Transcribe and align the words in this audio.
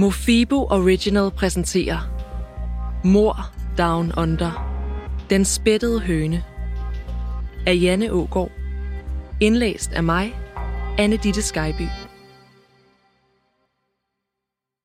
Mofibo 0.00 0.66
Original 0.70 1.30
præsenterer 1.30 1.98
Mor 3.04 3.36
Down 3.78 4.12
Under. 4.18 4.52
Den 5.30 5.44
spættede 5.44 6.00
høne. 6.00 6.44
Af 7.66 7.74
Janne 7.74 8.12
Ågård. 8.12 8.50
Indlæst 9.40 9.92
af 9.92 10.02
mig, 10.02 10.34
Anne 10.98 11.16
Ditte 11.16 11.42
Skyby. 11.42 11.88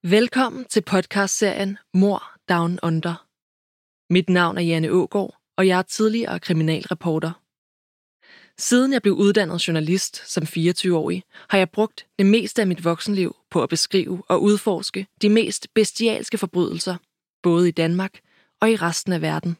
Velkommen 0.03 0.65
til 0.65 0.81
podcastserien 0.81 1.77
Mor 1.93 2.23
Down 2.49 2.79
Under. 2.83 3.25
Mit 4.13 4.29
navn 4.29 4.57
er 4.57 4.61
Janne 4.61 4.91
Ågård, 4.91 5.35
og 5.57 5.67
jeg 5.67 5.79
er 5.79 5.83
tidligere 5.83 6.39
kriminalreporter. 6.39 7.42
Siden 8.57 8.93
jeg 8.93 9.01
blev 9.01 9.13
uddannet 9.13 9.67
journalist 9.67 10.31
som 10.31 10.43
24-årig, 10.43 11.23
har 11.49 11.57
jeg 11.57 11.69
brugt 11.69 12.05
det 12.17 12.25
meste 12.25 12.61
af 12.61 12.67
mit 12.67 12.83
voksenliv 12.83 13.35
på 13.51 13.63
at 13.63 13.69
beskrive 13.69 14.23
og 14.27 14.43
udforske 14.43 15.07
de 15.21 15.29
mest 15.29 15.67
bestialske 15.73 16.37
forbrydelser, 16.37 16.95
både 17.43 17.67
i 17.67 17.71
Danmark 17.71 18.19
og 18.61 18.71
i 18.71 18.75
resten 18.75 19.13
af 19.13 19.21
verden. 19.21 19.57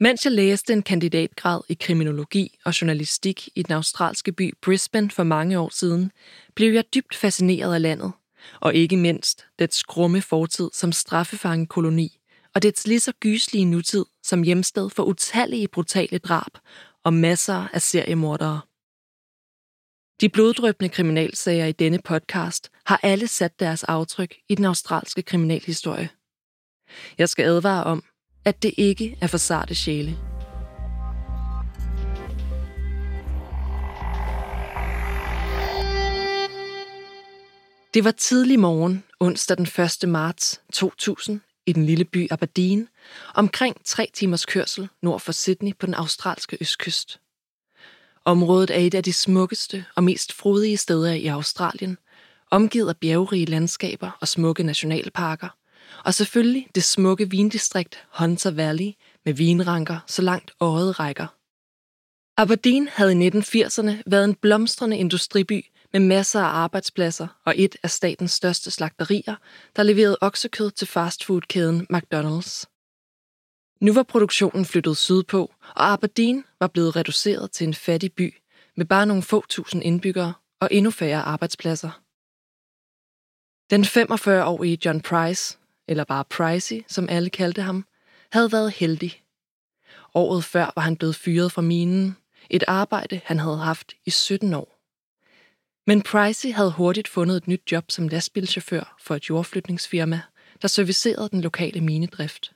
Mens 0.00 0.24
jeg 0.24 0.32
læste 0.32 0.72
en 0.72 0.82
kandidatgrad 0.82 1.60
i 1.68 1.74
kriminologi 1.74 2.58
og 2.64 2.80
journalistik 2.80 3.48
i 3.54 3.62
den 3.62 3.74
australske 3.74 4.32
by 4.32 4.54
Brisbane 4.62 5.10
for 5.10 5.22
mange 5.22 5.58
år 5.58 5.70
siden, 5.72 6.12
blev 6.54 6.72
jeg 6.72 6.84
dybt 6.94 7.14
fascineret 7.14 7.74
af 7.74 7.82
landet, 7.82 8.12
og 8.60 8.74
ikke 8.74 8.96
mindst 8.96 9.46
dets 9.58 9.76
skrumme 9.76 10.22
fortid 10.22 10.70
som 10.72 10.92
straffefangekoloni 10.92 12.18
og 12.54 12.62
dets 12.62 12.86
lige 12.86 13.00
så 13.00 13.12
gyslige 13.20 13.64
nutid 13.64 14.04
som 14.22 14.42
hjemsted 14.42 14.90
for 14.90 15.02
utallige 15.02 15.68
brutale 15.68 16.18
drab 16.18 16.58
og 17.06 17.14
masser 17.14 17.68
af 17.72 17.82
seriemordere. 17.82 18.60
De 20.20 20.28
bloddrøbende 20.28 20.88
kriminalsager 20.88 21.66
i 21.66 21.72
denne 21.72 21.98
podcast 22.04 22.70
har 22.86 23.00
alle 23.02 23.26
sat 23.28 23.60
deres 23.60 23.84
aftryk 23.84 24.34
i 24.48 24.54
den 24.54 24.64
australske 24.64 25.22
kriminalhistorie. 25.22 26.08
Jeg 27.18 27.28
skal 27.28 27.44
advare 27.44 27.84
om, 27.84 28.02
at 28.44 28.62
det 28.62 28.74
ikke 28.76 29.18
er 29.20 29.26
for 29.26 29.38
sarte 29.38 29.74
sjæle. 29.74 30.18
Det 37.94 38.04
var 38.04 38.10
tidlig 38.10 38.58
morgen, 38.58 39.04
onsdag 39.20 39.56
den 39.56 39.68
1. 40.02 40.08
marts 40.08 40.60
2000, 40.72 41.40
i 41.66 41.72
den 41.72 41.86
lille 41.86 42.04
by 42.04 42.30
Aberdeen, 42.30 42.88
omkring 43.34 43.76
tre 43.84 44.10
timers 44.14 44.46
kørsel 44.46 44.88
nord 45.02 45.20
for 45.20 45.32
Sydney 45.32 45.72
på 45.78 45.86
den 45.86 45.94
australske 45.94 46.58
østkyst. 46.60 47.20
Området 48.24 48.70
er 48.70 48.78
et 48.78 48.94
af 48.94 49.02
de 49.02 49.12
smukkeste 49.12 49.84
og 49.96 50.04
mest 50.04 50.32
frodige 50.32 50.76
steder 50.76 51.12
i 51.12 51.26
Australien, 51.26 51.98
omgivet 52.50 52.88
af 52.88 52.96
bjergrige 52.96 53.46
landskaber 53.46 54.10
og 54.20 54.28
smukke 54.28 54.62
nationalparker, 54.62 55.48
og 56.04 56.14
selvfølgelig 56.14 56.66
det 56.74 56.84
smukke 56.84 57.30
vindistrikt 57.30 58.04
Hunter 58.18 58.50
Valley 58.50 58.92
med 59.24 59.32
vinranker 59.32 59.98
så 60.06 60.22
langt 60.22 60.52
øjet 60.60 61.00
rækker. 61.00 61.35
Aberdeen 62.38 62.88
havde 62.88 63.26
i 63.26 63.28
1980'erne 63.28 64.02
været 64.06 64.24
en 64.24 64.34
blomstrende 64.34 64.98
industriby 64.98 65.66
med 65.92 66.00
masser 66.00 66.40
af 66.40 66.48
arbejdspladser 66.48 67.40
og 67.44 67.54
et 67.56 67.76
af 67.82 67.90
statens 67.90 68.32
største 68.32 68.70
slagterier, 68.70 69.36
der 69.76 69.82
leverede 69.82 70.18
oksekød 70.20 70.70
til 70.70 70.86
fastfoodkæden 70.86 71.86
McDonald's. 71.92 72.64
Nu 73.80 73.92
var 73.92 74.02
produktionen 74.02 74.64
flyttet 74.64 74.96
sydpå, 74.96 75.54
og 75.60 75.92
Aberdeen 75.92 76.44
var 76.60 76.66
blevet 76.66 76.96
reduceret 76.96 77.50
til 77.50 77.66
en 77.66 77.74
fattig 77.74 78.12
by 78.12 78.34
med 78.76 78.86
bare 78.86 79.06
nogle 79.06 79.22
få 79.22 79.44
tusind 79.48 79.82
indbyggere 79.82 80.34
og 80.60 80.68
endnu 80.70 80.90
færre 80.90 81.22
arbejdspladser. 81.22 82.00
Den 83.70 83.84
45-årige 83.84 84.78
John 84.84 85.00
Price, 85.00 85.58
eller 85.88 86.04
bare 86.04 86.24
Pricey, 86.24 86.84
som 86.88 87.08
alle 87.08 87.30
kaldte 87.30 87.62
ham, 87.62 87.84
havde 88.32 88.52
været 88.52 88.72
heldig. 88.72 89.22
Året 90.14 90.44
før 90.44 90.72
var 90.76 90.82
han 90.82 90.96
blevet 90.96 91.16
fyret 91.16 91.52
fra 91.52 91.62
minen, 91.62 92.16
et 92.50 92.64
arbejde 92.68 93.20
han 93.24 93.38
havde 93.38 93.58
haft 93.58 93.94
i 94.04 94.10
17 94.10 94.54
år. 94.54 94.76
Men 95.86 96.02
Pricey 96.02 96.52
havde 96.52 96.72
hurtigt 96.72 97.08
fundet 97.08 97.36
et 97.36 97.48
nyt 97.48 97.72
job 97.72 97.90
som 97.90 98.08
lastbilchauffør 98.08 98.96
for 99.00 99.14
et 99.14 99.28
jordflytningsfirma, 99.28 100.22
der 100.62 100.68
servicerede 100.68 101.28
den 101.28 101.40
lokale 101.40 101.80
minedrift. 101.80 102.52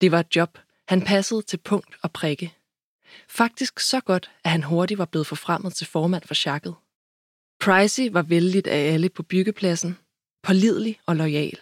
Det 0.00 0.12
var 0.12 0.20
et 0.20 0.36
job, 0.36 0.58
han 0.88 1.02
passede 1.02 1.42
til 1.42 1.56
punkt 1.56 1.96
og 2.02 2.12
prikke. 2.12 2.54
Faktisk 3.28 3.80
så 3.80 4.00
godt, 4.00 4.30
at 4.44 4.50
han 4.50 4.62
hurtigt 4.62 4.98
var 4.98 5.04
blevet 5.04 5.26
forfremmet 5.26 5.74
til 5.74 5.86
formand 5.86 6.22
for 6.22 6.34
chakket. 6.34 6.74
Pricey 7.60 8.10
var 8.10 8.22
vældigt 8.22 8.66
af 8.66 8.92
alle 8.92 9.08
på 9.08 9.22
byggepladsen, 9.22 9.98
pålidelig 10.42 11.00
og 11.06 11.16
lojal. 11.16 11.60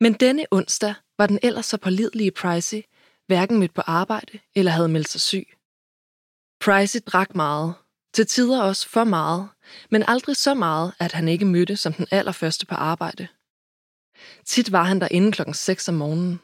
Men 0.00 0.12
denne 0.12 0.46
onsdag 0.50 0.94
var 1.18 1.26
den 1.26 1.38
ellers 1.42 1.66
så 1.66 1.76
pålidelige 1.76 2.30
Pricey 2.30 2.82
hverken 3.26 3.58
mødt 3.58 3.74
på 3.74 3.80
arbejde 3.80 4.38
eller 4.54 4.72
havde 4.72 4.88
meldt 4.88 5.08
sig 5.08 5.20
syg. 5.20 5.46
Pricey 6.64 7.00
drak 7.06 7.34
meget, 7.34 7.74
til 8.14 8.26
tider 8.26 8.62
også 8.62 8.88
for 8.88 9.04
meget, 9.04 9.48
men 9.90 10.04
aldrig 10.08 10.36
så 10.36 10.54
meget, 10.54 10.94
at 10.98 11.12
han 11.12 11.28
ikke 11.28 11.44
mødte 11.44 11.76
som 11.76 11.92
den 11.92 12.06
allerførste 12.10 12.66
på 12.66 12.74
arbejde. 12.74 13.28
Tit 14.44 14.72
var 14.72 14.82
han 14.82 15.00
der 15.00 15.08
inden 15.10 15.32
klokken 15.32 15.54
6 15.54 15.88
om 15.88 15.94
morgenen. 15.94 16.40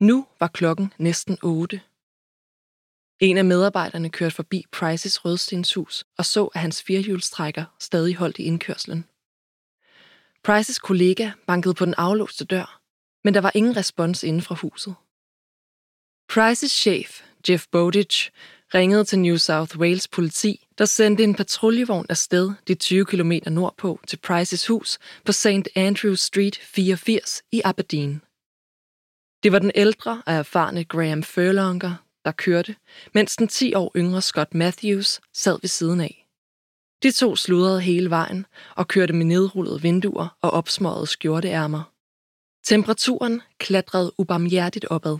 Nu 0.00 0.26
var 0.40 0.48
klokken 0.48 0.92
næsten 0.98 1.38
8. 1.42 1.80
En 3.20 3.38
af 3.38 3.44
medarbejderne 3.44 4.10
kørte 4.10 4.34
forbi 4.34 4.64
Prices 4.72 5.24
rødstenshus 5.24 6.04
og 6.18 6.24
så, 6.24 6.46
at 6.46 6.60
hans 6.60 6.82
firehjulstrækker 6.82 7.64
stadig 7.80 8.16
holdt 8.16 8.38
i 8.38 8.42
indkørslen. 8.42 9.04
Prices 10.44 10.78
kollega 10.78 11.30
bankede 11.46 11.74
på 11.74 11.84
den 11.84 11.94
aflåste 11.94 12.44
dør, 12.44 12.80
men 13.24 13.34
der 13.34 13.40
var 13.40 13.52
ingen 13.54 13.76
respons 13.76 14.22
inden 14.22 14.42
fra 14.42 14.54
huset. 14.54 14.94
Prices 16.28 16.72
chef, 16.72 17.22
Jeff 17.48 17.66
Bowditch, 17.72 18.30
ringede 18.74 19.04
til 19.04 19.18
New 19.18 19.36
South 19.36 19.78
Wales 19.78 20.08
politi, 20.08 20.66
der 20.78 20.84
sendte 20.84 21.24
en 21.24 21.34
patruljevogn 21.34 22.06
afsted 22.08 22.52
de 22.68 22.74
20 22.74 23.04
km 23.04 23.32
nordpå 23.46 24.00
til 24.06 24.16
Prices 24.16 24.66
hus 24.66 24.98
på 25.24 25.32
St. 25.32 25.68
Andrew 25.76 26.14
Street 26.14 26.56
84 26.56 27.42
i 27.52 27.60
Aberdeen. 27.64 28.22
Det 29.42 29.52
var 29.52 29.58
den 29.58 29.72
ældre 29.74 30.22
og 30.26 30.32
erfarne 30.32 30.84
Graham 30.84 31.22
Furlonger, 31.22 31.94
der 32.24 32.32
kørte, 32.32 32.76
mens 33.14 33.36
den 33.36 33.48
10 33.48 33.74
år 33.74 33.92
yngre 33.96 34.22
Scott 34.22 34.54
Matthews 34.54 35.20
sad 35.32 35.58
ved 35.62 35.68
siden 35.68 36.00
af. 36.00 36.26
De 37.02 37.10
to 37.10 37.36
sludrede 37.36 37.80
hele 37.80 38.10
vejen 38.10 38.46
og 38.76 38.88
kørte 38.88 39.12
med 39.12 39.24
nedrullede 39.24 39.82
vinduer 39.82 40.36
og 40.40 40.50
opsmøgede 40.50 41.06
skjorteærmer. 41.06 41.92
Temperaturen 42.64 43.42
klatrede 43.58 44.12
ubarmhjertigt 44.18 44.86
opad. 44.90 45.18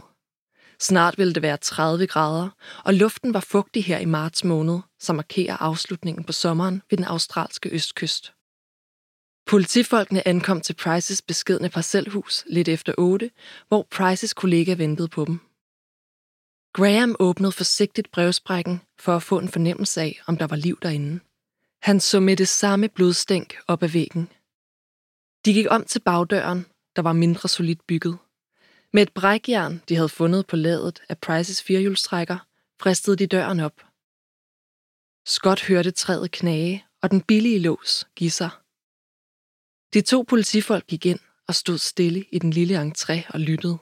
Snart 0.80 1.18
ville 1.18 1.34
det 1.34 1.42
være 1.42 1.56
30 1.56 2.06
grader, 2.06 2.48
og 2.84 2.94
luften 2.94 3.34
var 3.34 3.40
fugtig 3.40 3.84
her 3.84 3.98
i 3.98 4.04
marts 4.04 4.44
måned, 4.44 4.80
som 5.00 5.16
markerer 5.16 5.56
afslutningen 5.56 6.24
på 6.24 6.32
sommeren 6.32 6.82
ved 6.90 6.98
den 6.98 7.04
australske 7.04 7.68
østkyst. 7.72 8.32
Politifolkene 9.46 10.28
ankom 10.28 10.60
til 10.60 10.74
Prices 10.74 11.22
beskedne 11.22 11.68
parcelhus 11.68 12.44
lidt 12.46 12.68
efter 12.68 12.92
8, 12.98 13.30
hvor 13.68 13.86
Prices 13.90 14.34
kollega 14.34 14.74
ventede 14.74 15.08
på 15.08 15.24
dem. 15.24 15.40
Graham 16.72 17.16
åbnede 17.18 17.52
forsigtigt 17.52 18.10
brevsprækken 18.10 18.80
for 18.98 19.16
at 19.16 19.22
få 19.22 19.38
en 19.38 19.48
fornemmelse 19.48 20.00
af, 20.00 20.20
om 20.26 20.36
der 20.36 20.46
var 20.46 20.56
liv 20.56 20.78
derinde. 20.82 21.20
Han 21.82 22.00
så 22.00 22.20
med 22.20 22.36
det 22.36 22.48
samme 22.48 22.88
blodstænk 22.88 23.56
op 23.68 23.82
ad 23.82 23.88
væggen. 23.88 24.28
De 25.44 25.52
gik 25.52 25.66
om 25.70 25.84
til 25.84 26.00
bagdøren, 26.00 26.66
der 26.96 27.02
var 27.02 27.12
mindre 27.12 27.48
solidt 27.48 27.86
bygget. 27.86 28.18
Med 28.96 29.02
et 29.02 29.14
brækjern, 29.14 29.82
de 29.88 29.94
havde 29.94 30.08
fundet 30.08 30.46
på 30.46 30.56
ladet 30.56 31.02
af 31.08 31.18
Prices 31.18 31.62
firehjulstrækker, 31.62 32.38
fristede 32.80 33.16
de 33.16 33.26
døren 33.26 33.60
op. 33.60 33.76
Scott 35.26 35.62
hørte 35.62 35.90
træet 35.90 36.30
knage, 36.30 36.84
og 37.02 37.10
den 37.10 37.22
billige 37.22 37.58
lås 37.58 38.04
give 38.14 38.30
sig. 38.30 38.50
De 39.94 40.00
to 40.00 40.22
politifolk 40.22 40.86
gik 40.86 41.06
ind 41.06 41.18
og 41.48 41.54
stod 41.54 41.78
stille 41.78 42.24
i 42.32 42.38
den 42.38 42.50
lille 42.50 42.74
entré 42.82 43.32
og 43.34 43.40
lyttede. 43.40 43.78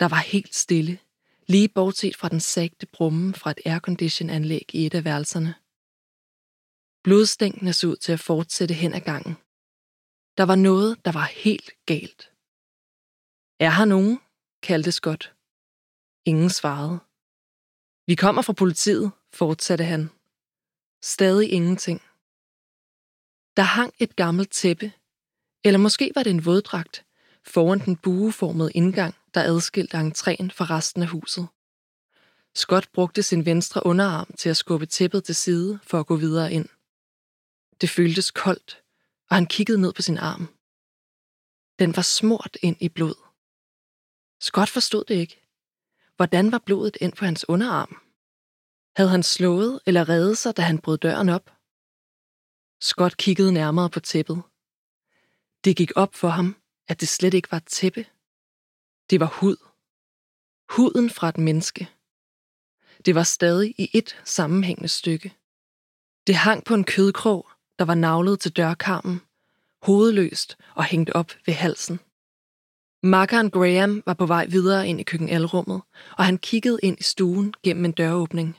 Der 0.00 0.08
var 0.08 0.22
helt 0.32 0.54
stille, 0.54 0.98
lige 1.46 1.68
bortset 1.68 2.16
fra 2.16 2.28
den 2.28 2.40
sagte 2.40 2.86
brummen 2.86 3.34
fra 3.34 3.50
et 3.50 3.60
aircondition-anlæg 3.66 4.74
i 4.74 4.86
et 4.86 4.94
af 4.94 5.04
værelserne. 5.04 5.54
Blodstænkene 7.04 7.72
så 7.72 7.86
ud 7.86 7.96
til 7.96 8.12
at 8.12 8.20
fortsætte 8.20 8.74
hen 8.74 8.94
ad 8.94 9.00
gangen. 9.00 9.34
Der 10.36 10.42
var 10.42 10.56
noget, 10.56 11.04
der 11.04 11.12
var 11.12 11.24
helt 11.24 11.70
galt. 11.86 12.31
Er 13.58 13.70
her 13.70 13.84
nogen? 13.84 14.20
kaldte 14.62 14.92
Scott. 14.92 15.34
Ingen 16.24 16.50
svarede. 16.50 16.98
Vi 18.06 18.14
kommer 18.14 18.42
fra 18.42 18.52
politiet, 18.52 19.12
fortsatte 19.32 19.84
han. 19.84 20.10
Stadig 21.02 21.52
ingenting. 21.52 22.00
Der 23.56 23.62
hang 23.62 23.94
et 23.98 24.16
gammelt 24.16 24.50
tæppe, 24.50 24.92
eller 25.64 25.78
måske 25.78 26.12
var 26.14 26.22
det 26.22 26.30
en 26.30 26.44
våddragt, 26.44 27.04
foran 27.44 27.78
den 27.78 27.96
bueformede 27.96 28.72
indgang, 28.72 29.14
der 29.34 29.42
adskilte 29.42 29.96
entréen 29.96 30.50
fra 30.50 30.64
resten 30.64 31.02
af 31.02 31.08
huset. 31.08 31.48
Scott 32.54 32.92
brugte 32.92 33.22
sin 33.22 33.44
venstre 33.46 33.86
underarm 33.86 34.32
til 34.38 34.48
at 34.48 34.56
skubbe 34.56 34.86
tæppet 34.86 35.24
til 35.24 35.34
side 35.34 35.78
for 35.82 36.00
at 36.00 36.06
gå 36.06 36.16
videre 36.16 36.52
ind. 36.52 36.68
Det 37.80 37.90
føltes 37.90 38.30
koldt, 38.30 38.82
og 39.30 39.36
han 39.36 39.46
kiggede 39.46 39.80
ned 39.80 39.92
på 39.92 40.02
sin 40.02 40.18
arm. 40.18 40.48
Den 41.78 41.96
var 41.96 42.02
smurt 42.02 42.58
ind 42.62 42.76
i 42.80 42.88
blod. 42.88 43.21
Scott 44.42 44.68
forstod 44.68 45.04
det 45.04 45.14
ikke. 45.14 45.48
Hvordan 46.16 46.52
var 46.52 46.58
blodet 46.58 46.96
ind 47.00 47.12
på 47.12 47.24
hans 47.24 47.48
underarm? 47.48 47.96
Havde 48.96 49.10
han 49.10 49.22
slået 49.22 49.80
eller 49.86 50.08
reddet 50.08 50.38
sig, 50.38 50.56
da 50.56 50.62
han 50.62 50.78
brød 50.78 50.98
døren 50.98 51.28
op? 51.28 51.50
Scott 52.80 53.16
kiggede 53.16 53.52
nærmere 53.52 53.90
på 53.90 54.00
tæppet. 54.00 54.42
Det 55.64 55.76
gik 55.76 55.92
op 55.96 56.14
for 56.14 56.28
ham, 56.28 56.56
at 56.88 57.00
det 57.00 57.08
slet 57.08 57.34
ikke 57.34 57.50
var 57.50 57.56
et 57.56 57.66
tæppe. 57.66 58.06
Det 59.10 59.20
var 59.20 59.26
hud. 59.26 59.56
Huden 60.70 61.10
fra 61.10 61.28
et 61.28 61.38
menneske. 61.38 61.88
Det 63.04 63.14
var 63.14 63.22
stadig 63.22 63.74
i 63.78 63.90
et 63.94 64.22
sammenhængende 64.24 64.88
stykke. 64.88 65.36
Det 66.26 66.34
hang 66.34 66.64
på 66.64 66.74
en 66.74 66.84
kødkrog, 66.84 67.50
der 67.78 67.84
var 67.84 67.94
navlet 67.94 68.40
til 68.40 68.56
dørkarmen, 68.56 69.20
hovedløst 69.82 70.56
og 70.74 70.84
hængt 70.84 71.10
op 71.10 71.30
ved 71.46 71.54
halsen. 71.54 72.00
Makkeren 73.04 73.50
Graham 73.50 74.02
var 74.06 74.14
på 74.14 74.26
vej 74.26 74.46
videre 74.46 74.88
ind 74.88 75.00
i 75.00 75.02
køkkenalrummet, 75.02 75.82
og 76.18 76.24
han 76.24 76.38
kiggede 76.38 76.78
ind 76.82 77.00
i 77.00 77.02
stuen 77.02 77.54
gennem 77.62 77.84
en 77.84 77.92
døråbning. 77.92 78.58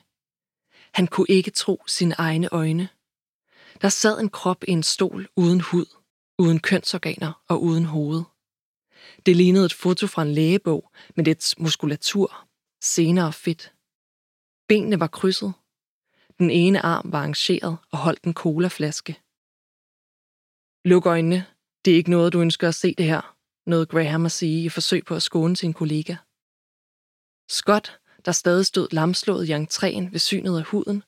Han 0.93 1.07
kunne 1.07 1.27
ikke 1.29 1.51
tro 1.51 1.83
sine 1.87 2.15
egne 2.17 2.49
øjne. 2.51 2.89
Der 3.81 3.89
sad 3.89 4.19
en 4.19 4.29
krop 4.29 4.63
i 4.67 4.71
en 4.71 4.83
stol 4.83 5.27
uden 5.35 5.61
hud, 5.61 5.85
uden 6.39 6.59
kønsorganer 6.59 7.43
og 7.47 7.63
uden 7.63 7.85
hoved. 7.85 8.23
Det 9.25 9.35
lignede 9.35 9.65
et 9.65 9.73
foto 9.73 10.07
fra 10.07 10.21
en 10.21 10.33
lægebog 10.33 10.91
med 11.15 11.25
dets 11.25 11.59
muskulatur, 11.59 12.47
senere 12.81 13.33
fedt. 13.33 13.73
Benene 14.67 14.99
var 14.99 15.07
krydset. 15.07 15.53
Den 16.39 16.49
ene 16.49 16.79
arm 16.79 17.11
var 17.11 17.19
arrangeret 17.19 17.77
og 17.91 17.97
holdt 17.97 18.23
en 18.23 18.33
colaflaske. 18.33 19.19
Luk 20.85 21.05
øjnene. 21.05 21.45
Det 21.85 21.93
er 21.93 21.97
ikke 21.97 22.09
noget, 22.09 22.33
du 22.33 22.41
ønsker 22.41 22.67
at 22.67 22.75
se 22.75 22.95
det 22.97 23.05
her, 23.05 23.33
nåede 23.65 23.85
Graham 23.85 24.25
at 24.25 24.31
sige 24.31 24.63
i 24.63 24.69
forsøg 24.69 25.05
på 25.05 25.15
at 25.15 25.23
skåne 25.23 25.55
sin 25.55 25.73
kollega. 25.73 26.15
Scott, 27.49 27.99
der 28.25 28.31
stadig 28.31 28.65
stod 28.65 28.87
lamslået 28.91 29.49
i 29.49 29.53
entréen 29.53 30.11
ved 30.11 30.19
synet 30.19 30.57
af 30.57 30.63
huden, 30.63 31.03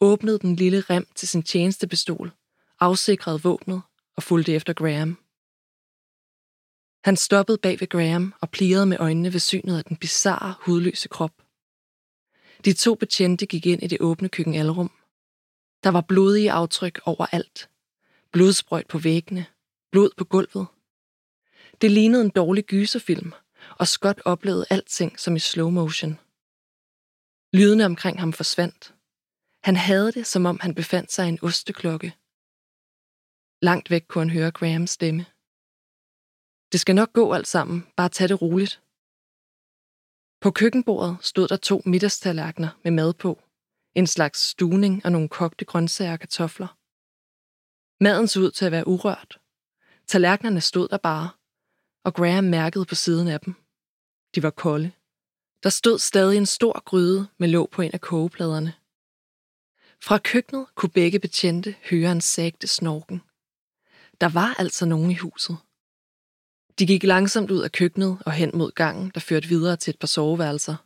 åbnede 0.00 0.38
den 0.38 0.56
lille 0.56 0.80
rem 0.80 1.06
til 1.14 1.28
sin 1.28 1.42
tjenestepistol, 1.42 2.32
afsikrede 2.80 3.42
våbnet 3.42 3.82
og 4.16 4.22
fulgte 4.22 4.52
efter 4.54 4.72
Graham. 4.72 5.18
Han 7.04 7.16
stoppede 7.16 7.58
bag 7.58 7.80
ved 7.80 7.88
Graham 7.88 8.34
og 8.40 8.50
plirede 8.50 8.86
med 8.86 8.96
øjnene 9.00 9.32
ved 9.32 9.40
synet 9.40 9.78
af 9.78 9.84
den 9.84 9.96
bizarre, 9.96 10.54
hudløse 10.60 11.08
krop. 11.08 11.32
De 12.64 12.72
to 12.72 12.94
betjente 12.94 13.46
gik 13.46 13.66
ind 13.66 13.82
i 13.82 13.86
det 13.86 14.00
åbne 14.00 14.28
køkkenalrum. 14.28 14.90
Der 15.84 15.90
var 15.90 16.00
blodige 16.00 16.52
aftryk 16.52 17.00
overalt. 17.04 17.70
Blodsprøjt 18.32 18.86
på 18.86 18.98
væggene. 18.98 19.46
Blod 19.92 20.10
på 20.16 20.24
gulvet. 20.24 20.66
Det 21.80 21.90
lignede 21.90 22.24
en 22.24 22.30
dårlig 22.30 22.64
gyserfilm, 22.64 23.32
og 23.78 23.86
Scott 23.88 24.20
oplevede 24.24 24.66
alting 24.70 25.20
som 25.20 25.36
i 25.36 25.38
slow 25.38 25.70
motion. 25.70 26.18
Lydene 27.52 27.84
omkring 27.84 28.20
ham 28.20 28.32
forsvandt. 28.32 28.94
Han 29.62 29.76
havde 29.76 30.12
det, 30.12 30.26
som 30.26 30.46
om 30.46 30.58
han 30.60 30.74
befandt 30.74 31.12
sig 31.12 31.26
i 31.26 31.28
en 31.28 31.38
osteklokke. 31.42 32.14
Langt 33.62 33.90
væk 33.90 34.04
kunne 34.08 34.22
han 34.22 34.36
høre 34.38 34.50
Grahams 34.50 34.90
stemme. 34.90 35.26
Det 36.72 36.80
skal 36.80 36.94
nok 36.94 37.12
gå 37.12 37.32
alt 37.32 37.46
sammen, 37.46 37.86
bare 37.96 38.08
tag 38.08 38.28
det 38.28 38.42
roligt. 38.42 38.82
På 40.40 40.50
køkkenbordet 40.50 41.16
stod 41.20 41.48
der 41.48 41.56
to 41.56 41.82
middagstallerkener 41.86 42.80
med 42.84 42.92
mad 42.92 43.14
på, 43.14 43.42
en 43.94 44.06
slags 44.06 44.38
stuning 44.40 45.04
og 45.04 45.12
nogle 45.12 45.28
kogte 45.28 45.64
grøntsager 45.64 46.12
og 46.12 46.20
kartofler. 46.20 46.78
Maden 48.04 48.28
så 48.28 48.40
ud 48.40 48.50
til 48.50 48.64
at 48.64 48.72
være 48.72 48.88
urørt. 48.88 49.40
Tallerkenerne 50.06 50.60
stod 50.60 50.88
der 50.88 50.98
bare, 50.98 51.30
og 52.04 52.14
Graham 52.14 52.44
mærkede 52.44 52.84
på 52.84 52.94
siden 52.94 53.28
af 53.28 53.40
dem. 53.40 53.54
De 54.34 54.42
var 54.42 54.50
kolde. 54.50 54.92
Der 55.62 55.70
stod 55.70 55.98
stadig 55.98 56.36
en 56.36 56.46
stor 56.46 56.82
gryde 56.84 57.26
med 57.38 57.48
låg 57.48 57.70
på 57.70 57.82
en 57.82 57.90
af 57.94 58.00
kogepladerne. 58.00 58.74
Fra 60.00 60.18
køkkenet 60.18 60.66
kunne 60.74 60.90
begge 60.90 61.18
betjente 61.18 61.74
høre 61.90 62.12
en 62.12 62.20
sagte 62.20 62.66
snorken. 62.66 63.22
Der 64.20 64.28
var 64.28 64.54
altså 64.58 64.86
nogen 64.86 65.10
i 65.10 65.14
huset. 65.14 65.56
De 66.78 66.86
gik 66.86 67.02
langsomt 67.02 67.50
ud 67.50 67.62
af 67.62 67.72
køkkenet 67.72 68.18
og 68.26 68.32
hen 68.32 68.50
mod 68.54 68.70
gangen, 68.72 69.10
der 69.14 69.20
førte 69.20 69.48
videre 69.48 69.76
til 69.76 69.90
et 69.90 69.98
par 69.98 70.06
soveværelser. 70.06 70.76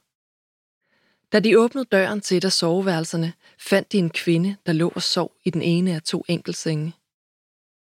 Da 1.33 1.41
de 1.41 1.59
åbnede 1.59 1.85
døren 1.85 2.21
til 2.21 2.37
et 2.37 2.45
af 2.45 2.53
soveværelserne, 2.53 3.33
fandt 3.59 3.93
de 3.93 3.99
en 3.99 4.11
kvinde, 4.11 4.57
der 4.67 4.73
lå 4.73 4.93
og 4.95 5.03
sov 5.03 5.37
i 5.45 5.51
den 5.51 5.63
ene 5.63 5.95
af 5.95 6.03
to 6.03 6.25
enkeltsenge. 6.29 6.95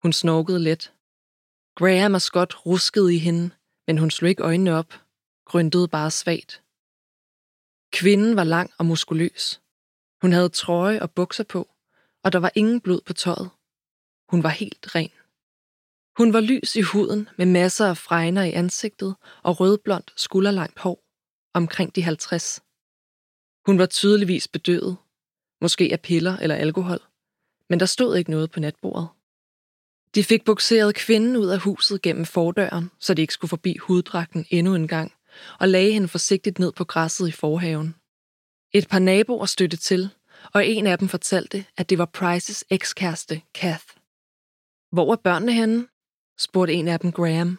Hun 0.02 0.12
snorkede 0.12 0.58
let. 0.58 0.93
Graham 1.79 2.15
og 2.15 2.23
Scott 2.23 2.67
ruskede 2.67 3.15
i 3.15 3.19
hende, 3.19 3.51
men 3.87 3.99
hun 3.99 4.11
slog 4.11 4.29
ikke 4.29 4.43
øjnene 4.43 4.75
op, 4.75 5.03
gryntede 5.45 5.89
bare 5.89 6.11
svagt. 6.11 6.63
Kvinden 7.93 8.37
var 8.37 8.45
lang 8.45 8.71
og 8.79 8.87
muskuløs. 8.87 9.61
Hun 10.23 10.33
havde 10.33 10.49
trøje 10.49 11.03
og 11.03 11.11
bukser 11.11 11.45
på, 11.45 11.69
og 12.25 12.33
der 12.33 12.39
var 12.39 12.53
ingen 12.55 12.81
blod 12.81 13.01
på 13.07 13.13
tøjet. 13.13 13.51
Hun 14.29 14.43
var 14.43 14.49
helt 14.49 14.95
ren. 14.95 15.11
Hun 16.17 16.33
var 16.33 16.41
lys 16.41 16.77
i 16.77 16.81
huden 16.81 17.29
med 17.39 17.47
masser 17.47 17.87
af 17.87 17.97
fregner 17.97 18.43
i 18.43 18.53
ansigtet 18.53 19.17
og 19.43 19.61
rødblondt 19.61 20.13
skulderlangt 20.17 20.79
hår, 20.79 21.05
omkring 21.55 21.95
de 21.95 22.03
50. 22.03 22.61
Hun 23.67 23.79
var 23.79 23.87
tydeligvis 23.87 24.49
bedøvet, 24.49 24.97
måske 25.61 25.89
af 25.93 26.01
piller 26.01 26.37
eller 26.37 26.57
alkohol, 26.57 27.01
men 27.69 27.81
der 27.81 27.87
stod 27.87 28.17
ikke 28.17 28.31
noget 28.31 28.51
på 28.51 28.61
natbordet. 28.61 29.09
De 30.15 30.25
fik 30.25 30.45
bukseret 30.45 30.95
kvinden 30.95 31.37
ud 31.37 31.47
af 31.47 31.59
huset 31.59 32.03
gennem 32.03 32.25
fordøren, 32.25 32.91
så 32.99 33.15
de 33.15 33.23
ikke 33.23 33.35
skulle 33.35 33.49
forbi 33.49 33.77
huddragten 33.77 34.47
endnu 34.51 34.75
en 34.75 34.89
gang, 34.89 35.13
og 35.61 35.69
lagde 35.69 35.93
hende 35.93 36.09
forsigtigt 36.09 36.59
ned 36.59 36.73
på 36.73 36.85
græsset 36.85 37.29
i 37.29 37.33
forhaven. 37.33 37.95
Et 38.73 38.89
par 38.89 38.99
naboer 38.99 39.47
støtte 39.47 39.77
til, 39.77 40.11
og 40.55 40.67
en 40.67 40.87
af 40.87 40.99
dem 40.99 41.09
fortalte, 41.09 41.65
at 41.77 41.91
det 41.91 41.99
var 41.99 42.05
Prices 42.05 42.65
ekskæreste, 42.71 43.43
Kath. 43.55 43.85
Hvor 44.93 45.13
er 45.13 45.17
børnene 45.17 45.53
henne? 45.53 45.87
spurgte 46.39 46.75
en 46.75 46.89
af 46.89 47.01
dem 47.01 47.13
Graham. 47.13 47.59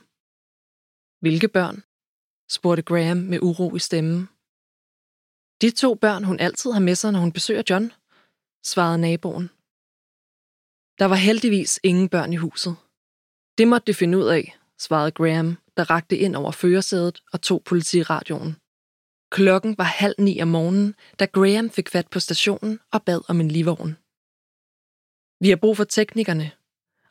Hvilke 1.20 1.48
børn? 1.48 1.84
spurgte 2.50 2.84
Graham 2.84 3.18
med 3.18 3.40
uro 3.42 3.76
i 3.76 3.80
stemmen. 3.80 4.30
De 5.62 5.72
to 5.72 5.96
børn, 5.96 6.24
hun 6.24 6.40
altid 6.40 6.72
har 6.72 6.80
med 6.80 6.96
sig, 6.96 7.12
når 7.12 7.20
hun 7.20 7.32
besøger 7.32 7.64
John, 7.70 7.92
svarede 8.64 8.98
naboen. 8.98 9.50
Der 11.00 11.06
var 11.06 11.16
heldigvis 11.16 11.80
ingen 11.84 12.10
børn 12.10 12.34
i 12.34 12.36
huset. 12.36 12.76
Det 13.58 13.68
måtte 13.68 13.86
de 13.88 13.94
finde 13.94 14.18
ud 14.18 14.28
af, 14.28 14.58
svarede 14.78 15.12
Graham, 15.12 15.58
der 15.78 15.90
rakte 15.90 16.18
ind 16.18 16.36
over 16.36 16.52
førersædet 16.52 17.24
og 17.34 17.42
tog 17.42 17.64
politiradioen. 17.64 18.56
Klokken 19.32 19.78
var 19.78 19.84
halv 19.84 20.16
ni 20.20 20.42
om 20.42 20.48
morgenen, 20.48 20.96
da 21.20 21.26
Graham 21.26 21.70
fik 21.70 21.90
fat 21.90 22.08
på 22.08 22.20
stationen 22.20 22.80
og 22.92 23.04
bad 23.04 23.22
om 23.30 23.40
en 23.40 23.52
livvogn. 23.52 23.98
Vi 25.40 25.50
har 25.50 25.56
brug 25.56 25.78
for 25.78 25.84
teknikerne. 25.84 26.52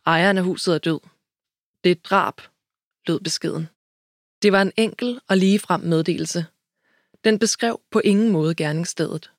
Ejeren 0.06 0.38
af 0.38 0.44
huset 0.44 0.74
er 0.74 0.78
død. 0.78 1.00
Det 1.84 1.90
er 1.90 1.94
et 1.94 2.04
drab, 2.04 2.40
lød 3.06 3.20
beskeden. 3.20 3.68
Det 4.42 4.52
var 4.52 4.62
en 4.62 4.72
enkel 4.76 5.20
og 5.28 5.36
ligefrem 5.36 5.80
meddelelse. 5.80 6.46
Den 7.24 7.38
beskrev 7.38 7.80
på 7.90 8.00
ingen 8.00 8.32
måde 8.32 8.54
gerningsstedet. 8.54 9.30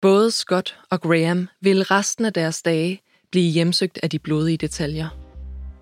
Både 0.00 0.30
Scott 0.30 0.78
og 0.90 1.00
Graham 1.00 1.48
ville 1.60 1.82
resten 1.84 2.24
af 2.24 2.32
deres 2.32 2.62
dage 2.62 3.02
blive 3.30 3.50
hjemsøgt 3.50 3.98
af 4.02 4.10
de 4.10 4.18
blodige 4.18 4.56
detaljer. 4.56 5.08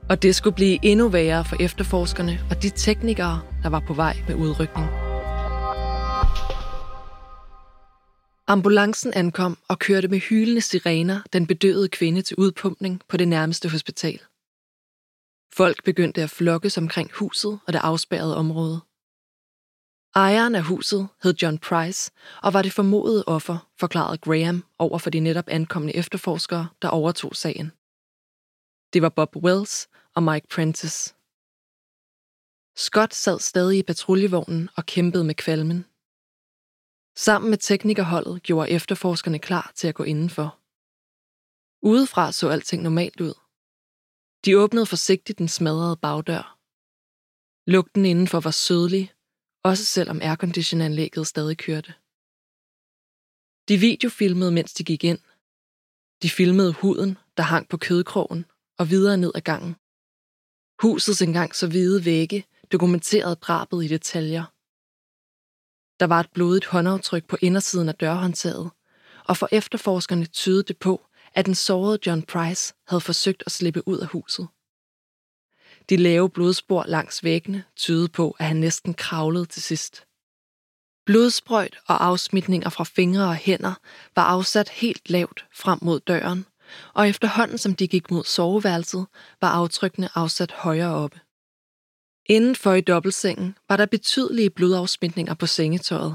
Og 0.08 0.22
det 0.22 0.34
skulle 0.34 0.56
blive 0.56 0.78
endnu 0.82 1.08
værre 1.08 1.44
for 1.44 1.56
efterforskerne 1.60 2.40
og 2.50 2.62
de 2.62 2.70
teknikere, 2.70 3.40
der 3.62 3.68
var 3.68 3.82
på 3.86 3.94
vej 3.94 4.16
med 4.28 4.34
udrykning. 4.34 4.86
Ambulancen 8.48 9.12
ankom 9.14 9.58
og 9.68 9.78
kørte 9.78 10.08
med 10.08 10.18
hylende 10.18 10.60
sirener 10.60 11.20
den 11.32 11.46
bedøvede 11.46 11.88
kvinde 11.88 12.22
til 12.22 12.36
udpumpning 12.36 13.00
på 13.08 13.16
det 13.16 13.28
nærmeste 13.28 13.68
hospital. 13.68 14.20
Folk 15.54 15.84
begyndte 15.84 16.22
at 16.22 16.30
flokkes 16.30 16.78
omkring 16.78 17.10
huset 17.14 17.58
og 17.66 17.72
det 17.72 17.80
afspærrede 17.82 18.36
område. 18.36 18.80
Ejeren 20.16 20.54
af 20.54 20.62
huset 20.62 21.08
hed 21.22 21.34
John 21.42 21.58
Price 21.58 22.12
og 22.42 22.52
var 22.54 22.62
det 22.62 22.72
formodede 22.72 23.24
offer, 23.26 23.70
forklarede 23.80 24.18
Graham 24.18 24.64
over 24.78 24.98
for 24.98 25.10
de 25.10 25.20
netop 25.20 25.48
ankomne 25.48 25.96
efterforskere, 25.96 26.68
der 26.82 26.88
overtog 26.88 27.36
sagen. 27.36 27.72
Det 28.92 29.02
var 29.02 29.08
Bob 29.08 29.36
Wells 29.36 29.88
og 30.14 30.22
Mike 30.22 30.46
Prentice. 30.54 31.14
Scott 32.76 33.14
sad 33.14 33.38
stadig 33.38 33.78
i 33.78 33.82
patruljevognen 33.82 34.68
og 34.76 34.86
kæmpede 34.86 35.24
med 35.24 35.34
kvalmen. 35.34 35.84
Sammen 37.16 37.50
med 37.50 37.58
teknikerholdet 37.58 38.42
gjorde 38.42 38.70
efterforskerne 38.70 39.38
klar 39.38 39.72
til 39.74 39.88
at 39.88 39.94
gå 39.94 40.02
indenfor. 40.02 40.58
Udefra 41.82 42.32
så 42.32 42.48
alting 42.48 42.82
normalt 42.82 43.20
ud. 43.20 43.34
De 44.44 44.58
åbnede 44.58 44.86
forsigtigt 44.86 45.38
den 45.38 45.48
smadrede 45.48 45.96
bagdør. 45.96 46.58
Lugten 47.70 48.06
indenfor 48.06 48.40
var 48.40 48.50
sødlig, 48.50 49.15
også 49.66 49.84
selvom 49.84 50.20
airconditionanlægget 50.22 51.26
stadig 51.26 51.58
kørte. 51.58 51.94
De 53.68 53.76
videofilmede, 53.76 54.52
mens 54.52 54.72
de 54.74 54.84
gik 54.84 55.04
ind. 55.04 55.18
De 56.22 56.30
filmede 56.30 56.72
huden, 56.72 57.18
der 57.36 57.42
hang 57.42 57.68
på 57.68 57.76
kødkrogen, 57.76 58.44
og 58.78 58.90
videre 58.90 59.16
ned 59.16 59.32
ad 59.34 59.40
gangen. 59.40 59.76
Husets 60.82 61.22
engang 61.22 61.54
så 61.54 61.66
hvide 61.68 62.04
vægge 62.04 62.44
dokumenterede 62.72 63.34
drabet 63.34 63.84
i 63.84 63.88
detaljer. 63.88 64.44
Der 66.00 66.06
var 66.06 66.20
et 66.20 66.32
blodigt 66.32 66.66
håndaftryk 66.66 67.24
på 67.26 67.36
indersiden 67.40 67.88
af 67.88 67.94
dørhåndtaget, 67.94 68.70
og 69.24 69.36
for 69.36 69.48
efterforskerne 69.52 70.26
tydede 70.26 70.62
det 70.62 70.78
på, 70.78 71.06
at 71.34 71.46
den 71.46 71.54
sårede 71.54 71.98
John 72.06 72.22
Price 72.22 72.74
havde 72.88 73.00
forsøgt 73.00 73.42
at 73.46 73.52
slippe 73.52 73.88
ud 73.88 73.98
af 73.98 74.06
huset. 74.06 74.48
De 75.88 75.96
lave 75.96 76.30
blodspor 76.30 76.84
langs 76.88 77.24
væggene 77.24 77.64
tydede 77.76 78.08
på, 78.08 78.36
at 78.38 78.46
han 78.46 78.56
næsten 78.56 78.94
kravlede 78.94 79.46
til 79.46 79.62
sidst. 79.62 80.06
Blodsprøjt 81.06 81.78
og 81.86 82.04
afsmitninger 82.04 82.70
fra 82.70 82.84
fingre 82.84 83.28
og 83.28 83.34
hænder 83.34 83.74
var 84.16 84.22
afsat 84.22 84.68
helt 84.68 85.10
lavt 85.10 85.46
frem 85.54 85.78
mod 85.82 86.00
døren, 86.00 86.46
og 86.94 87.08
efterhånden 87.08 87.58
som 87.58 87.74
de 87.74 87.88
gik 87.88 88.10
mod 88.10 88.24
soveværelset, 88.24 89.06
var 89.40 89.48
aftrykkene 89.48 90.08
afsat 90.14 90.52
højere 90.52 90.94
oppe. 90.94 91.20
Indenfor 92.28 92.72
i 92.72 92.80
dobbeltsengen 92.80 93.56
var 93.68 93.76
der 93.76 93.86
betydelige 93.86 94.50
blodafsmitninger 94.50 95.34
på 95.34 95.46
sengetøjet. 95.46 96.14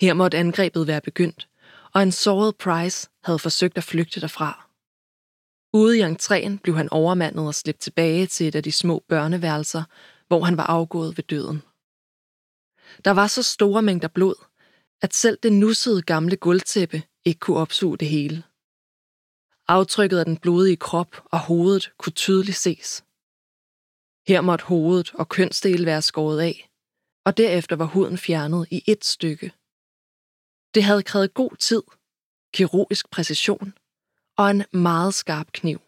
Her 0.00 0.14
måtte 0.14 0.38
angrebet 0.38 0.86
være 0.86 1.00
begyndt, 1.00 1.48
og 1.94 2.02
en 2.02 2.12
såret 2.12 2.56
Price 2.56 3.08
havde 3.24 3.38
forsøgt 3.38 3.76
at 3.76 3.84
flygte 3.84 4.20
derfra. 4.20 4.67
Ude 5.72 5.98
i 5.98 6.02
entréen 6.02 6.58
blev 6.62 6.76
han 6.76 6.88
overmandet 6.92 7.46
og 7.46 7.54
slæbt 7.54 7.80
tilbage 7.80 8.26
til 8.26 8.48
et 8.48 8.54
af 8.54 8.62
de 8.62 8.72
små 8.72 9.04
børneværelser, 9.08 9.82
hvor 10.28 10.44
han 10.44 10.56
var 10.56 10.66
afgået 10.66 11.16
ved 11.16 11.24
døden. 11.24 11.62
Der 13.04 13.10
var 13.10 13.26
så 13.26 13.42
store 13.42 13.82
mængder 13.82 14.08
blod, 14.08 14.34
at 15.02 15.14
selv 15.14 15.38
det 15.42 15.52
nussede 15.52 16.02
gamle 16.02 16.36
gulvtæppe 16.36 17.02
ikke 17.24 17.40
kunne 17.40 17.56
opsuge 17.56 17.98
det 17.98 18.08
hele. 18.08 18.42
Aftrykket 19.68 20.18
af 20.18 20.24
den 20.24 20.36
blodige 20.36 20.76
krop 20.76 21.22
og 21.24 21.38
hovedet 21.40 21.92
kunne 21.98 22.12
tydeligt 22.12 22.56
ses. 22.56 23.04
Her 24.28 24.40
måtte 24.40 24.64
hovedet 24.64 25.14
og 25.14 25.28
kønsdele 25.28 25.86
være 25.86 26.02
skåret 26.02 26.40
af, 26.40 26.70
og 27.24 27.36
derefter 27.36 27.76
var 27.76 27.84
huden 27.84 28.18
fjernet 28.18 28.66
i 28.70 28.82
et 28.86 29.04
stykke. 29.04 29.52
Det 30.74 30.84
havde 30.84 31.02
krævet 31.02 31.34
god 31.34 31.56
tid, 31.56 31.82
kirurgisk 32.54 33.10
præcision 33.10 33.72
og 34.38 34.50
en 34.50 34.64
meget 34.72 35.14
skarp 35.14 35.52
kniv. 35.52 35.80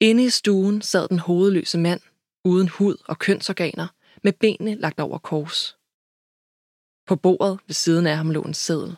Inde 0.00 0.24
i 0.24 0.30
stuen 0.30 0.82
sad 0.82 1.08
den 1.08 1.18
hovedløse 1.18 1.78
mand, 1.78 2.00
uden 2.44 2.68
hud 2.68 2.96
og 3.08 3.18
kønsorganer, 3.18 3.88
med 4.24 4.32
benene 4.32 4.74
lagt 4.74 5.00
over 5.00 5.18
kors. 5.18 5.78
På 7.06 7.16
bordet 7.16 7.60
ved 7.66 7.74
siden 7.74 8.06
af 8.06 8.16
ham 8.16 8.30
lå 8.30 8.42
en 8.42 8.54
seddel. 8.54 8.96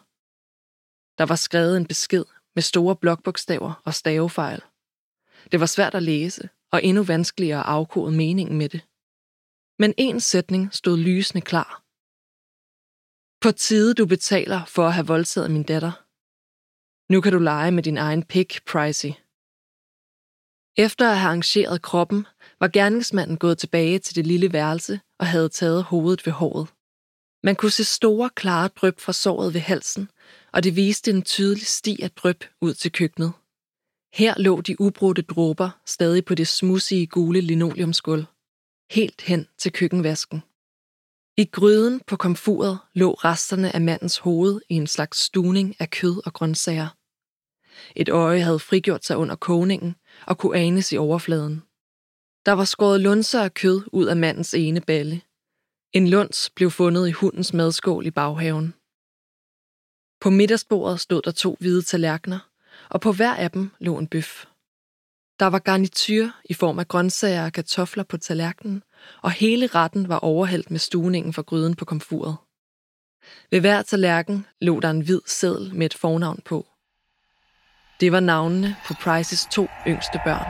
Der 1.19 1.27
var 1.27 1.37
skrevet 1.37 1.77
en 1.77 1.87
besked 1.87 2.25
med 2.55 2.63
store 2.63 2.97
blokbogstaver 2.97 3.83
og 3.85 3.95
stavefejl. 3.95 4.63
Det 5.53 5.61
var 5.61 5.67
svært 5.67 5.95
at 5.95 6.03
læse, 6.03 6.49
og 6.73 6.85
endnu 6.85 7.03
vanskeligere 7.03 7.61
at 7.61 7.67
afkode 7.67 8.13
meningen 8.13 8.59
med 8.59 8.69
det. 8.69 8.87
Men 9.79 9.95
en 9.99 10.21
sætning 10.21 10.75
stod 10.75 10.99
lysende 10.99 11.41
klar. 11.41 11.83
På 13.41 13.53
tide 13.53 13.95
du 13.95 14.07
betaler 14.07 14.65
for 14.65 14.87
at 14.87 14.95
have 14.95 15.07
voldtaget 15.07 15.51
min 15.51 15.63
datter. 15.63 16.10
Nu 17.11 17.21
kan 17.21 17.33
du 17.33 17.39
lege 17.39 17.71
med 17.71 17.83
din 17.83 17.97
egen 17.97 18.23
pik, 18.23 18.61
Pricey. 18.67 19.13
Efter 20.77 21.11
at 21.11 21.19
have 21.19 21.29
arrangeret 21.29 21.83
kroppen, 21.83 22.27
var 22.61 22.69
gerningsmanden 22.69 23.37
gået 23.37 23.59
tilbage 23.59 23.99
til 23.99 24.17
det 24.17 24.27
lille 24.27 24.53
værelse 24.53 25.01
og 25.19 25.27
havde 25.27 25.49
taget 25.49 25.85
hovedet 25.85 26.27
ved 26.27 26.33
håret. 26.33 26.69
Man 27.43 27.57
kunne 27.57 27.71
se 27.71 27.85
store, 27.85 28.31
klare 28.31 28.69
drøb 28.69 29.01
fra 29.01 29.13
såret 29.13 29.55
ved 29.55 29.61
halsen, 29.61 30.11
og 30.53 30.65
det 30.65 30.77
viste 30.77 31.11
en 31.11 31.23
tydelig 31.23 31.67
sti 31.67 32.03
af 32.03 32.11
drøb 32.11 32.45
ud 32.61 32.75
til 32.75 32.93
køkkenet. 32.93 33.33
Her 34.15 34.35
lå 34.39 34.61
de 34.61 34.81
ubrudte 34.81 35.23
dråber 35.23 35.71
stadig 35.87 36.25
på 36.25 36.35
det 36.35 36.49
smudsige 36.49 37.07
gule 37.07 37.41
linoleumsgulv, 37.41 38.25
helt 38.91 39.21
hen 39.21 39.49
til 39.59 39.73
køkkenvasken. 39.73 40.43
I 41.37 41.45
gryden 41.45 42.01
på 42.07 42.17
komfuret 42.17 42.79
lå 42.95 43.13
resterne 43.13 43.75
af 43.75 43.81
mandens 43.81 44.19
hoved 44.19 44.61
i 44.69 44.75
en 44.75 44.87
slags 44.87 45.19
stuning 45.19 45.77
af 45.81 45.91
kød 45.91 46.27
og 46.27 46.33
grøntsager. 46.33 47.00
Et 47.97 48.09
øje 48.09 48.41
havde 48.41 48.59
frigjort 48.59 49.05
sig 49.05 49.17
under 49.17 49.37
kogningen 49.37 49.97
og 50.27 50.39
kunne 50.39 50.59
anes 50.59 50.93
i 50.93 50.97
overfladen. 50.97 51.63
Der 52.47 52.53
var 52.53 52.65
skåret 52.65 53.01
lunser 53.01 53.43
af 53.43 53.55
kød 53.55 53.83
ud 53.93 54.07
af 54.07 54.17
mandens 54.17 54.55
ene 54.55 54.81
balle. 54.81 55.23
En 55.93 56.09
luns 56.09 56.51
blev 56.57 56.71
fundet 56.71 57.09
i 57.09 57.11
hundens 57.11 57.53
madskål 57.53 58.07
i 58.07 58.11
baghaven. 58.11 58.75
På 60.21 60.31
middagsbordet 60.31 61.01
stod 61.01 61.23
der 61.23 61.31
to 61.31 61.57
hvide 61.61 61.83
tallerkener, 61.83 62.39
og 62.89 63.01
på 63.01 63.13
hver 63.13 63.35
af 63.35 63.51
dem 63.51 63.71
lå 63.79 63.99
en 63.99 64.07
bøf. 64.07 64.47
Der 65.41 65.47
var 65.47 65.59
garnityr 65.59 66.29
i 66.45 66.55
form 66.55 66.79
af 66.79 66.89
grøntsager 66.89 67.45
og 67.45 67.53
kartofler 67.53 68.05
på 68.05 68.17
tallerkenen, 68.17 68.83
og 69.23 69.31
hele 69.31 69.67
retten 69.67 70.09
var 70.09 70.19
overhældt 70.19 70.71
med 70.71 70.79
stuningen 70.79 71.33
fra 71.33 71.43
gryden 71.43 71.75
på 71.77 71.85
komfuret. 71.85 72.37
Ved 73.51 73.61
hver 73.61 73.83
tallerken 73.83 74.47
lå 74.61 74.81
der 74.81 74.91
en 74.91 75.01
hvid 75.01 75.21
seddel 75.27 75.75
med 75.75 75.87
et 75.87 75.95
fornavn 75.95 76.41
på. 76.45 76.67
Det 78.01 78.13
var 78.13 78.21
navnene 78.21 78.77
på 78.87 78.95
Prices 78.95 79.47
to 79.53 79.67
yngste 79.87 80.21
børn. 80.25 80.47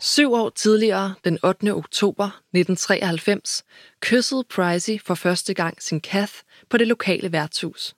Syv 0.00 0.32
år 0.32 0.50
tidligere, 0.50 1.14
den 1.24 1.38
8. 1.44 1.74
oktober 1.74 2.24
1993, 2.24 3.64
kyssede 4.00 4.44
Pricey 4.44 5.00
for 5.00 5.14
første 5.14 5.54
gang 5.54 5.82
sin 5.82 6.00
Kath 6.00 6.32
på 6.70 6.76
det 6.76 6.86
lokale 6.86 7.32
værtshus. 7.32 7.94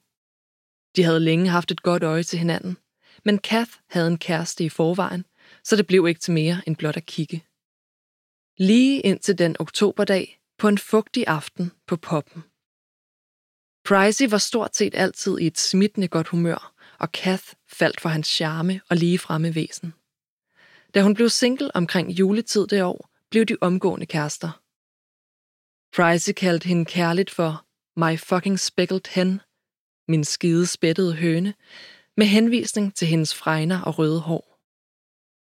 De 0.95 1.03
havde 1.03 1.19
længe 1.19 1.49
haft 1.49 1.71
et 1.71 1.83
godt 1.83 2.03
øje 2.03 2.23
til 2.23 2.39
hinanden, 2.39 2.77
men 3.25 3.37
Kath 3.37 3.71
havde 3.89 4.07
en 4.07 4.17
kæreste 4.17 4.63
i 4.63 4.69
forvejen, 4.69 5.25
så 5.63 5.75
det 5.75 5.87
blev 5.87 6.07
ikke 6.07 6.21
til 6.21 6.33
mere 6.33 6.61
end 6.67 6.75
blot 6.75 6.97
at 6.97 7.05
kigge. 7.05 7.43
Lige 8.57 9.01
indtil 9.01 9.37
den 9.37 9.55
oktoberdag 9.59 10.39
på 10.57 10.67
en 10.67 10.77
fugtig 10.77 11.27
aften 11.27 11.71
på 11.87 11.97
poppen. 11.97 12.43
Pricey 13.85 14.29
var 14.29 14.37
stort 14.37 14.75
set 14.75 14.95
altid 14.95 15.39
i 15.39 15.47
et 15.47 15.59
smittende 15.59 16.07
godt 16.07 16.27
humør, 16.27 16.73
og 16.99 17.11
Kath 17.11 17.43
faldt 17.67 18.01
for 18.01 18.09
hans 18.09 18.27
charme 18.27 18.81
og 18.89 18.97
ligefremme 18.97 19.55
væsen. 19.55 19.93
Da 20.93 21.01
hun 21.01 21.13
blev 21.13 21.29
single 21.29 21.75
omkring 21.75 22.11
juletid 22.11 22.67
det 22.67 22.83
år, 22.83 23.09
blev 23.29 23.45
de 23.45 23.57
omgående 23.61 24.05
kærester. 24.05 24.61
Pricey 25.95 26.33
kaldte 26.33 26.67
hende 26.67 26.85
kærligt 26.85 27.31
for 27.31 27.65
My 27.95 28.19
fucking 28.19 28.59
speckled 28.59 29.09
hen, 29.09 29.41
min 30.07 30.23
skide 30.23 30.67
spættede 30.67 31.15
høne, 31.15 31.53
med 32.17 32.25
henvisning 32.25 32.95
til 32.95 33.07
hendes 33.07 33.35
fregner 33.35 33.81
og 33.81 33.99
røde 33.99 34.19
hår. 34.19 34.51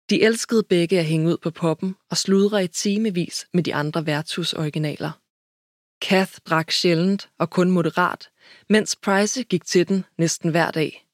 De 0.10 0.24
elskede 0.24 0.64
begge 0.64 1.00
at 1.00 1.06
hænge 1.06 1.30
ud 1.30 1.38
på 1.38 1.52
poppen 1.52 1.96
og 2.10 2.18
sludre 2.18 2.64
i 2.64 2.68
timevis 2.68 3.48
med 3.54 3.64
de 3.64 3.76
andre 3.76 4.06
værtshusoriginaler. 4.06 5.21
Kath 6.02 6.34
drak 6.46 6.72
sjældent 6.72 7.30
og 7.38 7.50
kun 7.50 7.72
moderat, 7.72 8.30
mens 8.70 8.96
Price 8.96 9.44
gik 9.44 9.66
til 9.66 9.88
den 9.88 10.06
næsten 10.18 10.52
hver 10.52 10.72
dag. 10.72 11.08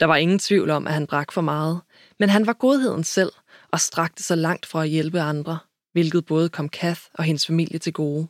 Der 0.00 0.06
var 0.06 0.16
ingen 0.16 0.38
tvivl 0.38 0.70
om, 0.70 0.86
at 0.86 0.92
han 0.92 1.06
drak 1.06 1.32
for 1.32 1.40
meget, 1.40 1.80
men 2.18 2.28
han 2.28 2.46
var 2.46 2.52
godheden 2.52 3.04
selv 3.04 3.32
og 3.70 3.80
strakte 3.80 4.22
sig 4.22 4.38
langt 4.38 4.66
for 4.66 4.80
at 4.80 4.88
hjælpe 4.88 5.20
andre, 5.20 5.58
hvilket 5.92 6.26
både 6.26 6.48
kom 6.48 6.68
Kath 6.68 7.00
og 7.14 7.24
hendes 7.24 7.46
familie 7.46 7.78
til 7.78 7.92
gode. 7.92 8.28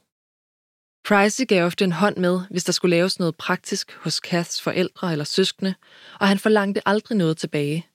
Price 1.09 1.45
gav 1.45 1.67
ofte 1.67 1.85
en 1.85 1.93
hånd 1.93 2.17
med, 2.17 2.41
hvis 2.51 2.65
der 2.65 2.73
skulle 2.73 2.97
laves 2.97 3.19
noget 3.19 3.37
praktisk 3.37 3.93
hos 3.93 4.21
Kaths 4.21 4.63
forældre 4.63 5.13
eller 5.13 5.25
søskende, 5.25 5.75
og 6.21 6.29
han 6.29 6.39
forlangte 6.39 6.89
aldrig 6.89 7.19
noget 7.19 7.37
tilbage. 7.37 7.87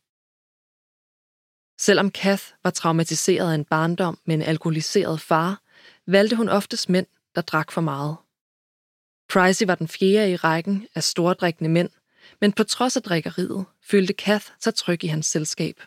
Selvom 1.80 2.12
Kath 2.12 2.44
var 2.64 2.70
traumatiseret 2.70 3.52
af 3.52 3.56
en 3.56 3.66
barndom 3.66 4.20
med 4.26 4.36
en 4.36 4.42
alkoholiseret 4.42 5.22
far, 5.22 5.62
valgte 6.08 6.36
hun 6.36 6.50
oftest 6.50 6.90
mænd, 6.90 7.08
der 7.36 7.42
drak 7.42 7.72
for 7.72 7.82
meget. 7.82 8.18
Pricey 9.30 9.66
var 9.66 9.76
den 9.76 9.88
fjerde 9.88 10.32
i 10.32 10.36
rækken 10.36 10.88
af 10.96 11.04
stordrikkende 11.04 11.70
mænd, 11.70 11.90
men 12.42 12.54
på 12.54 12.64
trods 12.64 12.98
af 12.98 13.04
drikkeriet 13.04 13.66
følte 13.82 14.14
Kath 14.14 14.46
sig 14.60 14.76
tryg 14.76 15.04
i 15.04 15.08
hans 15.08 15.26
selskab. 15.26 15.82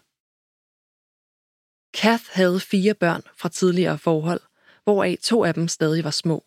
Kath 1.95 2.25
havde 2.31 2.61
fire 2.61 2.95
børn 2.95 3.23
fra 3.37 3.49
tidligere 3.49 3.99
forhold, 3.99 4.41
hvoraf 4.85 5.19
to 5.23 5.45
af 5.45 5.55
dem 5.55 5.69
stadig 5.69 6.05
var 6.05 6.11
små. 6.11 6.45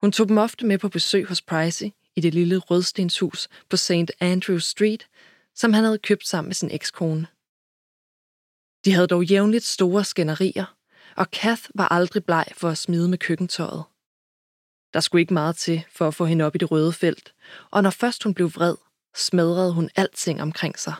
Hun 0.00 0.12
tog 0.12 0.28
dem 0.28 0.38
ofte 0.38 0.66
med 0.66 0.78
på 0.78 0.88
besøg 0.88 1.26
hos 1.28 1.42
Pricey 1.42 1.90
i 2.16 2.20
det 2.20 2.34
lille 2.34 2.58
rødstenshus 2.58 3.48
på 3.70 3.76
St. 3.76 4.10
Andrew 4.20 4.58
Street, 4.58 5.08
som 5.54 5.72
han 5.72 5.84
havde 5.84 5.98
købt 5.98 6.26
sammen 6.26 6.48
med 6.48 6.54
sin 6.54 6.70
ekskone. 6.70 7.26
De 8.84 8.92
havde 8.92 9.06
dog 9.06 9.24
jævnligt 9.24 9.64
store 9.64 10.04
skænderier, 10.04 10.76
og 11.16 11.30
Kath 11.30 11.62
var 11.74 11.88
aldrig 11.88 12.24
bleg 12.24 12.44
for 12.52 12.68
at 12.68 12.78
smide 12.78 13.08
med 13.08 13.18
køkkentøjet. 13.18 13.84
Der 14.96 15.00
skulle 15.00 15.20
ikke 15.20 15.34
meget 15.34 15.56
til 15.56 15.84
for 15.90 16.08
at 16.08 16.14
få 16.14 16.24
hende 16.24 16.44
op 16.44 16.54
i 16.54 16.58
det 16.58 16.70
røde 16.70 16.92
felt, 16.92 17.34
og 17.70 17.82
når 17.82 17.90
først 17.90 18.22
hun 18.22 18.34
blev 18.34 18.54
vred, 18.54 18.74
smadrede 19.16 19.72
hun 19.72 19.90
alting 19.96 20.42
omkring 20.42 20.78
sig. 20.78 20.94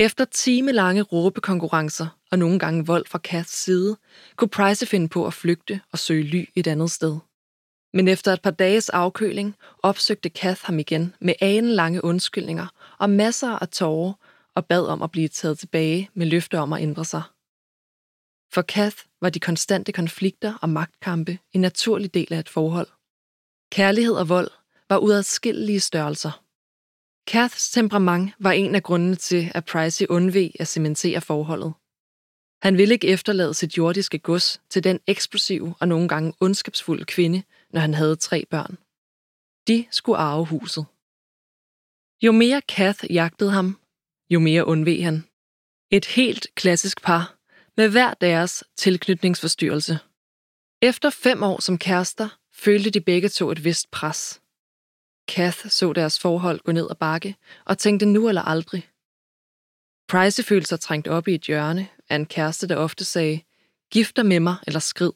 Efter 0.00 0.24
timelange 0.24 1.02
råbekonkurrencer 1.02 2.06
og 2.30 2.38
nogle 2.38 2.58
gange 2.58 2.86
vold 2.86 3.06
fra 3.06 3.18
Kaths 3.18 3.52
side, 3.64 3.96
kunne 4.36 4.48
Price 4.48 4.86
finde 4.86 5.08
på 5.08 5.26
at 5.26 5.34
flygte 5.34 5.80
og 5.92 5.98
søge 5.98 6.22
ly 6.22 6.44
et 6.54 6.66
andet 6.66 6.90
sted. 6.90 7.18
Men 7.94 8.08
efter 8.08 8.32
et 8.32 8.42
par 8.42 8.50
dages 8.50 8.88
afkøling 8.88 9.56
opsøgte 9.82 10.28
Kath 10.28 10.60
ham 10.64 10.78
igen 10.78 11.14
med 11.20 11.62
lange 11.62 12.04
undskyldninger 12.04 12.66
og 12.98 13.10
masser 13.10 13.50
af 13.50 13.68
tårer 13.68 14.12
og 14.54 14.66
bad 14.66 14.86
om 14.86 15.02
at 15.02 15.10
blive 15.10 15.28
taget 15.28 15.58
tilbage 15.58 16.10
med 16.14 16.26
løfter 16.26 16.60
om 16.60 16.72
at 16.72 16.82
ændre 16.82 17.04
sig. 17.04 17.22
For 18.56 18.62
Kath 18.62 18.96
var 19.20 19.30
de 19.30 19.40
konstante 19.40 19.92
konflikter 19.92 20.54
og 20.62 20.68
magtkampe 20.68 21.38
en 21.52 21.60
naturlig 21.60 22.14
del 22.14 22.32
af 22.32 22.38
et 22.38 22.48
forhold. 22.48 22.88
Kærlighed 23.70 24.14
og 24.14 24.28
vold 24.28 24.50
var 24.88 24.98
uadskillelige 24.98 25.80
størrelser. 25.80 26.44
Kaths 27.26 27.70
temperament 27.70 28.32
var 28.38 28.52
en 28.52 28.74
af 28.74 28.82
grundene 28.82 29.16
til, 29.16 29.52
at 29.54 29.64
Pricey 29.64 30.06
undveg 30.08 30.52
at 30.60 30.68
cementere 30.68 31.20
forholdet. 31.20 31.72
Han 32.62 32.78
ville 32.78 32.94
ikke 32.94 33.08
efterlade 33.08 33.54
sit 33.54 33.78
jordiske 33.78 34.18
gods 34.18 34.60
til 34.70 34.84
den 34.84 35.00
eksplosive 35.06 35.74
og 35.80 35.88
nogle 35.88 36.08
gange 36.08 36.32
ondskabsfulde 36.40 37.04
kvinde, 37.04 37.42
når 37.70 37.80
han 37.80 37.94
havde 37.94 38.16
tre 38.16 38.46
børn. 38.50 38.78
De 39.68 39.86
skulle 39.90 40.18
arve 40.18 40.46
huset. 40.46 40.86
Jo 42.22 42.32
mere 42.32 42.62
Kath 42.62 43.04
jagtede 43.10 43.50
ham, 43.50 43.78
jo 44.30 44.40
mere 44.40 44.66
undveg 44.66 45.04
han. 45.04 45.24
Et 45.90 46.04
helt 46.04 46.46
klassisk 46.54 47.02
par, 47.02 47.35
med 47.76 47.88
hver 47.88 48.14
deres 48.14 48.64
tilknytningsforstyrrelse. 48.76 49.98
Efter 50.82 51.10
fem 51.10 51.42
år 51.42 51.60
som 51.60 51.78
kærester, 51.78 52.28
følte 52.52 52.90
de 52.90 53.00
begge 53.00 53.28
to 53.28 53.50
et 53.50 53.64
vist 53.64 53.90
pres. 53.90 54.40
Kath 55.28 55.68
så 55.68 55.92
deres 55.92 56.20
forhold 56.20 56.60
gå 56.60 56.72
ned 56.72 56.86
ad 56.90 56.94
bakke 56.94 57.36
og 57.64 57.78
tænkte 57.78 58.06
nu 58.06 58.28
eller 58.28 58.42
aldrig. 58.42 58.90
Price 60.08 60.42
følte 60.42 60.68
sig 60.68 60.80
trængt 60.80 61.08
op 61.08 61.28
i 61.28 61.34
et 61.34 61.42
hjørne 61.42 61.88
af 62.08 62.16
en 62.16 62.26
kæreste, 62.26 62.68
der 62.68 62.76
ofte 62.76 63.04
sagde, 63.04 63.40
gifter 63.90 64.22
med 64.22 64.40
mig 64.40 64.56
eller 64.66 64.80
skrid. 64.80 65.12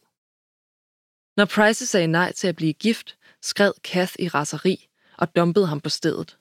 Når 1.36 1.44
Price 1.44 1.86
sagde 1.86 2.06
nej 2.06 2.32
til 2.32 2.48
at 2.48 2.56
blive 2.56 2.72
gift, 2.72 3.18
skred 3.42 3.72
Kath 3.84 4.14
i 4.18 4.28
raseri 4.28 4.88
og 5.18 5.36
dumpede 5.36 5.66
ham 5.66 5.80
på 5.80 5.88
stedet. 5.88 6.38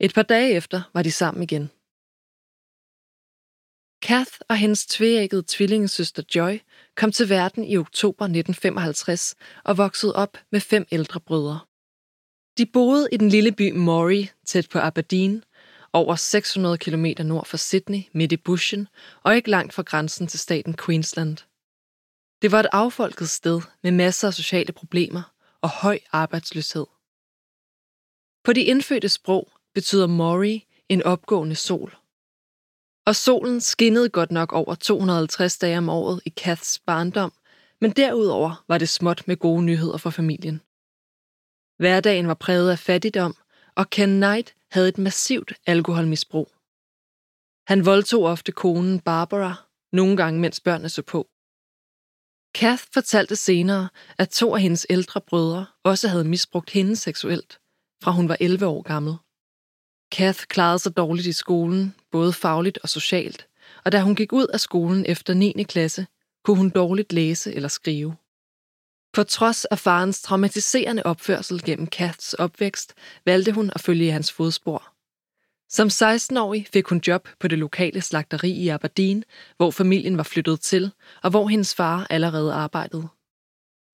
Et 0.00 0.14
par 0.14 0.22
dage 0.22 0.52
efter 0.52 0.82
var 0.94 1.02
de 1.02 1.12
sammen 1.12 1.42
igen. 1.42 1.70
Kath 4.02 4.32
og 4.48 4.56
hendes 4.56 4.86
tvægget 4.86 5.46
tvillingesøster 5.46 6.22
Joy 6.34 6.58
kom 6.96 7.12
til 7.12 7.28
verden 7.28 7.64
i 7.64 7.76
oktober 7.76 8.24
1955 8.24 9.34
og 9.64 9.78
voksede 9.78 10.16
op 10.16 10.38
med 10.52 10.60
fem 10.60 10.86
ældre 10.92 11.20
brødre. 11.20 11.60
De 12.58 12.66
boede 12.66 13.08
i 13.12 13.16
den 13.16 13.28
lille 13.28 13.52
by 13.52 13.70
Maury, 13.70 14.24
tæt 14.46 14.68
på 14.68 14.78
Aberdeen, 14.78 15.44
over 15.92 16.16
600 16.16 16.78
km 16.78 17.06
nord 17.18 17.46
for 17.46 17.56
Sydney, 17.56 18.02
midt 18.12 18.32
i 18.32 18.36
bushen, 18.36 18.88
og 19.22 19.36
ikke 19.36 19.50
langt 19.50 19.72
fra 19.74 19.82
grænsen 19.82 20.26
til 20.26 20.40
staten 20.40 20.76
Queensland. 20.76 21.36
Det 22.42 22.52
var 22.52 22.60
et 22.60 22.68
affolket 22.72 23.28
sted 23.28 23.60
med 23.82 23.92
masser 23.92 24.28
af 24.28 24.34
sociale 24.34 24.72
problemer 24.72 25.32
og 25.60 25.70
høj 25.70 25.98
arbejdsløshed. 26.12 26.86
På 28.44 28.52
de 28.52 28.62
indfødte 28.62 29.08
sprog 29.08 29.52
betyder 29.74 30.06
Maury 30.06 30.58
en 30.88 31.02
opgående 31.02 31.54
sol. 31.54 31.96
Og 33.08 33.16
solen 33.16 33.60
skinnede 33.60 34.08
godt 34.08 34.30
nok 34.30 34.52
over 34.52 34.74
250 34.74 35.58
dage 35.58 35.78
om 35.78 35.88
året 35.88 36.20
i 36.24 36.28
Kaths 36.28 36.78
barndom, 36.78 37.32
men 37.80 37.90
derudover 37.90 38.64
var 38.68 38.78
det 38.78 38.88
småt 38.88 39.28
med 39.28 39.36
gode 39.36 39.62
nyheder 39.62 39.96
for 39.96 40.10
familien. 40.10 40.60
Hverdagen 41.78 42.28
var 42.28 42.34
præget 42.34 42.70
af 42.70 42.78
fattigdom, 42.78 43.36
og 43.74 43.90
Ken 43.90 44.08
Knight 44.08 44.54
havde 44.70 44.88
et 44.88 44.98
massivt 44.98 45.52
alkoholmisbrug. 45.66 46.48
Han 47.66 47.86
voldtog 47.86 48.22
ofte 48.24 48.52
konen 48.52 49.00
Barbara, 49.00 49.54
nogle 49.92 50.16
gange 50.16 50.40
mens 50.40 50.60
børnene 50.60 50.88
så 50.88 51.02
på. 51.02 51.28
Kath 52.54 52.82
fortalte 52.94 53.36
senere, 53.36 53.88
at 54.18 54.28
to 54.30 54.54
af 54.54 54.60
hendes 54.60 54.86
ældre 54.90 55.20
brødre 55.20 55.66
også 55.84 56.08
havde 56.08 56.24
misbrugt 56.24 56.70
hende 56.70 56.96
seksuelt, 56.96 57.60
fra 58.02 58.10
hun 58.10 58.28
var 58.28 58.36
11 58.40 58.66
år 58.66 58.82
gammel. 58.82 59.14
Kath 60.12 60.42
klarede 60.48 60.78
sig 60.78 60.96
dårligt 60.96 61.26
i 61.26 61.32
skolen, 61.32 61.94
både 62.12 62.32
fagligt 62.32 62.78
og 62.82 62.88
socialt, 62.88 63.48
og 63.84 63.92
da 63.92 64.00
hun 64.00 64.14
gik 64.14 64.32
ud 64.32 64.46
af 64.46 64.60
skolen 64.60 65.06
efter 65.06 65.34
9. 65.34 65.62
klasse, 65.62 66.06
kunne 66.44 66.56
hun 66.56 66.70
dårligt 66.70 67.12
læse 67.12 67.54
eller 67.54 67.68
skrive. 67.68 68.16
På 69.12 69.22
trods 69.22 69.64
af 69.64 69.78
farens 69.78 70.22
traumatiserende 70.22 71.02
opførsel 71.02 71.64
gennem 71.64 71.86
Kaths 71.86 72.34
opvækst, 72.34 72.94
valgte 73.24 73.52
hun 73.52 73.70
at 73.74 73.80
følge 73.80 74.12
hans 74.12 74.32
fodspor. 74.32 74.92
Som 75.70 75.88
16-årig 75.88 76.66
fik 76.72 76.86
hun 76.86 77.02
job 77.06 77.28
på 77.40 77.48
det 77.48 77.58
lokale 77.58 78.00
slagteri 78.00 78.50
i 78.50 78.68
Aberdeen, 78.68 79.24
hvor 79.56 79.70
familien 79.70 80.16
var 80.16 80.22
flyttet 80.22 80.60
til, 80.60 80.90
og 81.22 81.30
hvor 81.30 81.48
hendes 81.48 81.74
far 81.74 82.06
allerede 82.10 82.52
arbejdede. 82.52 83.08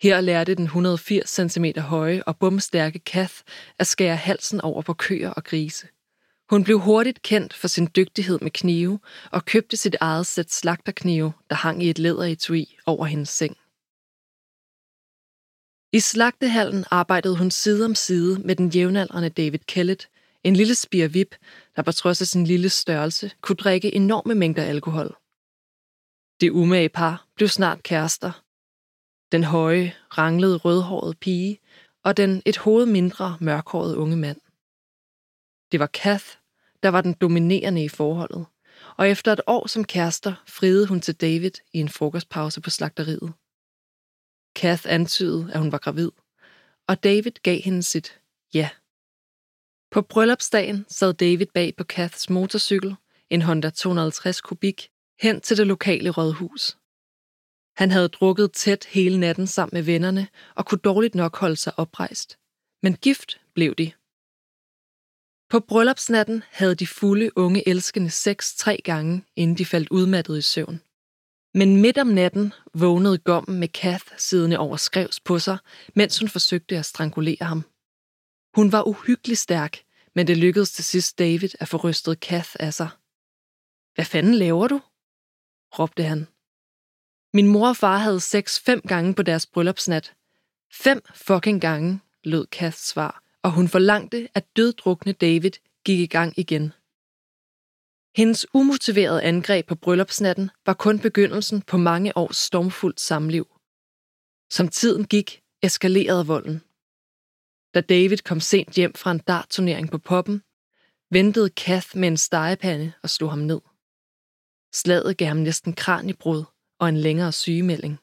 Her 0.03 0.21
lærte 0.21 0.55
den 0.55 0.65
180 0.65 1.41
cm 1.53 1.65
høje 1.79 2.23
og 2.27 2.39
bumstærke 2.39 2.99
Kath 2.99 3.35
at 3.79 3.87
skære 3.87 4.17
halsen 4.17 4.61
over 4.61 4.83
på 4.83 4.95
køer 4.95 5.31
og 5.31 5.45
grise. 5.45 5.87
Hun 6.51 6.65
blev 6.65 6.79
hurtigt 6.79 7.23
kendt 7.23 7.55
for 7.55 7.69
sin 7.69 7.89
dygtighed 7.97 8.39
med 8.43 8.51
knive 8.51 9.01
og 9.33 9.45
købte 9.45 9.77
sit 9.77 9.97
eget 10.01 10.27
sæt 10.27 10.53
slagterknive, 10.53 11.33
der 11.51 11.57
hang 11.57 11.83
i 11.83 11.91
et 11.91 11.99
læderetui 11.99 12.77
over 12.87 13.05
hendes 13.05 13.29
seng. 13.29 13.57
I 15.93 16.01
slagtehallen 16.01 16.85
arbejdede 16.91 17.39
hun 17.39 17.51
side 17.51 17.85
om 17.85 17.95
side 17.95 18.39
med 18.39 18.57
den 18.57 18.69
jævnaldrende 18.69 19.29
David 19.29 19.59
Kellett, 19.59 20.09
en 20.45 20.57
lille 20.57 20.75
spirvip, 20.75 21.35
der 21.77 21.83
på 21.83 21.93
trods 21.93 22.21
af 22.21 22.27
sin 22.27 22.45
lille 22.45 22.69
størrelse 22.69 23.31
kunne 23.41 23.57
drikke 23.57 23.95
enorme 23.95 24.35
mængder 24.35 24.63
alkohol. 24.63 25.17
Det 26.41 26.51
umage 26.51 26.89
par 26.89 27.27
blev 27.37 27.49
snart 27.49 27.83
kærester. 27.83 28.33
Den 29.33 29.45
høje, 29.45 29.95
ranglede 30.19 30.57
rødhårede 30.57 31.15
pige 31.15 31.61
og 32.03 32.17
den 32.17 32.43
et 32.47 32.57
hoved 32.57 32.87
mindre 32.87 33.37
mørkhårede 33.41 33.97
unge 33.97 34.17
mand. 34.17 34.41
Det 35.73 35.81
var 35.81 35.87
Kath, 35.87 36.25
der 36.83 36.89
var 36.89 37.01
den 37.01 37.13
dominerende 37.13 37.85
i 37.85 37.89
forholdet, 37.89 38.47
og 38.97 39.09
efter 39.09 39.33
et 39.33 39.41
år 39.47 39.67
som 39.67 39.85
kærester 39.85 40.43
friede 40.47 40.87
hun 40.87 41.01
til 41.01 41.15
David 41.15 41.51
i 41.73 41.79
en 41.79 41.89
frokostpause 41.89 42.61
på 42.61 42.71
slagteriet. 42.71 43.33
Kath 44.55 44.83
antydede, 44.87 45.51
at 45.53 45.61
hun 45.61 45.73
var 45.73 45.79
gravid, 45.79 46.11
og 46.87 47.05
David 47.05 47.33
gav 47.43 47.61
hende 47.61 47.83
sit 47.83 48.21
ja. 48.55 48.71
På 49.91 50.03
bryllupsdagen 50.03 50.87
sad 50.89 51.15
David 51.15 51.47
bag 51.47 51.77
på 51.77 51.85
Kaths 51.85 52.31
motorcykel, 52.31 52.97
en 53.31 53.43
Honda 53.43 53.71
250 53.71 54.41
kubik, 54.41 54.91
hen 55.21 55.41
til 55.41 55.57
det 55.57 55.67
lokale 55.67 56.11
rådhus. 56.11 56.77
Han 57.77 57.91
havde 57.91 58.09
drukket 58.09 58.53
tæt 58.53 58.85
hele 58.85 59.19
natten 59.19 59.47
sammen 59.47 59.77
med 59.77 59.83
vennerne 59.83 60.29
og 60.55 60.67
kunne 60.67 60.79
dårligt 60.79 61.15
nok 61.15 61.37
holde 61.37 61.57
sig 61.57 61.79
oprejst. 61.79 62.39
Men 62.83 62.97
gift 62.97 63.41
blev 63.55 63.75
de. 63.75 63.93
På 65.51 65.61
bryllupsnatten 65.61 66.43
havde 66.51 66.75
de 66.75 66.87
fulde 66.87 67.39
unge 67.39 67.69
elskende 67.69 68.11
sex 68.11 68.57
tre 68.57 68.81
gange, 68.85 69.25
inden 69.37 69.59
de 69.59 69.67
faldt 69.67 69.89
udmattet 69.91 70.39
i 70.39 70.43
søvn. 70.43 70.81
Men 71.55 71.81
midt 71.81 71.99
om 71.99 72.07
natten 72.07 72.53
vågnede 72.75 73.19
gommen 73.19 73.61
med 73.61 73.69
Kath 73.69 74.05
siddende 74.19 74.59
over 74.59 74.77
skrevs 74.77 75.21
på 75.21 75.39
sig, 75.39 75.59
mens 75.95 76.19
hun 76.19 76.29
forsøgte 76.29 76.79
at 76.79 76.87
strangulere 76.87 77.45
ham. 77.45 77.65
Hun 78.57 78.73
var 78.73 78.89
uhyggelig 78.89 79.39
stærk, 79.39 79.79
men 80.15 80.27
det 80.27 80.37
lykkedes 80.37 80.73
til 80.73 80.85
sidst 80.85 81.19
David 81.19 81.49
at 81.61 81.69
få 81.69 81.77
rystet 81.77 82.21
Kath 82.21 82.51
af 82.61 82.75
sig. 82.75 82.89
Hvad 83.95 84.05
fanden 84.05 84.35
laver 84.35 84.69
du? 84.69 84.81
råbte 85.79 86.03
han. 86.03 86.27
Min 87.35 87.47
mor 87.47 87.69
og 87.69 87.77
far 87.77 87.99
havde 87.99 88.21
sex 88.21 88.61
fem 88.61 88.81
gange 88.81 89.15
på 89.15 89.23
deres 89.23 89.47
bryllupsnat. 89.47 90.15
Fem 90.73 91.03
fucking 91.15 91.61
gange, 91.61 92.01
lød 92.25 92.47
Kaths 92.47 92.87
svar, 92.87 93.24
og 93.45 93.53
hun 93.53 93.69
forlangte, 93.69 94.29
at 94.35 94.57
døddrukne 94.57 95.13
David 95.13 95.51
gik 95.85 96.01
i 96.01 96.07
gang 96.07 96.39
igen. 96.39 96.73
Hendes 98.17 98.47
umotiverede 98.55 99.23
angreb 99.23 99.67
på 99.67 99.75
bryllupsnatten 99.75 100.51
var 100.67 100.75
kun 100.75 100.99
begyndelsen 100.99 101.63
på 101.63 101.77
mange 101.77 102.17
års 102.17 102.37
stormfuldt 102.37 103.01
samliv. 103.01 103.47
Som 104.51 104.69
tiden 104.69 105.05
gik, 105.05 105.43
eskalerede 105.63 106.27
volden. 106.27 106.63
Da 107.75 107.81
David 107.81 108.19
kom 108.19 108.41
sent 108.41 108.75
hjem 108.75 108.95
fra 108.95 109.11
en 109.11 109.19
dartturnering 109.19 109.91
på 109.91 109.99
poppen, 109.99 110.43
ventede 111.11 111.51
Kath 111.51 111.97
med 111.97 112.09
en 112.09 112.17
stegepande 112.17 112.93
og 113.03 113.11
slog 113.11 113.31
ham 113.31 113.39
ned. 113.39 113.61
Slaget 114.73 115.17
gav 115.17 115.29
ham 115.29 115.37
næsten 115.37 115.73
kranibrud 115.73 116.45
og 116.79 116.89
en 116.89 116.97
længere 116.97 117.33
sygemelding. 117.33 117.99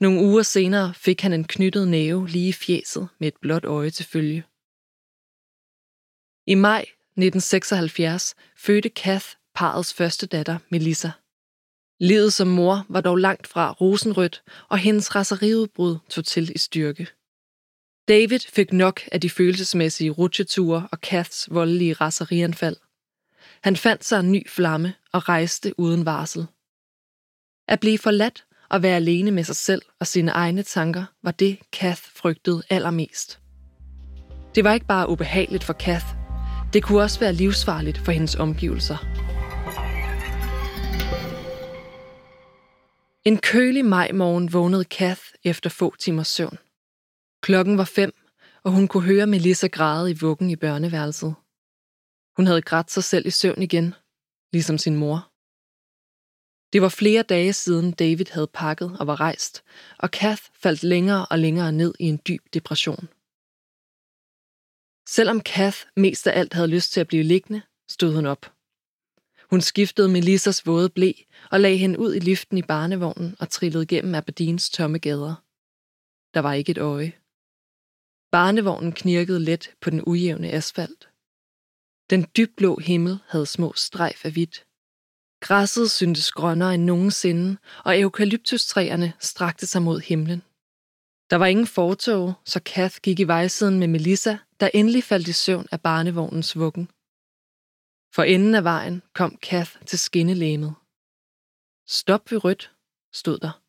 Nogle 0.00 0.20
uger 0.20 0.42
senere 0.42 0.94
fik 0.94 1.20
han 1.20 1.32
en 1.32 1.44
knyttet 1.44 1.88
næve 1.88 2.28
lige 2.28 2.48
i 2.48 2.52
fjeset 2.52 3.08
med 3.18 3.28
et 3.28 3.36
blåt 3.40 3.64
øje 3.64 3.90
til 3.90 4.04
følge. 4.04 4.44
I 6.46 6.54
maj 6.54 6.80
1976 6.80 8.34
fødte 8.56 8.88
Kath 8.88 9.26
parets 9.54 9.94
første 9.94 10.26
datter, 10.26 10.58
Melissa. 10.70 11.10
Livet 12.00 12.32
som 12.32 12.48
mor 12.48 12.86
var 12.88 13.00
dog 13.00 13.16
langt 13.16 13.46
fra 13.46 13.72
rosenrødt, 13.72 14.42
og 14.68 14.78
hendes 14.78 15.14
raseriudbrud 15.14 15.98
tog 16.08 16.24
til 16.24 16.52
i 16.54 16.58
styrke. 16.58 17.06
David 18.08 18.40
fik 18.40 18.72
nok 18.72 19.00
af 19.12 19.20
de 19.20 19.30
følelsesmæssige 19.30 20.10
rutsjeture 20.10 20.88
og 20.92 21.00
Kaths 21.00 21.48
voldelige 21.50 21.92
raserianfald. 21.92 22.76
Han 23.62 23.76
fandt 23.76 24.04
sig 24.04 24.20
en 24.20 24.32
ny 24.32 24.48
flamme 24.48 24.94
og 25.12 25.28
rejste 25.28 25.78
uden 25.78 26.04
varsel. 26.04 26.46
At 27.68 27.80
blive 27.80 27.98
forladt 27.98 28.46
at 28.70 28.82
være 28.82 28.96
alene 28.96 29.30
med 29.30 29.44
sig 29.44 29.56
selv 29.56 29.82
og 30.00 30.06
sine 30.06 30.30
egne 30.30 30.62
tanker 30.62 31.04
var 31.22 31.30
det, 31.30 31.58
Kath 31.72 32.02
frygtede 32.16 32.62
allermest. 32.70 33.40
Det 34.54 34.64
var 34.64 34.72
ikke 34.72 34.86
bare 34.86 35.08
ubehageligt 35.08 35.64
for 35.64 35.72
Kath, 35.72 36.06
det 36.72 36.82
kunne 36.82 37.02
også 37.02 37.20
være 37.20 37.32
livsfarligt 37.32 37.98
for 37.98 38.12
hendes 38.12 38.34
omgivelser. 38.34 38.96
En 43.24 43.38
kølig 43.38 43.84
majmorgen 43.84 44.52
vågnede 44.52 44.84
Kath 44.84 45.20
efter 45.44 45.70
få 45.70 45.94
timers 45.98 46.28
søvn. 46.28 46.58
Klokken 47.42 47.78
var 47.78 47.84
fem, 47.84 48.12
og 48.62 48.72
hun 48.72 48.88
kunne 48.88 49.02
høre 49.02 49.26
Melissa 49.26 49.66
græde 49.66 50.10
i 50.10 50.18
vuggen 50.20 50.50
i 50.50 50.56
børneværelset. 50.56 51.34
Hun 52.36 52.46
havde 52.46 52.62
grædt 52.62 52.90
sig 52.90 53.04
selv 53.04 53.26
i 53.26 53.30
søvn 53.30 53.62
igen, 53.62 53.94
ligesom 54.52 54.78
sin 54.78 54.96
mor. 54.96 55.33
Det 56.72 56.82
var 56.82 56.88
flere 56.88 57.22
dage 57.22 57.52
siden 57.52 57.92
David 57.92 58.26
havde 58.30 58.46
pakket 58.46 58.96
og 59.00 59.06
var 59.06 59.20
rejst, 59.20 59.64
og 59.98 60.10
Kath 60.10 60.42
faldt 60.54 60.82
længere 60.82 61.26
og 61.26 61.38
længere 61.38 61.72
ned 61.72 61.94
i 62.00 62.04
en 62.04 62.20
dyb 62.28 62.42
depression. 62.54 63.08
Selvom 65.08 65.40
Kath 65.40 65.78
mest 65.96 66.26
af 66.26 66.38
alt 66.38 66.52
havde 66.52 66.68
lyst 66.68 66.92
til 66.92 67.00
at 67.00 67.08
blive 67.08 67.22
liggende, 67.22 67.62
stod 67.88 68.14
hun 68.14 68.26
op. 68.26 68.54
Hun 69.50 69.60
skiftede 69.60 70.08
Melissas 70.08 70.66
våde 70.66 70.90
blæ 70.90 71.12
og 71.50 71.60
lagde 71.60 71.76
hende 71.76 71.98
ud 71.98 72.14
i 72.14 72.18
liften 72.18 72.58
i 72.58 72.62
barnevognen 72.62 73.36
og 73.40 73.50
trillede 73.50 73.86
gennem 73.86 74.14
Aberdeens 74.14 74.70
tomme 74.70 74.98
gader. 74.98 75.34
Der 76.34 76.40
var 76.40 76.52
ikke 76.52 76.70
et 76.70 76.78
øje. 76.78 77.12
Barnevognen 78.30 78.92
knirkede 78.92 79.40
let 79.40 79.74
på 79.80 79.90
den 79.90 80.02
ujævne 80.06 80.50
asfalt. 80.50 81.08
Den 82.10 82.26
dybblå 82.36 82.78
himmel 82.78 83.18
havde 83.28 83.46
små 83.46 83.72
strejf 83.72 84.24
af 84.24 84.32
hvidt. 84.32 84.66
Græsset 85.44 85.90
syntes 85.90 86.32
grønnere 86.32 86.74
end 86.74 86.84
nogensinde, 86.84 87.56
og 87.84 88.00
eukalyptustræerne 88.00 89.12
strakte 89.20 89.66
sig 89.66 89.82
mod 89.82 90.00
himlen. 90.00 90.42
Der 91.30 91.36
var 91.36 91.46
ingen 91.46 91.66
fortog, 91.66 92.34
så 92.44 92.60
Kath 92.60 92.96
gik 93.02 93.20
i 93.20 93.24
vejsiden 93.24 93.78
med 93.78 93.88
Melissa, 93.88 94.36
der 94.60 94.70
endelig 94.74 95.04
faldt 95.04 95.28
i 95.28 95.32
søvn 95.32 95.66
af 95.72 95.80
barnevognens 95.80 96.58
vuggen. 96.58 96.86
For 98.14 98.22
enden 98.22 98.54
af 98.54 98.64
vejen 98.64 99.02
kom 99.14 99.36
Kath 99.36 99.72
til 99.86 99.98
skinnelæmet. 99.98 100.74
Stop 101.86 102.30
ved 102.30 102.44
rødt, 102.44 102.72
stod 103.12 103.38
der. 103.38 103.62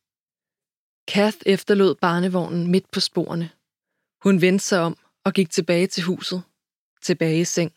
Kath 1.07 1.37
efterlod 1.45 1.95
barnevognen 1.95 2.71
midt 2.71 2.91
på 2.91 2.99
sporene. 2.99 3.49
Hun 4.23 4.41
vendte 4.41 4.65
sig 4.65 4.79
om 4.79 4.97
og 5.25 5.33
gik 5.33 5.49
tilbage 5.49 5.87
til 5.87 6.03
huset, 6.03 6.43
tilbage 7.01 7.41
i 7.41 7.45
seng. 7.45 7.71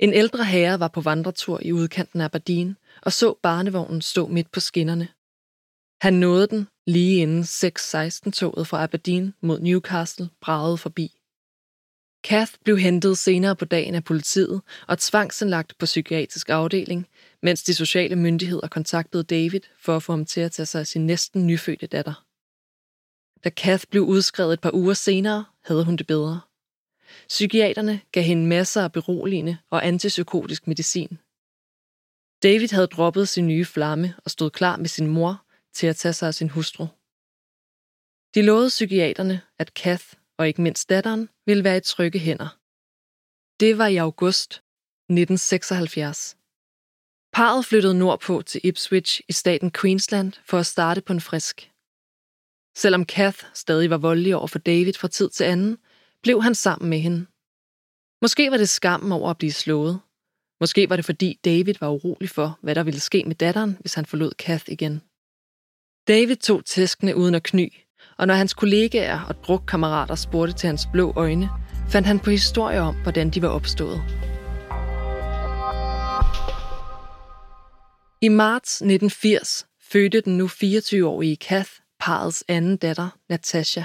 En 0.00 0.12
ældre 0.12 0.44
herre 0.44 0.80
var 0.80 0.88
på 0.88 1.00
vandretur 1.00 1.60
i 1.62 1.72
udkanten 1.72 2.20
af 2.20 2.24
Aberdeen 2.24 2.76
og 3.02 3.12
så 3.12 3.34
barnevognen 3.42 4.02
stå 4.02 4.26
midt 4.26 4.52
på 4.52 4.60
skinnerne. 4.60 5.08
Han 6.00 6.14
nåede 6.14 6.46
den 6.46 6.68
lige 6.86 7.22
inden 7.22 7.42
6.16-toget 7.42 8.66
fra 8.66 8.82
Aberdeen 8.82 9.34
mod 9.40 9.60
Newcastle 9.60 10.28
bragede 10.40 10.78
forbi. 10.78 11.20
Kath 12.24 12.52
blev 12.64 12.78
hentet 12.78 13.18
senere 13.18 13.56
på 13.56 13.64
dagen 13.64 13.94
af 13.94 14.04
politiet 14.04 14.62
og 14.88 14.98
tvangsindlagt 14.98 15.78
på 15.78 15.86
psykiatrisk 15.86 16.48
afdeling, 16.48 17.06
mens 17.42 17.62
de 17.62 17.74
sociale 17.74 18.16
myndigheder 18.16 18.68
kontaktede 18.68 19.24
David 19.24 19.60
for 19.78 19.96
at 19.96 20.02
få 20.02 20.12
ham 20.12 20.24
til 20.24 20.40
at 20.40 20.52
tage 20.52 20.66
sig 20.66 20.80
af 20.80 20.86
sin 20.86 21.06
næsten 21.06 21.46
nyfødte 21.46 21.86
datter. 21.86 22.24
Da 23.44 23.50
Kath 23.50 23.84
blev 23.90 24.02
udskrevet 24.02 24.52
et 24.52 24.60
par 24.60 24.74
uger 24.74 24.94
senere, 24.94 25.44
havde 25.64 25.84
hun 25.84 25.96
det 25.96 26.06
bedre. 26.06 26.40
Psykiaterne 27.28 28.00
gav 28.12 28.22
hende 28.22 28.46
masser 28.46 28.82
af 28.82 28.92
beroligende 28.92 29.58
og 29.70 29.86
antipsykotisk 29.86 30.66
medicin. 30.66 31.18
David 32.42 32.68
havde 32.68 32.86
droppet 32.86 33.28
sin 33.28 33.46
nye 33.46 33.64
flamme 33.64 34.14
og 34.24 34.30
stod 34.30 34.50
klar 34.50 34.76
med 34.76 34.88
sin 34.88 35.06
mor 35.06 35.44
til 35.72 35.86
at 35.86 35.96
tage 35.96 36.12
sig 36.12 36.28
af 36.28 36.34
sin 36.34 36.48
hustru. 36.48 36.86
De 38.34 38.42
lovede 38.42 38.68
psykiaterne, 38.68 39.40
at 39.58 39.74
Kath 39.74 40.04
og 40.38 40.48
ikke 40.48 40.62
mindst 40.62 40.88
datteren 40.88 41.28
ville 41.46 41.64
være 41.64 41.76
i 41.76 41.80
trygge 41.80 42.18
hænder. 42.18 42.58
Det 43.60 43.78
var 43.78 43.86
i 43.86 43.96
august 43.96 44.50
1976. 44.52 46.36
Parret 47.32 47.64
flyttede 47.64 47.98
nordpå 47.98 48.42
til 48.42 48.60
Ipswich 48.64 49.20
i 49.28 49.32
staten 49.32 49.72
Queensland 49.72 50.32
for 50.44 50.58
at 50.58 50.66
starte 50.66 51.00
på 51.00 51.12
en 51.12 51.20
frisk. 51.20 51.70
Selvom 52.76 53.04
Kath 53.04 53.44
stadig 53.54 53.90
var 53.90 53.98
voldelig 53.98 54.36
over 54.36 54.46
for 54.46 54.58
David 54.58 54.92
fra 54.92 55.08
tid 55.08 55.30
til 55.30 55.44
anden, 55.44 55.78
blev 56.22 56.42
han 56.42 56.54
sammen 56.54 56.90
med 56.90 56.98
hende. 56.98 57.26
Måske 58.22 58.50
var 58.50 58.56
det 58.56 58.68
skammen 58.68 59.12
over 59.12 59.30
at 59.30 59.38
blive 59.38 59.52
slået. 59.52 60.00
Måske 60.60 60.90
var 60.90 60.96
det 60.96 61.04
fordi 61.04 61.38
David 61.44 61.74
var 61.80 61.88
urolig 61.88 62.30
for, 62.30 62.58
hvad 62.62 62.74
der 62.74 62.82
ville 62.82 63.00
ske 63.00 63.24
med 63.26 63.34
datteren, 63.34 63.76
hvis 63.80 63.94
han 63.94 64.06
forlod 64.06 64.32
Kath 64.38 64.64
igen. 64.68 65.02
David 66.08 66.36
tog 66.36 66.64
tæskene 66.64 67.16
uden 67.16 67.34
at 67.34 67.42
kny, 67.42 67.72
og 68.18 68.26
når 68.26 68.34
hans 68.34 68.54
kollegaer 68.54 69.20
og 69.28 69.34
drukkammerater 69.44 70.14
spurgte 70.14 70.54
til 70.54 70.66
hans 70.66 70.88
blå 70.92 71.12
øjne, 71.16 71.48
fandt 71.88 72.06
han 72.06 72.20
på 72.20 72.30
historier 72.30 72.80
om, 72.80 72.96
hvordan 73.02 73.30
de 73.30 73.42
var 73.42 73.48
opstået. 73.48 74.00
I 78.22 78.28
marts 78.28 78.74
1980 78.74 79.66
fødte 79.92 80.20
den 80.20 80.38
nu 80.38 80.46
24-årige 80.46 81.36
Kath 81.36 81.70
parets 82.00 82.44
anden 82.48 82.76
datter, 82.76 83.08
Natasha. 83.28 83.84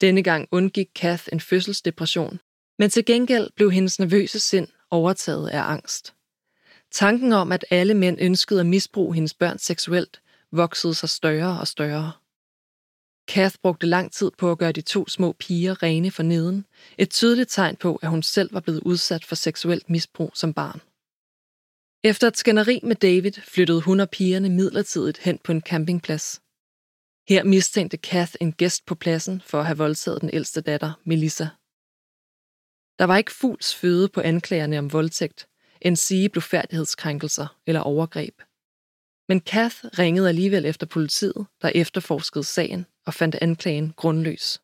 Denne 0.00 0.22
gang 0.22 0.48
undgik 0.50 0.88
Kath 0.94 1.24
en 1.32 1.40
fødselsdepression, 1.40 2.40
men 2.78 2.90
til 2.90 3.04
gengæld 3.04 3.50
blev 3.56 3.70
hendes 3.70 3.98
nervøse 3.98 4.40
sind 4.40 4.68
overtaget 4.90 5.48
af 5.48 5.62
angst. 5.62 6.14
Tanken 6.90 7.32
om, 7.32 7.52
at 7.52 7.64
alle 7.70 7.94
mænd 7.94 8.18
ønskede 8.20 8.60
at 8.60 8.66
misbruge 8.66 9.14
hendes 9.14 9.34
børn 9.34 9.58
seksuelt, 9.58 10.20
voksede 10.52 10.94
sig 10.94 11.08
større 11.08 11.60
og 11.60 11.68
større. 11.68 12.12
Kath 13.28 13.56
brugte 13.62 13.86
lang 13.86 14.12
tid 14.12 14.30
på 14.38 14.50
at 14.50 14.58
gøre 14.58 14.72
de 14.72 14.80
to 14.80 15.08
små 15.08 15.32
piger 15.32 15.82
rene 15.82 16.10
for 16.10 16.22
neden, 16.22 16.66
et 16.98 17.10
tydeligt 17.10 17.50
tegn 17.50 17.76
på, 17.76 17.96
at 18.02 18.10
hun 18.10 18.22
selv 18.22 18.54
var 18.54 18.60
blevet 18.60 18.80
udsat 18.80 19.24
for 19.24 19.34
seksuelt 19.34 19.90
misbrug 19.90 20.30
som 20.34 20.54
barn. 20.54 20.80
Efter 22.04 22.26
et 22.26 22.36
skænderi 22.36 22.80
med 22.82 22.96
David 22.96 23.32
flyttede 23.32 23.80
hun 23.80 24.00
og 24.00 24.10
pigerne 24.10 24.48
midlertidigt 24.48 25.18
hen 25.18 25.38
på 25.44 25.52
en 25.52 25.60
campingplads. 25.60 26.40
Her 27.28 27.44
mistænkte 27.44 27.96
Kath 27.96 28.34
en 28.40 28.52
gæst 28.52 28.86
på 28.86 28.94
pladsen 28.94 29.42
for 29.46 29.60
at 29.60 29.66
have 29.66 29.78
voldtaget 29.78 30.20
den 30.20 30.30
ældste 30.32 30.60
datter, 30.60 30.92
Melissa. 31.04 31.46
Der 32.98 33.04
var 33.04 33.16
ikke 33.16 33.32
fugls 33.32 33.74
føde 33.74 34.08
på 34.08 34.20
anklagerne 34.20 34.78
om 34.78 34.92
voldtægt, 34.92 35.48
en 35.80 35.96
sige 35.96 36.28
blufærdighedskrænkelser 36.28 37.56
eller 37.66 37.80
overgreb. 37.80 38.42
Men 39.28 39.40
Kath 39.40 39.76
ringede 39.98 40.28
alligevel 40.28 40.64
efter 40.66 40.86
politiet, 40.86 41.46
der 41.62 41.72
efterforskede 41.74 42.44
sagen 42.44 42.86
og 43.06 43.14
fandt 43.14 43.34
anklagen 43.40 43.92
grundløs. 43.96 44.60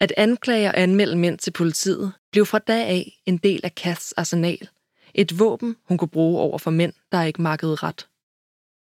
At 0.00 0.12
anklage 0.16 0.68
og 0.68 0.80
anmelde 0.80 1.16
mænd 1.16 1.38
til 1.38 1.50
politiet 1.50 2.12
blev 2.32 2.46
fra 2.46 2.58
dag 2.58 2.86
af 2.86 3.20
en 3.26 3.36
del 3.36 3.60
af 3.64 3.74
Kaths 3.74 4.12
arsenal. 4.12 4.68
Et 5.14 5.38
våben, 5.38 5.76
hun 5.84 5.98
kunne 5.98 6.08
bruge 6.08 6.40
over 6.40 6.58
for 6.58 6.70
mænd, 6.70 6.92
der 7.12 7.22
ikke 7.22 7.42
markede 7.42 7.74
ret. 7.74 8.08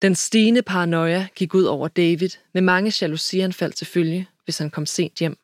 Den 0.03 0.15
stigende 0.15 0.63
paranoia 0.63 1.29
gik 1.35 1.55
ud 1.55 1.65
over 1.65 1.89
David 1.89 2.31
med 2.55 2.63
mange 2.63 2.93
jalousianfald 3.01 3.73
til 3.73 3.87
følge, 3.87 4.29
hvis 4.45 4.59
han 4.59 4.71
kom 4.71 4.87
sent 4.87 5.19
hjem. 5.19 5.39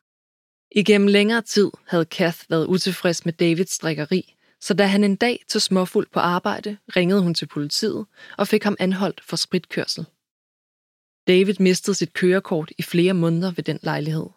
Igennem 0.71 1.07
længere 1.07 1.41
tid 1.41 1.71
havde 1.87 2.05
Kath 2.05 2.39
været 2.49 2.65
utilfreds 2.65 3.25
med 3.25 3.33
Davids 3.33 3.77
drikkeri, 3.77 4.35
så 4.61 4.73
da 4.73 4.85
han 4.85 5.03
en 5.03 5.15
dag 5.15 5.45
tog 5.47 5.61
småfuld 5.61 6.07
på 6.11 6.19
arbejde, 6.19 6.77
ringede 6.95 7.21
hun 7.21 7.33
til 7.33 7.45
politiet 7.45 8.05
og 8.37 8.47
fik 8.47 8.63
ham 8.63 8.75
anholdt 8.79 9.21
for 9.23 9.35
spritkørsel. 9.35 10.05
David 11.27 11.53
mistede 11.59 11.95
sit 11.95 12.13
kørekort 12.13 12.71
i 12.77 12.81
flere 12.81 13.13
måneder 13.13 13.51
ved 13.51 13.63
den 13.63 13.79
lejlighed. 13.83 14.27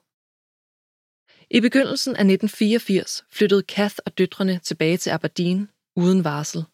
I 1.51 1.61
begyndelsen 1.61 2.11
af 2.11 2.25
1984 2.25 3.25
flyttede 3.31 3.63
Kath 3.63 3.97
og 4.07 4.19
døtrene 4.19 4.61
tilbage 4.65 4.97
til 4.97 5.11
Aberdeen 5.11 5.69
uden 5.97 6.25
varsel. 6.25 6.65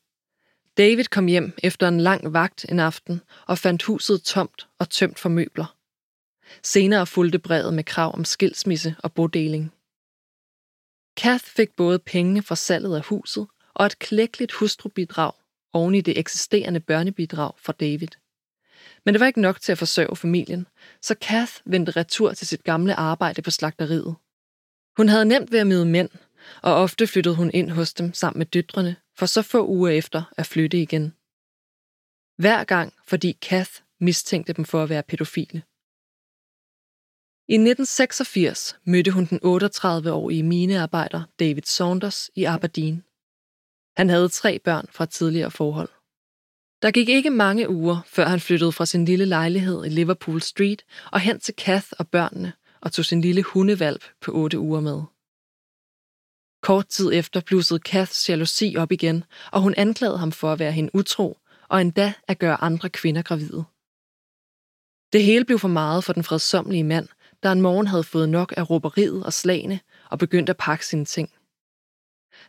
David 0.78 1.04
kom 1.04 1.26
hjem 1.26 1.52
efter 1.62 1.88
en 1.88 2.00
lang 2.00 2.32
vagt 2.32 2.66
en 2.68 2.80
aften 2.80 3.20
og 3.46 3.58
fandt 3.58 3.82
huset 3.82 4.22
tomt 4.22 4.68
og 4.78 4.90
tømt 4.90 5.18
for 5.18 5.28
møbler. 5.28 5.76
Senere 6.62 7.06
fulgte 7.06 7.38
brevet 7.38 7.74
med 7.74 7.84
krav 7.84 8.14
om 8.14 8.24
skilsmisse 8.24 8.96
og 8.98 9.12
bodeling. 9.12 9.72
Kath 11.16 11.44
fik 11.44 11.76
både 11.76 11.98
pengene 11.98 12.42
fra 12.42 12.56
salget 12.56 12.96
af 12.96 13.04
huset 13.04 13.46
og 13.74 13.86
et 13.86 13.98
klækkeligt 13.98 14.52
hustrubidrag 14.52 15.32
oven 15.72 15.94
i 15.94 16.00
det 16.00 16.18
eksisterende 16.18 16.80
børnebidrag 16.80 17.52
fra 17.56 17.72
David. 17.72 18.08
Men 19.04 19.14
det 19.14 19.20
var 19.20 19.26
ikke 19.26 19.40
nok 19.40 19.60
til 19.60 19.72
at 19.72 19.78
forsørge 19.78 20.16
familien, 20.16 20.66
så 21.02 21.14
Kath 21.14 21.52
vendte 21.64 21.92
retur 21.92 22.32
til 22.32 22.46
sit 22.46 22.64
gamle 22.64 22.94
arbejde 22.94 23.42
på 23.42 23.50
slagteriet. 23.50 24.14
Hun 24.96 25.08
havde 25.08 25.24
nemt 25.24 25.52
ved 25.52 25.58
at 25.58 25.66
møde 25.66 25.86
mænd, 25.86 26.10
og 26.62 26.74
ofte 26.74 27.06
flyttede 27.06 27.34
hun 27.34 27.50
ind 27.54 27.70
hos 27.70 27.94
dem 27.94 28.14
sammen 28.14 28.38
med 28.38 28.46
døtrene, 28.46 28.96
for 29.18 29.26
så 29.26 29.42
få 29.42 29.66
uger 29.66 29.90
efter 29.90 30.32
at 30.36 30.46
flytte 30.46 30.82
igen. 30.82 31.14
Hver 32.36 32.64
gang, 32.64 32.92
fordi 33.06 33.32
Kath 33.32 33.70
mistænkte 34.00 34.52
dem 34.52 34.64
for 34.64 34.82
at 34.82 34.88
være 34.88 35.02
pædofile. 35.02 35.62
I 37.48 37.54
1986 37.54 38.78
mødte 38.84 39.10
hun 39.10 39.24
den 39.24 39.40
38-årige 39.44 40.42
minearbejder 40.42 41.22
David 41.38 41.62
Saunders 41.62 42.30
i 42.34 42.44
Aberdeen. 42.44 43.04
Han 43.96 44.08
havde 44.08 44.28
tre 44.28 44.58
børn 44.58 44.86
fra 44.90 45.06
tidligere 45.06 45.50
forhold. 45.50 45.88
Der 46.82 46.90
gik 46.90 47.08
ikke 47.08 47.30
mange 47.30 47.68
uger, 47.68 48.00
før 48.06 48.26
han 48.26 48.40
flyttede 48.40 48.72
fra 48.72 48.86
sin 48.86 49.04
lille 49.04 49.24
lejlighed 49.24 49.84
i 49.84 49.88
Liverpool 49.88 50.40
Street 50.40 50.84
og 51.12 51.20
hen 51.20 51.40
til 51.40 51.54
Kath 51.54 51.86
og 51.98 52.08
børnene 52.08 52.52
og 52.80 52.92
tog 52.92 53.04
sin 53.04 53.20
lille 53.20 53.42
hundevalp 53.42 54.04
på 54.20 54.32
otte 54.32 54.58
uger 54.58 54.80
med. 54.80 55.02
Kort 56.62 56.86
tid 56.86 57.12
efter 57.12 57.40
blussede 57.40 57.80
Kaths 57.80 58.28
jalousi 58.28 58.76
op 58.78 58.92
igen, 58.92 59.24
og 59.52 59.62
hun 59.62 59.74
anklagede 59.76 60.18
ham 60.18 60.32
for 60.32 60.52
at 60.52 60.58
være 60.58 60.72
hende 60.72 60.94
utro, 60.94 61.38
og 61.68 61.80
endda 61.80 62.12
at 62.28 62.38
gøre 62.38 62.62
andre 62.62 62.88
kvinder 62.88 63.22
gravide. 63.22 63.64
Det 65.12 65.22
hele 65.24 65.44
blev 65.44 65.58
for 65.58 65.68
meget 65.68 66.04
for 66.04 66.12
den 66.12 66.24
fredsomlige 66.24 66.84
mand, 66.84 67.08
der 67.42 67.52
en 67.52 67.60
morgen 67.60 67.86
havde 67.86 68.04
fået 68.04 68.28
nok 68.28 68.54
af 68.56 68.70
råberiet 68.70 69.24
og 69.24 69.32
slagene 69.32 69.80
og 70.10 70.18
begyndte 70.18 70.50
at 70.50 70.56
pakke 70.56 70.86
sine 70.86 71.04
ting. 71.04 71.30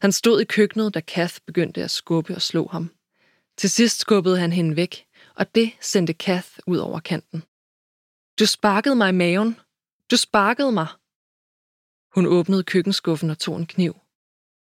Han 0.02 0.12
stod 0.12 0.42
i 0.42 0.46
køkkenet, 0.46 0.94
da 0.94 1.00
Kath 1.00 1.36
begyndte 1.46 1.84
at 1.84 1.92
skubbe 1.92 2.36
og 2.36 2.42
slå 2.42 2.68
ham. 2.68 2.92
Til 3.58 3.70
sidst 3.70 4.00
skubbede 4.00 4.40
han 4.40 4.54
hende 4.54 4.76
væk, 4.76 5.06
og 5.36 5.56
det 5.56 5.72
sendte 5.82 6.14
Kath 6.14 6.50
ud 6.68 6.78
over 6.78 7.00
kanten. 7.00 7.44
Du 8.40 8.46
sparkede 8.46 8.96
mig 8.96 9.10
i 9.10 9.12
maven. 9.12 9.60
Du 10.12 10.18
sparkede 10.18 10.72
mig. 10.72 10.88
Hun 12.16 12.26
åbnede 12.26 12.64
køkkenskuffen 12.64 13.30
og 13.30 13.40
tog 13.40 13.58
en 13.58 13.66
kniv. 13.66 13.96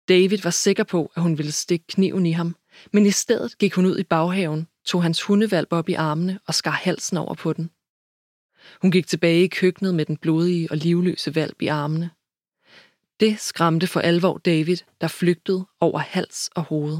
David 0.07 0.37
var 0.37 0.49
sikker 0.49 0.83
på, 0.83 1.11
at 1.15 1.21
hun 1.21 1.37
ville 1.37 1.51
stikke 1.51 1.85
kniven 1.87 2.25
i 2.25 2.31
ham, 2.31 2.55
men 2.93 3.05
i 3.05 3.11
stedet 3.11 3.57
gik 3.57 3.73
hun 3.73 3.85
ud 3.85 3.99
i 3.99 4.03
baghaven, 4.03 4.67
tog 4.85 5.03
hans 5.03 5.23
hundevalp 5.23 5.73
op 5.73 5.89
i 5.89 5.93
armene 5.93 6.39
og 6.47 6.53
skar 6.53 6.71
halsen 6.71 7.17
over 7.17 7.33
på 7.33 7.53
den. 7.53 7.71
Hun 8.81 8.91
gik 8.91 9.07
tilbage 9.07 9.43
i 9.43 9.47
køkkenet 9.47 9.95
med 9.95 10.05
den 10.05 10.17
blodige 10.17 10.71
og 10.71 10.77
livløse 10.77 11.35
valp 11.35 11.61
i 11.61 11.67
armene. 11.67 12.11
Det 13.19 13.39
skræmte 13.39 13.87
for 13.87 13.99
alvor 13.99 14.37
David, 14.37 14.77
der 15.01 15.07
flygtede 15.07 15.65
over 15.79 15.99
hals 15.99 16.49
og 16.55 16.63
hoved. 16.63 16.97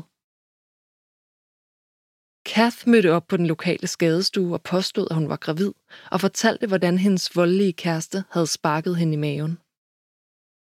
Kath 2.46 2.88
mødte 2.88 3.12
op 3.12 3.28
på 3.28 3.38
den 3.38 3.48
lokale 3.48 3.88
skadestue 3.88 4.54
og 4.54 4.62
påstod, 4.62 5.08
at 5.10 5.16
hun 5.16 5.30
var 5.30 5.36
gravid, 5.36 5.72
og 6.12 6.22
fortalte, 6.22 6.68
hvordan 6.68 6.98
hendes 6.98 7.36
voldelige 7.36 7.74
kæreste 7.74 8.24
havde 8.30 8.48
sparket 8.48 8.98
hende 8.98 9.14
i 9.14 9.18
maven. 9.18 9.58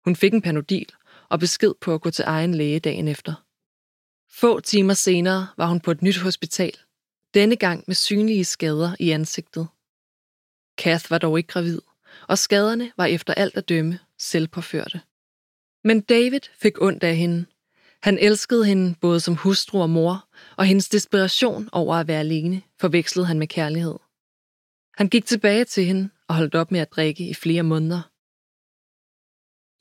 Hun 0.05 0.15
fik 0.15 0.33
en 0.33 0.41
panodil 0.41 0.89
og 1.29 1.39
besked 1.39 1.73
på 1.81 1.93
at 1.93 2.01
gå 2.01 2.11
til 2.11 2.25
egen 2.27 2.53
læge 2.53 2.79
dagen 2.79 3.07
efter. 3.07 3.33
Få 4.29 4.59
timer 4.59 4.93
senere 4.93 5.47
var 5.57 5.67
hun 5.67 5.79
på 5.79 5.91
et 5.91 6.01
nyt 6.01 6.17
hospital, 6.17 6.77
denne 7.33 7.55
gang 7.55 7.83
med 7.87 7.95
synlige 7.95 8.45
skader 8.45 8.95
i 8.99 9.09
ansigtet. 9.09 9.67
Kath 10.77 11.11
var 11.11 11.17
dog 11.17 11.37
ikke 11.37 11.47
gravid, 11.47 11.81
og 12.27 12.37
skaderne 12.37 12.91
var 12.97 13.05
efter 13.05 13.33
alt 13.33 13.57
at 13.57 13.69
dømme 13.69 13.99
selvpåførte. 14.17 15.01
Men 15.83 16.01
David 16.01 16.39
fik 16.61 16.81
ondt 16.81 17.03
af 17.03 17.15
hende. 17.15 17.45
Han 18.03 18.17
elskede 18.17 18.65
hende 18.65 18.95
både 19.01 19.19
som 19.19 19.35
hustru 19.35 19.81
og 19.81 19.89
mor, 19.89 20.27
og 20.57 20.65
hendes 20.65 20.89
desperation 20.89 21.69
over 21.71 21.95
at 21.95 22.07
være 22.07 22.19
alene 22.19 22.61
forvekslede 22.79 23.27
han 23.27 23.39
med 23.39 23.47
kærlighed. 23.47 23.95
Han 24.97 25.07
gik 25.07 25.25
tilbage 25.25 25.65
til 25.65 25.85
hende 25.85 26.09
og 26.27 26.35
holdt 26.35 26.55
op 26.55 26.71
med 26.71 26.79
at 26.79 26.91
drikke 26.91 27.29
i 27.29 27.33
flere 27.33 27.63
måneder. 27.63 28.10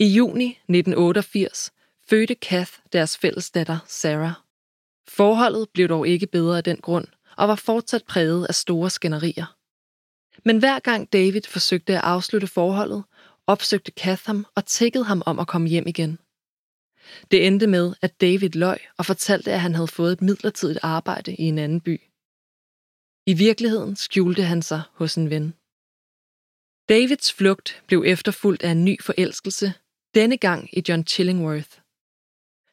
I 0.03 0.07
juni 0.07 0.49
1988 0.49 1.73
fødte 2.09 2.35
Kath 2.35 2.73
deres 2.93 3.19
fælles 3.19 3.51
datter 3.51 3.79
Sarah. 3.87 4.33
Forholdet 5.09 5.69
blev 5.75 5.89
dog 5.89 6.09
ikke 6.09 6.27
bedre 6.27 6.57
af 6.57 6.65
den 6.65 6.77
grund, 6.77 7.07
og 7.37 7.49
var 7.49 7.55
fortsat 7.55 8.05
præget 8.05 8.47
af 8.47 8.55
store 8.55 8.91
skænderier. 8.91 9.57
Men 10.45 10.59
hver 10.59 10.79
gang 10.79 11.13
David 11.13 11.43
forsøgte 11.43 11.93
at 11.93 12.05
afslutte 12.05 12.47
forholdet, 12.47 13.05
opsøgte 13.47 13.91
Kath 13.91 14.23
ham 14.27 14.47
og 14.55 14.67
tækkede 14.67 15.05
ham 15.05 15.23
om 15.27 15.39
at 15.39 15.47
komme 15.47 15.69
hjem 15.69 15.87
igen. 15.87 16.19
Det 17.31 17.47
endte 17.47 17.67
med, 17.67 17.95
at 18.03 18.21
David 18.21 18.51
løj 18.51 18.79
og 18.99 19.07
fortalte, 19.07 19.53
at 19.53 19.61
han 19.61 19.75
havde 19.75 19.89
fået 19.89 20.13
et 20.13 20.23
midlertidigt 20.23 20.79
arbejde 20.83 21.35
i 21.35 21.43
en 21.43 21.59
anden 21.59 21.81
by. 21.81 22.01
I 23.27 23.35
virkeligheden 23.35 23.97
skjulte 23.97 24.43
han 24.43 24.63
sig 24.63 24.83
hos 24.93 25.15
en 25.15 25.31
ven. 25.31 25.55
Davids 26.89 27.33
flugt 27.33 27.83
blev 27.87 28.03
efterfulgt 28.07 28.63
af 28.63 28.71
en 28.71 28.85
ny 28.85 29.03
forelskelse, 29.03 29.75
denne 30.15 30.37
gang 30.37 30.69
i 30.73 30.83
John 30.89 31.07
Chillingworth. 31.07 31.71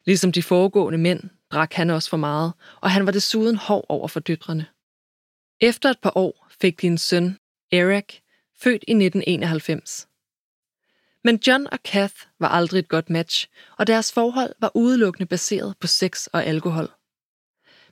Ligesom 0.06 0.32
de 0.32 0.42
foregående 0.42 0.98
mænd 0.98 1.30
drak 1.52 1.72
han 1.72 1.90
også 1.90 2.10
for 2.10 2.16
meget, 2.16 2.52
og 2.80 2.90
han 2.90 3.06
var 3.06 3.12
desuden 3.12 3.56
hård 3.56 3.86
over 3.88 4.08
for 4.08 4.20
døtrene. 4.20 4.66
Efter 5.60 5.90
et 5.90 5.98
par 5.98 6.12
år 6.14 6.48
fik 6.60 6.80
de 6.80 6.86
en 6.86 6.98
søn, 6.98 7.38
Eric, 7.72 8.20
født 8.60 8.84
i 8.88 8.92
1991. 8.92 10.08
Men 11.24 11.40
John 11.46 11.66
og 11.72 11.82
Kath 11.82 12.14
var 12.38 12.48
aldrig 12.48 12.78
et 12.78 12.88
godt 12.88 13.10
match, 13.10 13.48
og 13.78 13.86
deres 13.86 14.12
forhold 14.12 14.54
var 14.60 14.70
udelukkende 14.74 15.26
baseret 15.26 15.76
på 15.80 15.86
sex 15.86 16.26
og 16.26 16.44
alkohol. 16.44 16.90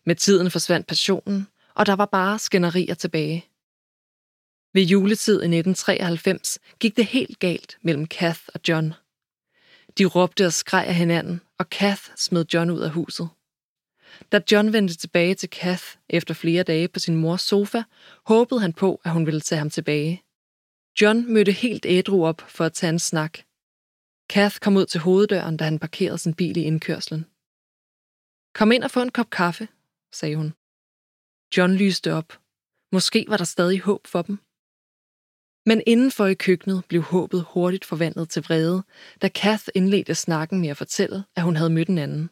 Med 0.05 0.15
tiden 0.15 0.51
forsvandt 0.51 0.87
passionen, 0.87 1.49
og 1.75 1.87
der 1.87 1.97
var 1.97 2.07
bare 2.07 2.39
skænderier 2.39 2.95
tilbage. 2.95 3.47
Ved 4.75 4.83
juletid 4.83 5.35
i 5.35 5.57
1993 5.59 6.59
gik 6.79 6.97
det 6.97 7.07
helt 7.07 7.39
galt 7.39 7.79
mellem 7.83 8.07
Kath 8.07 8.41
og 8.55 8.61
John. 8.69 8.95
De 9.99 10.05
råbte 10.05 10.47
og 10.47 10.53
skreg 10.53 10.87
af 10.87 10.95
hinanden, 10.95 11.41
og 11.59 11.71
Kath 11.71 12.03
smed 12.17 12.45
John 12.55 12.71
ud 12.71 12.81
af 12.81 12.91
huset. 12.91 13.29
Da 14.33 14.41
John 14.53 14.73
vendte 14.73 14.97
tilbage 14.97 15.35
til 15.35 15.51
Kath 15.51 15.85
efter 16.09 16.35
flere 16.35 16.63
dage 16.63 16.89
på 16.89 16.99
sin 16.99 17.17
mors 17.17 17.43
sofa, 17.43 17.83
håbede 18.27 18.61
han 18.61 18.73
på, 18.73 19.01
at 19.05 19.13
hun 19.13 19.27
ville 19.27 19.41
tage 19.41 19.59
ham 19.59 19.71
tilbage. 19.71 20.23
John 21.01 21.33
mødte 21.33 21.53
helt 21.53 21.87
ædru 21.87 22.27
op 22.27 22.41
for 22.49 22.65
at 22.65 22.73
tage 22.73 22.91
en 22.91 22.99
snak. 22.99 23.39
Kath 24.29 24.59
kom 24.59 24.77
ud 24.77 24.87
til 24.87 25.01
hoveddøren, 25.01 25.57
da 25.57 25.65
han 25.65 25.79
parkerede 25.79 26.19
sin 26.19 26.35
bil 26.35 26.57
i 26.57 26.63
indkørslen. 26.63 27.27
Kom 28.55 28.73
ind 28.73 28.85
og 28.85 28.91
få 28.91 29.03
en 29.03 29.11
kop 29.11 29.31
kaffe, 29.31 29.69
sagde 30.13 30.37
hun. 30.37 30.55
John 31.57 31.75
lyste 31.75 32.13
op. 32.13 32.41
Måske 32.93 33.25
var 33.29 33.37
der 33.37 33.45
stadig 33.45 33.81
håb 33.81 34.07
for 34.07 34.23
dem. 34.23 34.39
Men 35.67 35.83
indenfor 35.87 36.27
i 36.27 36.35
køkkenet 36.35 36.85
blev 36.89 37.03
håbet 37.03 37.47
hurtigt 37.49 37.85
forvandlet 37.85 38.31
til 38.31 38.43
vrede, 38.43 38.83
da 39.23 39.29
Kath 39.29 39.65
indledte 39.75 40.15
snakken 40.15 40.61
med 40.61 40.69
at 40.69 40.77
fortælle, 40.77 41.25
at 41.37 41.43
hun 41.43 41.57
havde 41.57 41.71
mødt 41.71 41.89
en 41.89 41.99
anden. 41.99 42.31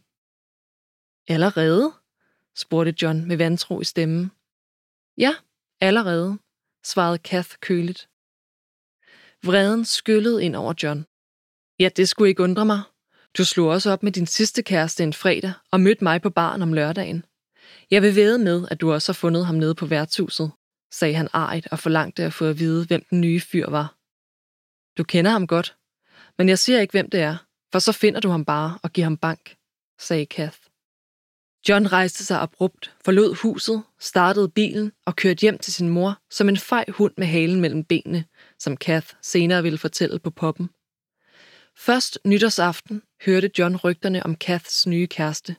Allerede? 1.28 1.92
spurgte 2.56 2.94
John 3.02 3.28
med 3.28 3.36
vantro 3.36 3.80
i 3.80 3.84
stemmen. 3.84 4.30
Ja, 5.18 5.34
allerede, 5.80 6.38
svarede 6.84 7.18
Kath 7.18 7.50
køligt. 7.60 8.08
Vreden 9.46 9.84
skyllede 9.84 10.44
ind 10.44 10.56
over 10.56 10.74
John. 10.82 11.06
Ja, 11.80 11.88
det 11.96 12.08
skulle 12.08 12.28
ikke 12.28 12.42
undre 12.42 12.64
mig. 12.64 12.82
Du 13.38 13.44
slog 13.44 13.68
også 13.68 13.90
op 13.90 14.02
med 14.02 14.12
din 14.12 14.26
sidste 14.26 14.62
kæreste 14.62 15.02
en 15.02 15.12
fredag 15.12 15.52
og 15.70 15.80
mødte 15.80 16.04
mig 16.04 16.22
på 16.22 16.30
baren 16.30 16.62
om 16.62 16.72
lørdagen. 16.72 17.24
Jeg 17.90 18.02
vil 18.02 18.16
vede 18.16 18.38
med, 18.38 18.68
at 18.70 18.80
du 18.80 18.92
også 18.92 19.12
har 19.12 19.14
fundet 19.14 19.46
ham 19.46 19.54
nede 19.54 19.74
på 19.74 19.86
værtshuset, 19.86 20.50
sagde 20.98 21.14
han 21.14 21.28
arigt 21.32 21.68
og 21.70 21.78
forlangte 21.78 22.24
at 22.24 22.32
få 22.32 22.44
at 22.44 22.58
vide, 22.58 22.86
hvem 22.86 23.04
den 23.10 23.20
nye 23.20 23.40
fyr 23.40 23.70
var. 23.70 23.96
Du 24.98 25.04
kender 25.04 25.30
ham 25.30 25.46
godt, 25.46 25.76
men 26.38 26.48
jeg 26.48 26.58
siger 26.58 26.80
ikke, 26.80 26.92
hvem 26.92 27.10
det 27.10 27.20
er, 27.20 27.36
for 27.72 27.78
så 27.78 27.92
finder 27.92 28.20
du 28.20 28.28
ham 28.28 28.44
bare 28.44 28.78
og 28.82 28.92
giver 28.92 29.04
ham 29.04 29.16
bank, 29.16 29.56
sagde 29.98 30.26
Kath. 30.26 30.58
John 31.68 31.92
rejste 31.92 32.24
sig 32.24 32.40
abrupt, 32.40 32.94
forlod 33.04 33.34
huset, 33.34 33.82
startede 34.00 34.48
bilen 34.48 34.92
og 35.06 35.16
kørte 35.16 35.40
hjem 35.40 35.58
til 35.58 35.72
sin 35.72 35.88
mor 35.88 36.18
som 36.30 36.48
en 36.48 36.56
fej 36.56 36.84
hund 36.88 37.12
med 37.16 37.26
halen 37.26 37.60
mellem 37.60 37.84
benene, 37.84 38.24
som 38.58 38.76
Kath 38.76 39.06
senere 39.22 39.62
ville 39.62 39.78
fortælle 39.78 40.18
på 40.18 40.30
poppen. 40.30 40.70
Først 41.76 42.18
nytårsaften 42.24 43.02
hørte 43.26 43.50
John 43.58 43.76
rygterne 43.76 44.22
om 44.22 44.36
Kaths 44.36 44.86
nye 44.86 45.06
kæreste. 45.06 45.56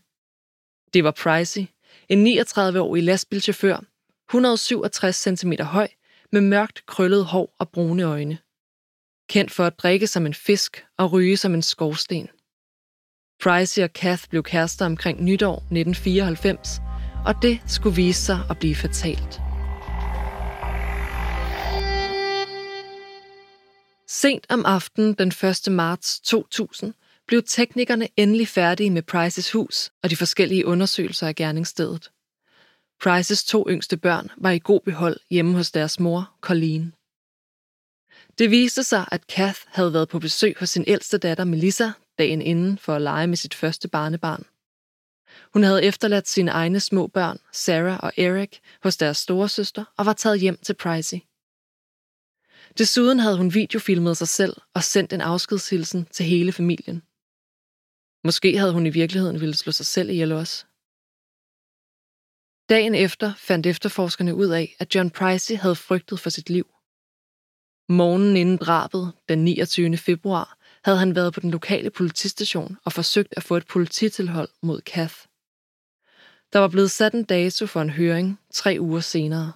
Det 0.94 1.04
var 1.04 1.12
Pricey, 1.12 1.66
en 2.10 2.28
39-årig 2.28 3.04
lastbilchauffør, 3.04 3.84
167 4.30 5.16
cm 5.16 5.54
høj, 5.62 5.88
med 6.32 6.42
mørkt 6.42 6.86
krøllet 6.86 7.26
hår 7.26 7.56
og 7.60 7.70
brune 7.70 8.04
øjne. 8.04 8.38
Kendt 9.30 9.52
for 9.52 9.66
at 9.66 9.80
drikke 9.80 10.08
som 10.08 10.26
en 10.26 10.34
fisk 10.34 10.86
og 10.98 11.12
ryge 11.12 11.38
som 11.38 11.54
en 11.54 11.62
skovsten. 11.62 12.28
Pricey 13.44 13.84
og 13.84 13.94
Kath 13.94 14.24
blev 14.30 14.44
kærester 14.44 14.86
omkring 14.86 15.24
nytår 15.24 15.56
1994, 15.56 16.82
og 17.26 17.36
det 17.42 17.60
skulle 17.68 17.96
vise 17.96 18.22
sig 18.22 18.40
at 18.50 18.60
blive 18.60 18.76
fatalt. 18.76 19.42
Sent 24.08 24.46
om 24.50 24.66
aftenen 24.66 25.14
den 25.14 25.28
1. 25.28 25.72
marts 25.72 26.20
2000 26.20 26.94
blev 27.28 27.44
teknikerne 27.48 28.08
endelig 28.18 28.48
færdige 28.48 28.90
med 28.90 29.02
Prices 29.02 29.52
hus 29.52 29.92
og 30.04 30.10
de 30.10 30.16
forskellige 30.16 30.66
undersøgelser 30.66 31.28
af 31.28 31.36
gerningsstedet. 31.36 32.12
Prices 33.04 33.44
to 33.44 33.70
yngste 33.70 33.98
børn 33.98 34.30
var 34.38 34.52
i 34.52 34.60
god 34.60 34.82
behold 34.82 35.20
hjemme 35.30 35.54
hos 35.56 35.72
deres 35.72 36.00
mor, 36.00 36.36
Colleen. 36.42 36.94
Det 38.38 38.52
viste 38.52 38.84
sig, 38.84 39.06
at 39.12 39.28
Kath 39.28 39.60
havde 39.66 39.94
været 39.94 40.10
på 40.10 40.20
besøg 40.20 40.56
hos 40.60 40.70
sin 40.70 40.84
ældste 40.88 41.18
datter 41.18 41.44
Melissa 41.44 41.92
dagen 42.18 42.42
inden 42.42 42.78
for 42.78 42.96
at 42.96 43.02
lege 43.02 43.28
med 43.28 43.38
sit 43.38 43.54
første 43.54 43.88
barnebarn. 43.88 44.46
Hun 45.54 45.64
havde 45.64 45.84
efterladt 45.84 46.28
sine 46.28 46.52
egne 46.52 46.80
små 46.80 47.08
børn, 47.08 47.38
Sarah 47.52 48.00
og 48.04 48.12
Eric, 48.18 48.60
hos 48.84 48.98
deres 48.98 49.18
store 49.18 49.50
søster 49.50 49.86
og 49.98 50.06
var 50.06 50.14
taget 50.14 50.40
hjem 50.40 50.58
til 50.58 50.74
Pricey. 50.74 51.18
Desuden 52.78 53.20
havde 53.20 53.38
hun 53.38 53.54
videofilmet 53.54 54.18
sig 54.18 54.28
selv 54.28 54.56
og 54.74 54.84
sendt 54.84 55.14
en 55.14 55.22
afskedshilsen 55.22 56.06
til 56.12 56.26
hele 56.26 56.52
familien. 56.52 57.04
Måske 58.24 58.58
havde 58.58 58.74
hun 58.74 58.86
i 58.86 58.90
virkeligheden 58.90 59.42
ville 59.42 59.56
slå 59.56 59.72
sig 59.72 59.86
selv 59.86 60.10
ihjel 60.10 60.32
også. 60.32 60.66
Dagen 62.70 62.96
efter 62.96 63.34
fandt 63.38 63.66
efterforskerne 63.66 64.36
ud 64.36 64.48
af, 64.48 64.76
at 64.80 64.96
John 64.96 65.10
Pricey 65.10 65.56
havde 65.56 65.76
frygtet 65.76 66.20
for 66.20 66.30
sit 66.30 66.50
liv. 66.50 66.68
Morgen 67.90 68.38
inden 68.38 68.58
drabet, 68.58 69.14
den 69.30 69.44
29. 69.44 69.98
februar, 69.98 70.58
havde 70.84 70.98
han 70.98 71.16
været 71.16 71.34
på 71.34 71.40
den 71.40 71.52
lokale 71.52 71.90
politistation 71.90 72.78
og 72.86 72.94
forsøgt 72.94 73.34
at 73.38 73.44
få 73.44 73.58
et 73.58 73.68
polititilhold 73.68 74.50
mod 74.62 74.82
Kath. 74.82 75.16
Der 76.54 76.60
var 76.60 76.68
blevet 76.68 76.92
sat 76.92 77.14
en 77.14 77.24
dato 77.24 77.66
for 77.66 77.82
en 77.82 77.90
høring 77.90 78.40
tre 78.52 78.78
uger 78.80 79.00
senere. 79.00 79.52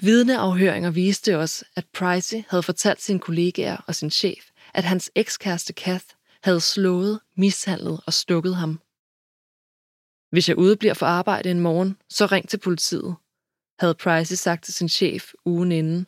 Vidneafhøringer 0.00 0.90
viste 0.90 1.36
os, 1.36 1.64
at 1.76 1.86
Pricey 1.86 2.42
havde 2.48 2.62
fortalt 2.62 3.02
sine 3.02 3.20
kollegaer 3.20 3.76
og 3.86 3.94
sin 3.94 4.10
chef, 4.10 4.50
at 4.74 4.84
hans 4.84 5.10
ekskæreste 5.14 5.72
Kath 5.72 6.04
havde 6.42 6.60
slået, 6.60 7.20
mishandlet 7.36 8.00
og 8.06 8.12
stukket 8.12 8.56
ham. 8.56 8.80
Hvis 10.30 10.48
jeg 10.48 10.58
udebliver 10.58 10.94
for 10.94 11.06
arbejde 11.06 11.50
en 11.50 11.60
morgen, 11.60 11.96
så 12.08 12.26
ring 12.26 12.48
til 12.48 12.58
politiet, 12.58 13.14
havde 13.78 13.94
Price 13.94 14.36
sagt 14.36 14.64
til 14.64 14.74
sin 14.74 14.88
chef 14.88 15.32
ugen 15.44 15.72
inden, 15.72 16.06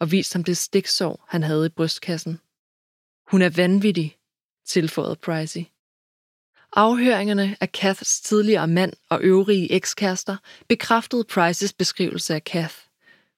og 0.00 0.10
vist 0.10 0.32
ham 0.32 0.44
det 0.44 0.56
stiksår, 0.56 1.24
han 1.28 1.42
havde 1.42 1.66
i 1.66 1.68
brystkassen. 1.68 2.40
Hun 3.30 3.42
er 3.42 3.50
vanvittig, 3.50 4.16
tilføjede 4.66 5.16
Pricey. 5.16 5.64
Afhøringerne 6.72 7.56
af 7.60 7.72
Kaths 7.72 8.20
tidligere 8.20 8.66
mand 8.66 8.92
og 9.10 9.20
øvrige 9.22 9.72
ekskærester 9.72 10.36
bekræftede 10.68 11.24
Prices 11.24 11.72
beskrivelse 11.72 12.34
af 12.34 12.44
Kath. 12.44 12.74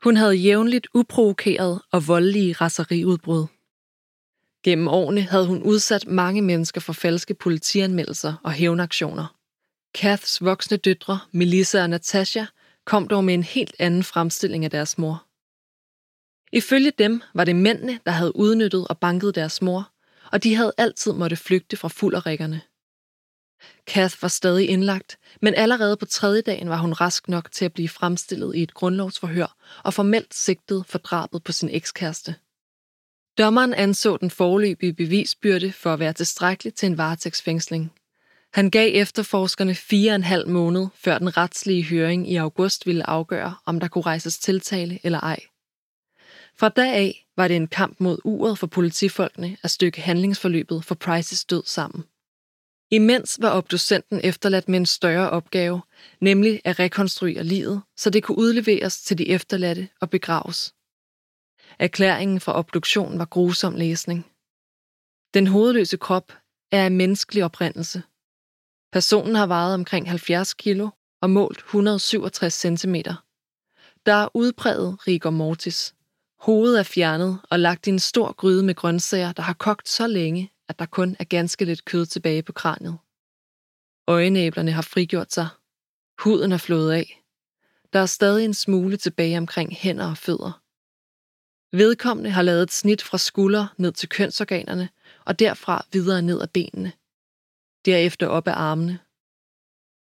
Hun 0.04 0.16
havde 0.16 0.34
jævnligt 0.34 0.88
uprovokeret 0.94 1.82
og 1.92 2.08
voldelige 2.08 2.52
raseriudbrud. 2.52 3.46
Gennem 4.64 4.88
årene 4.88 5.20
havde 5.20 5.46
hun 5.46 5.62
udsat 5.62 6.06
mange 6.06 6.42
mennesker 6.42 6.80
for 6.80 6.92
falske 6.92 7.34
politianmeldelser 7.34 8.34
og 8.44 8.52
hævnaktioner. 8.52 9.39
Kaths 9.94 10.44
voksne 10.44 10.76
døtre, 10.76 11.20
Melissa 11.32 11.82
og 11.82 11.90
Natasha, 11.90 12.44
kom 12.84 13.08
dog 13.08 13.24
med 13.24 13.34
en 13.34 13.42
helt 13.42 13.74
anden 13.78 14.04
fremstilling 14.04 14.64
af 14.64 14.70
deres 14.70 14.98
mor. 14.98 15.26
Ifølge 16.52 16.92
dem 16.98 17.22
var 17.34 17.44
det 17.44 17.56
mændene, 17.56 18.00
der 18.06 18.12
havde 18.12 18.36
udnyttet 18.36 18.88
og 18.88 18.98
banket 18.98 19.34
deres 19.34 19.62
mor, 19.62 19.92
og 20.32 20.42
de 20.42 20.54
havde 20.54 20.72
altid 20.78 21.12
måtte 21.12 21.36
flygte 21.36 21.76
fra 21.76 21.88
fulderikkerne. 21.88 22.60
Kath 23.86 24.22
var 24.22 24.28
stadig 24.28 24.68
indlagt, 24.68 25.18
men 25.42 25.54
allerede 25.54 25.96
på 25.96 26.06
tredje 26.06 26.42
dagen 26.42 26.68
var 26.68 26.76
hun 26.76 26.92
rask 26.92 27.28
nok 27.28 27.52
til 27.52 27.64
at 27.64 27.72
blive 27.72 27.88
fremstillet 27.88 28.56
i 28.56 28.62
et 28.62 28.74
grundlovsforhør 28.74 29.56
og 29.84 29.94
formelt 29.94 30.34
sigtet 30.34 30.86
for 30.86 30.98
drabet 30.98 31.44
på 31.44 31.52
sin 31.52 31.68
ekskæreste. 31.68 32.34
Dommeren 33.38 33.74
anså 33.74 34.16
den 34.16 34.30
forløbige 34.30 34.94
bevisbyrde 34.94 35.72
for 35.72 35.92
at 35.92 35.98
være 35.98 36.12
tilstrækkelig 36.12 36.74
til 36.74 36.86
en 36.86 36.98
varetægtsfængsling. 36.98 37.92
Han 38.52 38.70
gav 38.70 38.90
efterforskerne 38.94 39.74
fire 39.74 40.12
og 40.12 40.14
en 40.14 40.22
halv 40.22 40.48
måned, 40.48 40.86
før 40.94 41.18
den 41.18 41.36
retslige 41.36 41.84
høring 41.84 42.30
i 42.30 42.36
august 42.36 42.86
ville 42.86 43.10
afgøre, 43.10 43.54
om 43.66 43.80
der 43.80 43.88
kunne 43.88 44.06
rejses 44.06 44.38
tiltale 44.38 44.98
eller 45.02 45.20
ej. 45.20 45.40
Fra 46.58 46.68
da 46.68 46.92
af 46.92 47.26
var 47.36 47.48
det 47.48 47.56
en 47.56 47.68
kamp 47.68 48.00
mod 48.00 48.18
uret 48.24 48.58
for 48.58 48.66
politifolkene 48.66 49.56
at 49.62 49.70
stykke 49.70 50.00
handlingsforløbet 50.00 50.84
for 50.84 50.94
Prices 50.94 51.44
død 51.44 51.62
sammen. 51.66 52.04
Imens 52.90 53.38
var 53.40 53.50
obducenten 53.50 54.20
efterladt 54.24 54.68
med 54.68 54.78
en 54.78 54.86
større 54.86 55.30
opgave, 55.30 55.82
nemlig 56.20 56.60
at 56.64 56.78
rekonstruere 56.78 57.44
livet, 57.44 57.82
så 57.96 58.10
det 58.10 58.22
kunne 58.22 58.38
udleveres 58.38 59.02
til 59.02 59.18
de 59.18 59.28
efterladte 59.28 59.88
og 60.00 60.10
begraves. 60.10 60.74
Erklæringen 61.78 62.40
fra 62.40 62.58
obduktionen 62.58 63.18
var 63.18 63.24
grusom 63.24 63.74
læsning. 63.74 64.26
Den 65.34 65.46
hovedløse 65.46 65.96
krop 65.96 66.32
er 66.72 66.84
af 66.84 66.90
menneskelig 66.90 67.44
oprindelse. 67.44 68.02
Personen 68.92 69.34
har 69.34 69.46
vejet 69.46 69.74
omkring 69.74 70.10
70 70.10 70.54
kilo 70.54 70.88
og 71.22 71.30
målt 71.30 71.58
167 71.58 72.54
cm. 72.54 72.94
Der 74.06 74.14
er 74.14 74.28
udpræget 74.34 75.06
rigor 75.06 75.30
mortis. 75.30 75.94
Hovedet 76.40 76.78
er 76.78 76.82
fjernet 76.82 77.40
og 77.50 77.60
lagt 77.60 77.86
i 77.86 77.90
en 77.90 77.98
stor 77.98 78.32
gryde 78.32 78.62
med 78.62 78.74
grøntsager, 78.74 79.32
der 79.32 79.42
har 79.42 79.52
kogt 79.52 79.88
så 79.88 80.06
længe, 80.06 80.52
at 80.68 80.78
der 80.78 80.86
kun 80.86 81.16
er 81.18 81.24
ganske 81.24 81.64
lidt 81.64 81.84
kød 81.84 82.06
tilbage 82.06 82.42
på 82.42 82.52
kraniet. 82.52 82.98
Øjenæblerne 84.08 84.72
har 84.72 84.82
frigjort 84.82 85.32
sig. 85.32 85.48
Huden 86.18 86.52
er 86.52 86.56
flået 86.56 86.92
af. 86.92 87.22
Der 87.92 87.98
er 87.98 88.06
stadig 88.06 88.44
en 88.44 88.54
smule 88.54 88.96
tilbage 88.96 89.38
omkring 89.38 89.72
hænder 89.72 90.10
og 90.10 90.16
fødder. 90.16 90.62
Vedkommende 91.76 92.30
har 92.30 92.42
lavet 92.42 92.62
et 92.62 92.72
snit 92.72 93.02
fra 93.02 93.18
skulder 93.18 93.66
ned 93.76 93.92
til 93.92 94.08
kønsorganerne, 94.08 94.88
og 95.24 95.38
derfra 95.38 95.86
videre 95.92 96.22
ned 96.22 96.42
ad 96.42 96.48
benene. 96.48 96.92
Derefter 97.84 98.26
op 98.26 98.48
ad 98.48 98.52
armene. 98.56 98.98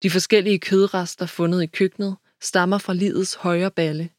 De 0.02 0.10
forskellige 0.10 0.58
kødrester 0.58 1.26
fundet 1.26 1.62
i 1.62 1.66
køkkenet 1.66 2.16
stammer 2.40 2.78
fra 2.78 2.92
livets 2.92 3.34
højre 3.34 3.70
balle. 3.70 4.10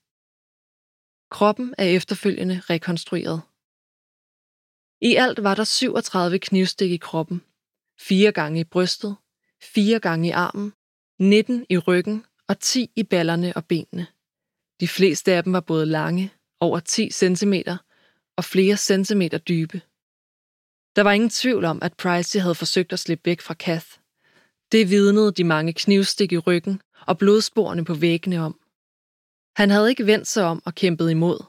Kroppen 1.29 1.75
er 1.77 1.85
efterfølgende 1.85 2.61
rekonstrueret. 2.69 3.41
I 5.01 5.15
alt 5.15 5.43
var 5.43 5.55
der 5.55 5.63
37 5.63 6.39
knivstik 6.39 6.91
i 6.91 6.97
kroppen. 6.97 7.41
Fire 7.99 8.31
gange 8.31 8.59
i 8.59 8.63
brystet, 8.63 9.15
fire 9.61 9.99
gange 9.99 10.27
i 10.27 10.31
armen, 10.31 10.73
19 11.19 11.65
i 11.69 11.77
ryggen 11.77 12.25
og 12.47 12.59
10 12.59 12.91
i 12.95 13.03
ballerne 13.03 13.53
og 13.55 13.65
benene. 13.65 14.07
De 14.79 14.87
fleste 14.87 15.33
af 15.33 15.43
dem 15.43 15.53
var 15.53 15.59
både 15.59 15.85
lange, 15.85 16.33
over 16.59 16.79
10 16.79 17.11
cm, 17.11 17.53
og 18.37 18.43
flere 18.43 18.77
centimeter 18.77 19.37
dybe. 19.37 19.81
Der 20.95 21.01
var 21.01 21.11
ingen 21.11 21.29
tvivl 21.29 21.65
om, 21.65 21.79
at 21.81 21.93
Pricey 21.93 22.39
havde 22.39 22.55
forsøgt 22.55 22.93
at 22.93 22.99
slippe 22.99 23.25
væk 23.25 23.41
fra 23.41 23.53
Kath. 23.53 23.87
Det 24.71 24.89
vidnede 24.89 25.31
de 25.31 25.43
mange 25.43 25.73
knivstik 25.73 26.31
i 26.31 26.37
ryggen 26.37 26.81
og 27.07 27.17
blodsporene 27.17 27.85
på 27.85 27.93
væggene 27.93 28.39
om. 28.39 28.59
Han 29.55 29.69
havde 29.69 29.89
ikke 29.89 30.05
vendt 30.05 30.27
sig 30.27 30.43
om 30.43 30.61
og 30.65 30.75
kæmpet 30.75 31.11
imod. 31.11 31.43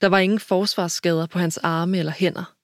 Der 0.00 0.06
var 0.06 0.18
ingen 0.18 0.40
forsvarsskader 0.40 1.26
på 1.26 1.38
hans 1.38 1.56
arme 1.56 1.98
eller 1.98 2.12
hænder. 2.12 2.56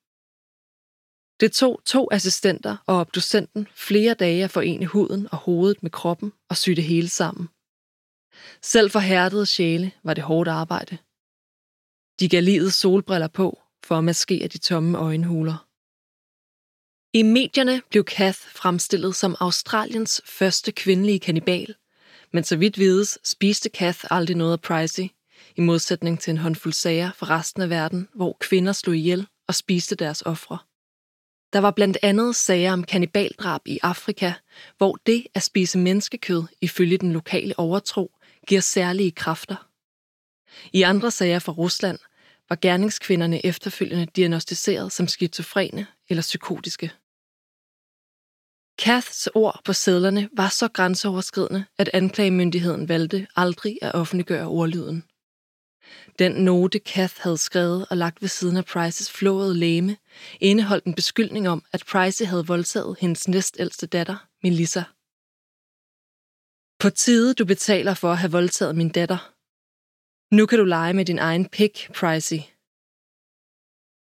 Det 1.41 1.53
tog 1.53 1.83
to 1.87 2.09
assistenter 2.13 2.77
og 2.87 2.97
obducenten 2.97 3.69
flere 3.75 4.15
dage 4.15 4.45
at 4.45 4.51
forene 4.51 4.87
huden 4.87 5.29
og 5.33 5.39
hovedet 5.39 5.83
med 5.83 5.91
kroppen 5.91 6.33
og 6.49 6.57
sy 6.57 6.71
det 6.71 6.85
hele 6.85 7.09
sammen. 7.09 7.49
Selv 8.63 8.91
for 8.91 8.99
hærdede 8.99 9.47
sjæle 9.47 9.93
var 10.05 10.15
det 10.15 10.25
hårdt 10.25 10.49
arbejde. 10.49 10.99
De 12.21 12.29
gav 12.29 12.43
livet 12.43 12.73
solbriller 12.73 13.29
på 13.29 13.61
for 13.85 13.99
at 13.99 14.05
maskere 14.05 14.49
de 14.49 14.59
tomme 14.59 14.99
øjenhuler. 14.99 15.72
I 17.15 17.23
medierne 17.23 17.83
blev 17.91 18.05
Kath 18.05 18.39
fremstillet 18.39 19.17
som 19.17 19.37
Australiens 19.41 20.23
første 20.25 20.73
kvindelige 20.73 21.21
kanibal, 21.21 21.75
men 22.33 22.45
så 22.45 22.57
vidt 22.57 22.79
vides 22.79 23.19
spiste 23.25 23.69
Kath 23.69 24.05
aldrig 24.11 24.37
noget 24.37 24.53
af 24.53 24.61
Pricey, 24.61 25.09
i 25.57 25.61
modsætning 25.61 26.21
til 26.21 26.31
en 26.31 26.39
håndfuld 26.39 26.73
sager 26.73 27.11
fra 27.13 27.39
resten 27.39 27.63
af 27.63 27.71
verden, 27.71 28.09
hvor 28.15 28.37
kvinder 28.41 28.73
slog 28.73 28.97
ihjel 28.97 29.27
og 29.49 29.55
spiste 29.55 29.95
deres 29.95 30.23
ofre. 30.23 30.59
Der 31.53 31.59
var 31.59 31.71
blandt 31.71 31.99
andet 32.03 32.37
sager 32.37 32.73
om 32.73 32.85
kanibaldrab 32.85 33.61
i 33.67 33.79
Afrika, 33.83 34.33
hvor 34.79 34.99
det 35.07 35.27
at 35.35 35.43
spise 35.43 35.79
menneskekød 35.79 36.43
ifølge 36.61 36.99
den 36.99 37.13
lokale 37.13 37.59
overtro 37.59 38.13
giver 38.47 38.61
særlige 38.61 39.11
kræfter. 39.11 39.69
I 40.73 40.83
andre 40.83 41.11
sager 41.11 41.39
fra 41.39 41.53
Rusland 41.53 41.99
var 42.49 42.57
gerningskvinderne 42.57 43.47
efterfølgende 43.47 44.07
diagnostiseret 44.07 44.93
som 44.93 45.09
skizofrene 45.09 45.87
eller 46.09 46.23
psykotiske. 46.23 46.91
Kaths 48.79 49.29
ord 49.35 49.61
på 49.65 49.73
sædlerne 49.73 50.29
var 50.37 50.49
så 50.49 50.69
grænseoverskridende, 50.69 51.65
at 51.79 51.91
anklagemyndigheden 51.93 52.89
valgte 52.89 53.27
aldrig 53.37 53.79
at 53.83 53.95
offentliggøre 53.95 54.47
ordlyden. 54.47 55.05
Den 56.19 56.33
note, 56.33 56.79
Kath 56.79 57.15
havde 57.19 57.39
skrevet 57.39 57.87
og 57.91 57.97
lagt 57.97 58.23
ved 58.23 58.29
siden 58.29 58.57
af 58.57 58.65
Prices 58.65 59.11
flåede 59.11 59.55
læme, 59.55 59.97
indeholdt 60.41 60.85
en 60.85 60.95
beskyldning 60.95 61.49
om, 61.49 61.65
at 61.73 61.85
Price 61.91 62.27
havde 62.27 62.47
voldtaget 62.47 62.97
hendes 63.01 63.29
næstældste 63.29 63.87
datter, 63.87 64.27
Melissa. 64.43 64.83
På 66.79 66.91
tide, 66.91 67.35
du 67.35 67.45
betaler 67.45 67.95
for 67.95 68.13
at 68.13 68.19
have 68.19 68.33
voldtaget 68.33 68.77
min 68.77 68.89
datter. 68.89 69.33
Nu 70.35 70.47
kan 70.47 70.59
du 70.59 70.65
lege 70.65 70.93
med 70.93 71.05
din 71.05 71.19
egen 71.19 71.49
pik, 71.49 71.91
Pricey. 71.95 72.39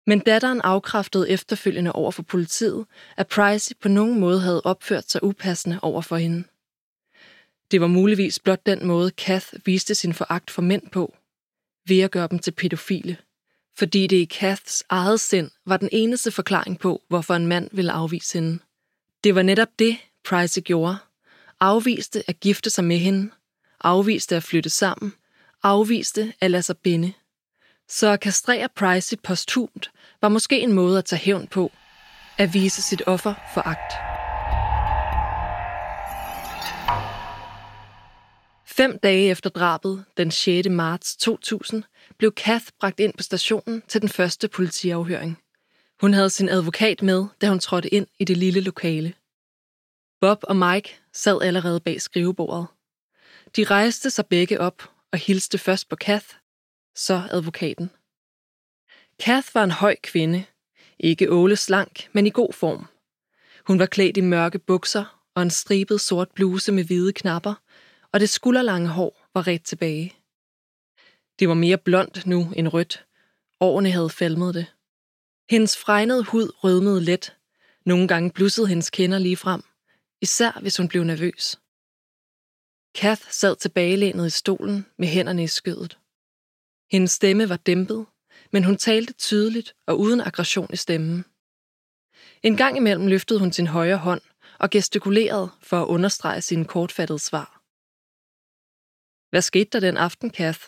Men 0.07 0.19
datteren 0.19 0.61
afkræftede 0.61 1.29
efterfølgende 1.29 1.91
over 1.91 2.11
for 2.11 2.23
politiet, 2.23 2.85
at 3.17 3.27
Pricey 3.27 3.75
på 3.81 3.87
nogen 3.87 4.19
måde 4.19 4.39
havde 4.39 4.61
opført 4.61 5.11
sig 5.11 5.23
upassende 5.23 5.79
over 5.81 6.01
for 6.01 6.17
hende. 6.17 6.43
Det 7.71 7.81
var 7.81 7.87
muligvis 7.87 8.39
blot 8.39 8.65
den 8.65 8.85
måde, 8.87 9.11
Kath 9.11 9.47
viste 9.65 9.95
sin 9.95 10.13
foragt 10.13 10.51
for 10.51 10.61
mænd 10.61 10.89
på– 10.89 11.13
ved 11.87 11.99
at 11.99 12.11
gøre 12.11 12.27
dem 12.31 12.39
til 12.39 12.51
pædofile, 12.51 13.17
fordi 13.77 14.07
det 14.07 14.15
i 14.17 14.25
Kaths 14.25 14.83
eget 14.89 15.19
sind 15.19 15.51
var 15.65 15.77
den 15.77 15.89
eneste 15.91 16.31
forklaring 16.31 16.79
på, 16.79 17.01
hvorfor 17.07 17.33
en 17.33 17.47
mand 17.47 17.69
ville 17.71 17.91
afvise 17.91 18.39
hende. 18.39 18.59
Det 19.23 19.35
var 19.35 19.41
netop 19.41 19.79
det, 19.79 19.97
Price 20.25 20.61
gjorde. 20.61 20.97
Afviste 21.59 22.23
at 22.27 22.39
gifte 22.39 22.69
sig 22.69 22.83
med 22.83 22.97
hende, 22.97 23.31
afviste 23.79 24.35
at 24.35 24.43
flytte 24.43 24.69
sammen, 24.69 25.13
afviste 25.63 26.33
at 26.41 26.51
lade 26.51 26.63
sig 26.63 26.77
binde. 26.77 27.13
Så 27.93 28.07
at 28.07 28.19
kastrere 28.19 28.69
Price 28.69 29.17
posthumt 29.17 29.91
var 30.21 30.29
måske 30.29 30.59
en 30.59 30.73
måde 30.73 30.97
at 30.97 31.05
tage 31.05 31.19
hævn 31.19 31.47
på, 31.47 31.71
at 32.37 32.53
vise 32.53 32.81
sit 32.81 33.01
offer 33.07 33.33
for 33.53 33.61
agt. 33.61 33.93
Fem 38.67 38.99
dage 38.99 39.29
efter 39.29 39.49
drabet, 39.49 40.05
den 40.17 40.31
6. 40.31 40.69
marts 40.69 41.15
2000, 41.15 41.83
blev 42.17 42.31
Kath 42.31 42.65
bragt 42.79 42.99
ind 42.99 43.13
på 43.17 43.23
stationen 43.23 43.83
til 43.87 44.01
den 44.01 44.09
første 44.09 44.47
politiafhøring. 44.47 45.39
Hun 46.01 46.13
havde 46.13 46.29
sin 46.29 46.49
advokat 46.49 47.01
med, 47.01 47.25
da 47.41 47.49
hun 47.49 47.59
trådte 47.59 47.89
ind 47.89 48.07
i 48.19 48.25
det 48.25 48.37
lille 48.37 48.61
lokale. 48.61 49.13
Bob 50.21 50.43
og 50.43 50.55
Mike 50.55 50.99
sad 51.13 51.41
allerede 51.41 51.79
bag 51.79 52.01
skrivebordet. 52.01 52.67
De 53.55 53.63
rejste 53.63 54.09
sig 54.09 54.25
begge 54.25 54.59
op 54.61 54.89
og 55.11 55.19
hilste 55.19 55.57
først 55.57 55.89
på 55.89 55.95
Kath, 55.95 56.27
så 56.95 57.27
advokaten. 57.31 57.89
Kath 59.19 59.55
var 59.55 59.63
en 59.63 59.71
høj 59.71 59.95
kvinde. 60.03 60.45
Ikke 60.99 61.31
åle 61.31 61.55
slank, 61.55 62.09
men 62.13 62.27
i 62.27 62.29
god 62.29 62.53
form. 62.53 62.87
Hun 63.67 63.79
var 63.79 63.85
klædt 63.85 64.17
i 64.17 64.21
mørke 64.21 64.59
bukser 64.59 65.23
og 65.35 65.41
en 65.41 65.49
stribet 65.49 66.01
sort 66.01 66.31
bluse 66.31 66.71
med 66.71 66.83
hvide 66.83 67.13
knapper, 67.13 67.53
og 68.11 68.19
det 68.19 68.29
skulderlange 68.29 68.87
hår 68.87 69.29
var 69.33 69.47
ret 69.47 69.63
tilbage. 69.63 70.15
Det 71.39 71.47
var 71.47 71.53
mere 71.53 71.77
blondt 71.77 72.25
nu 72.27 72.51
end 72.55 72.67
rødt. 72.67 73.05
Årene 73.59 73.91
havde 73.91 74.09
falmet 74.09 74.53
det. 74.53 74.65
Hendes 75.49 75.77
fregnede 75.77 76.23
hud 76.23 76.63
rødmede 76.63 77.01
let. 77.01 77.35
Nogle 77.85 78.07
gange 78.07 78.31
blussede 78.31 78.67
hendes 78.67 78.89
kinder 78.89 79.17
lige 79.19 79.37
frem, 79.37 79.63
især 80.21 80.59
hvis 80.61 80.77
hun 80.77 80.87
blev 80.87 81.03
nervøs. 81.03 81.59
Kath 82.95 83.21
sad 83.31 83.55
tilbagelænet 83.55 84.27
i 84.27 84.29
stolen 84.29 84.85
med 84.97 85.07
hænderne 85.07 85.43
i 85.43 85.47
skødet. 85.47 85.97
Hendes 86.93 87.11
stemme 87.11 87.49
var 87.49 87.57
dæmpet, 87.57 88.05
men 88.51 88.63
hun 88.63 88.77
talte 88.77 89.13
tydeligt 89.13 89.75
og 89.87 89.99
uden 89.99 90.21
aggression 90.21 90.73
i 90.73 90.75
stemmen. 90.75 91.25
En 92.43 92.57
gang 92.57 92.77
imellem 92.77 93.07
løftede 93.07 93.39
hun 93.39 93.51
sin 93.51 93.67
højre 93.67 93.97
hånd 93.97 94.21
og 94.59 94.69
gestikulerede 94.69 95.49
for 95.61 95.81
at 95.81 95.87
understrege 95.87 96.41
sine 96.41 96.65
kortfattede 96.65 97.19
svar. 97.19 97.49
Hvad 99.29 99.41
skete 99.41 99.69
der 99.73 99.79
den 99.79 99.97
aften, 99.97 100.29
Kath? 100.29 100.61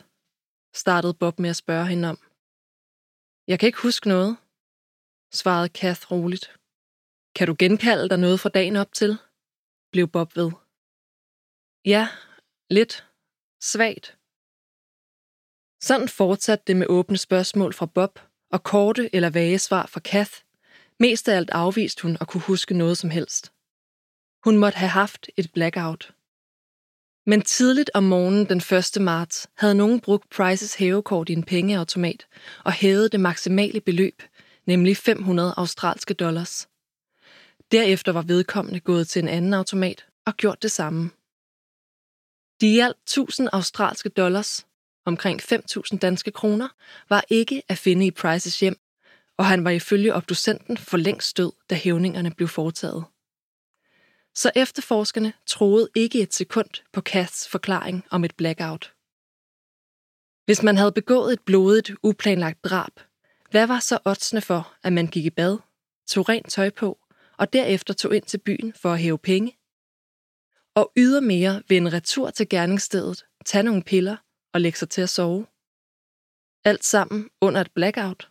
startede 0.75 1.13
Bob 1.13 1.39
med 1.39 1.49
at 1.49 1.55
spørge 1.63 1.87
hende 1.87 2.09
om. 2.09 2.17
Jeg 3.47 3.59
kan 3.59 3.67
ikke 3.67 3.81
huske 3.81 4.07
noget, 4.07 4.37
svarede 5.33 5.69
Kath 5.69 6.11
roligt. 6.11 6.45
Kan 7.35 7.47
du 7.47 7.55
genkalde 7.59 8.09
dig 8.09 8.19
noget 8.19 8.39
fra 8.39 8.49
dagen 8.49 8.75
op 8.75 8.91
til? 8.93 9.11
blev 9.91 10.07
Bob 10.07 10.35
ved. 10.35 10.51
Ja, 11.93 12.03
lidt. 12.69 12.93
Svagt. 13.71 14.24
Sådan 15.85 16.09
fortsatte 16.09 16.63
det 16.67 16.75
med 16.75 16.87
åbne 16.89 17.17
spørgsmål 17.17 17.73
fra 17.73 17.85
Bob 17.85 18.19
og 18.51 18.63
korte 18.63 19.15
eller 19.15 19.29
vage 19.29 19.59
svar 19.59 19.85
fra 19.85 19.99
Kath. 19.99 20.31
Mest 20.99 21.29
af 21.29 21.35
alt 21.35 21.49
afviste 21.49 22.01
hun 22.01 22.17
at 22.21 22.27
kunne 22.27 22.41
huske 22.41 22.73
noget 22.73 22.97
som 22.97 23.09
helst. 23.09 23.51
Hun 24.43 24.57
måtte 24.57 24.77
have 24.77 24.89
haft 24.89 25.29
et 25.37 25.51
blackout. 25.53 26.13
Men 27.25 27.41
tidligt 27.41 27.91
om 27.93 28.03
morgenen 28.03 28.49
den 28.49 28.57
1. 28.57 29.01
marts 29.01 29.47
havde 29.57 29.75
nogen 29.75 29.99
brugt 29.99 30.29
Prices 30.29 30.75
hævekort 30.75 31.29
i 31.29 31.33
en 31.33 31.43
pengeautomat 31.43 32.27
og 32.63 32.71
hævet 32.71 33.11
det 33.11 33.19
maksimale 33.19 33.81
beløb, 33.81 34.21
nemlig 34.65 34.97
500 34.97 35.53
australske 35.57 36.13
dollars. 36.13 36.67
Derefter 37.71 38.11
var 38.11 38.21
vedkommende 38.21 38.79
gået 38.79 39.07
til 39.07 39.21
en 39.21 39.27
anden 39.27 39.53
automat 39.53 40.05
og 40.25 40.33
gjort 40.33 40.63
det 40.63 40.71
samme. 40.71 41.09
De 42.61 42.75
i 42.75 42.79
alt 42.79 42.97
1000 43.03 43.49
australske 43.51 44.09
dollars, 44.09 44.65
omkring 45.05 45.41
5.000 45.41 45.97
danske 45.97 46.31
kroner, 46.31 46.67
var 47.09 47.25
ikke 47.29 47.61
at 47.67 47.77
finde 47.77 48.05
i 48.05 48.11
Prices 48.11 48.59
hjem, 48.59 48.79
og 49.37 49.45
han 49.45 49.63
var 49.63 49.71
ifølge 49.71 50.13
obducenten 50.13 50.77
for 50.77 50.97
længst 50.97 51.37
død, 51.37 51.51
da 51.69 51.75
hævningerne 51.75 52.31
blev 52.31 52.47
foretaget. 52.47 53.05
Så 54.35 54.51
efterforskerne 54.55 55.33
troede 55.47 55.89
ikke 55.95 56.21
et 56.21 56.33
sekund 56.33 56.69
på 56.93 57.01
Kaths 57.01 57.47
forklaring 57.47 58.05
om 58.11 58.23
et 58.23 58.35
blackout. 58.35 58.93
Hvis 60.45 60.63
man 60.63 60.77
havde 60.77 60.91
begået 60.91 61.33
et 61.33 61.41
blodigt, 61.45 61.91
uplanlagt 62.03 62.63
drab, 62.63 62.99
hvad 63.51 63.67
var 63.67 63.79
så 63.79 63.99
oddsene 64.05 64.41
for, 64.41 64.73
at 64.83 64.93
man 64.93 65.07
gik 65.07 65.25
i 65.25 65.29
bad, 65.29 65.57
tog 66.07 66.29
rent 66.29 66.51
tøj 66.51 66.69
på 66.69 66.99
og 67.37 67.53
derefter 67.53 67.93
tog 67.93 68.15
ind 68.15 68.23
til 68.23 68.37
byen 68.37 68.73
for 68.73 68.93
at 68.93 68.99
hæve 68.99 69.17
penge? 69.17 69.57
Og 70.75 70.91
ydermere 70.97 71.63
ved 71.67 71.77
en 71.77 71.93
retur 71.93 72.29
til 72.29 72.49
gerningsstedet, 72.49 73.25
tage 73.45 73.63
nogle 73.63 73.83
piller 73.83 74.17
og 74.55 74.61
lægge 74.61 74.77
sig 74.77 74.89
til 74.89 75.01
at 75.01 75.09
sove. 75.09 75.45
Alt 76.63 76.85
sammen 76.85 77.29
under 77.41 77.61
et 77.61 77.71
blackout. 77.71 78.29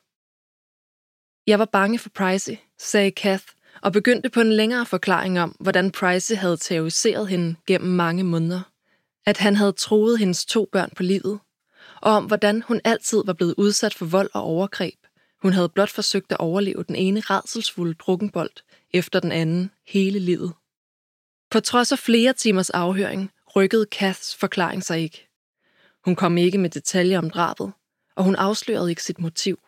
Jeg 1.47 1.59
var 1.59 1.65
bange 1.65 1.99
for 1.99 2.09
Pricey, 2.09 2.57
sagde 2.79 3.11
Kath, 3.11 3.45
og 3.83 3.93
begyndte 3.93 4.31
på 4.31 4.41
en 4.41 4.53
længere 4.53 4.87
forklaring 4.87 5.41
om, 5.41 5.57
hvordan 5.61 5.91
Pricey 5.91 6.35
havde 6.35 6.57
terroriseret 6.57 7.29
hende 7.29 7.57
gennem 7.67 7.91
mange 7.91 8.25
måneder. 8.25 8.63
At 9.27 9.37
han 9.37 9.57
havde 9.57 9.73
troet 9.73 10.19
hendes 10.19 10.45
to 10.45 10.69
børn 10.73 10.91
på 10.97 11.03
livet, 11.03 11.41
og 12.03 12.13
om 12.13 12.25
hvordan 12.25 12.63
hun 12.63 12.81
altid 12.85 13.23
var 13.27 13.33
blevet 13.33 13.55
udsat 13.59 13.95
for 13.95 14.07
vold 14.07 14.31
og 14.35 14.43
overgreb. 14.43 14.99
Hun 15.43 15.53
havde 15.53 15.69
blot 15.69 15.91
forsøgt 15.91 16.33
at 16.33 16.41
overleve 16.41 16.85
den 16.89 16.97
ene 16.97 17.21
redselsfulde 17.21 17.95
drukkenbold 17.95 18.53
efter 18.91 19.21
den 19.21 19.33
anden 19.33 19.71
hele 19.87 20.19
livet. 20.19 20.53
På 21.51 21.61
trods 21.61 21.93
af 21.93 21.99
flere 21.99 22.33
timers 22.33 22.71
afhøring 22.71 23.31
rykkede 23.57 23.87
Kaths 23.87 24.35
forklaring 24.35 24.85
sig 24.85 25.01
ikke. 25.01 25.34
Hun 26.05 26.17
kom 26.17 26.39
ikke 26.39 26.59
med 26.59 26.71
detaljer 26.71 27.19
om 27.19 27.31
drabet, 27.31 27.73
og 28.17 28.25
hun 28.25 28.37
afslørede 28.37 28.91
ikke 28.91 29.03
sit 29.03 29.19
motiv. 29.19 29.59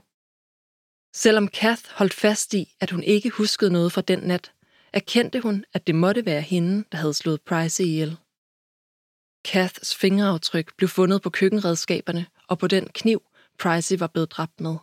Selvom 1.15 1.49
Kath 1.49 1.83
holdt 1.91 2.15
fast 2.15 2.55
i, 2.55 2.75
at 2.81 2.91
hun 2.91 3.03
ikke 3.03 3.31
huskede 3.31 3.73
noget 3.73 3.93
fra 3.93 4.01
den 4.01 4.19
nat, 4.19 4.53
erkendte 4.93 5.41
hun, 5.41 5.65
at 5.73 5.87
det 5.87 5.95
måtte 5.95 6.27
være 6.27 6.41
hende, 6.41 6.85
der 6.93 6.99
havde 6.99 7.15
slået 7.15 7.43
Price 7.43 7.85
ihjel. 7.85 8.17
Kaths 9.45 9.95
fingeraftryk 9.95 10.77
blev 10.77 10.89
fundet 10.89 11.23
på 11.23 11.31
køkkenredskaberne 11.31 12.27
og 12.49 12.59
på 12.59 12.67
den 12.67 12.89
kniv, 12.89 13.23
Pricey 13.59 13.99
var 13.99 14.07
blevet 14.07 14.31
dræbt 14.31 14.61
med. 14.61 14.77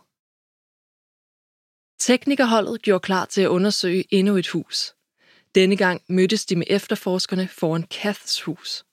Teknikerholdet 1.98 2.82
gjorde 2.82 3.02
klar 3.02 3.24
til 3.24 3.40
at 3.42 3.48
undersøge 3.48 4.04
endnu 4.10 4.36
et 4.36 4.48
hus. 4.48 4.94
Denne 5.54 5.76
gang 5.76 6.02
mødtes 6.08 6.46
de 6.46 6.56
med 6.56 6.66
efterforskerne 6.70 7.48
foran 7.48 7.82
Kaths 7.82 8.42
hus. 8.42 8.84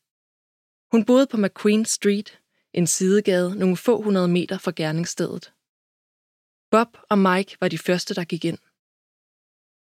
Hun 0.91 1.05
boede 1.05 1.28
på 1.28 1.38
McQueen 1.38 1.86
Street, 1.86 2.40
en 2.74 2.88
sidegade 2.88 3.55
nogle 3.55 3.78
få 3.78 4.01
hundrede 4.01 4.28
meter 4.28 4.57
fra 4.57 4.72
gerningsstedet. 4.76 5.53
Bob 6.72 6.97
og 7.09 7.17
Mike 7.17 7.57
var 7.61 7.67
de 7.67 7.78
første, 7.78 8.13
der 8.13 8.24
gik 8.24 8.45
ind. 8.45 8.57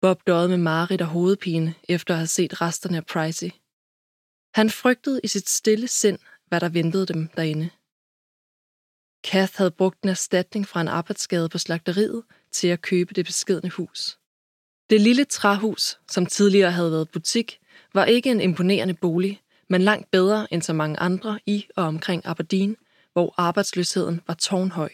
Bob 0.01 0.27
døde 0.27 0.49
med 0.49 0.57
mareridt 0.57 1.03
og 1.03 1.09
hovedpine 1.09 1.75
efter 1.89 2.15
at 2.15 2.19
have 2.19 2.27
set 2.27 2.61
resterne 2.61 2.97
af 2.97 3.07
Pricey. 3.07 3.51
Han 4.55 4.71
frygtede 4.71 5.21
i 5.25 5.29
sit 5.29 5.49
stille 5.49 5.89
sind, 5.89 6.19
hvad 6.47 6.61
der 6.61 6.69
ventede 6.69 7.07
dem 7.07 7.29
derinde. 7.29 7.71
Kath 9.25 9.57
havde 9.57 9.71
brugt 9.71 10.03
en 10.03 10.09
erstatning 10.09 10.69
fra 10.69 10.81
en 10.81 10.89
arbejdsskade 10.89 11.49
på 11.49 11.59
slagteriet 11.59 12.23
til 12.53 12.69
at 12.69 12.83
købe 12.83 13.15
det 13.15 13.25
beskedne 13.25 13.71
hus. 13.71 14.19
Det 14.91 15.01
lille 15.01 15.25
træhus, 15.25 15.99
som 16.09 16.27
tidligere 16.27 16.73
havde 16.73 16.93
været 16.93 17.11
butik, 17.11 17.61
var 17.95 18.05
ikke 18.05 18.31
en 18.31 18.41
imponerende 18.41 18.95
bolig, 18.95 19.43
men 19.71 19.83
langt 19.83 20.11
bedre 20.11 20.53
end 20.53 20.63
så 20.63 20.73
mange 20.73 21.01
andre 21.01 21.41
i 21.47 21.67
og 21.77 21.85
omkring 21.85 22.27
Aberdeen, 22.27 22.77
hvor 23.13 23.35
arbejdsløsheden 23.37 24.21
var 24.27 24.35
tårnhøj. 24.35 24.91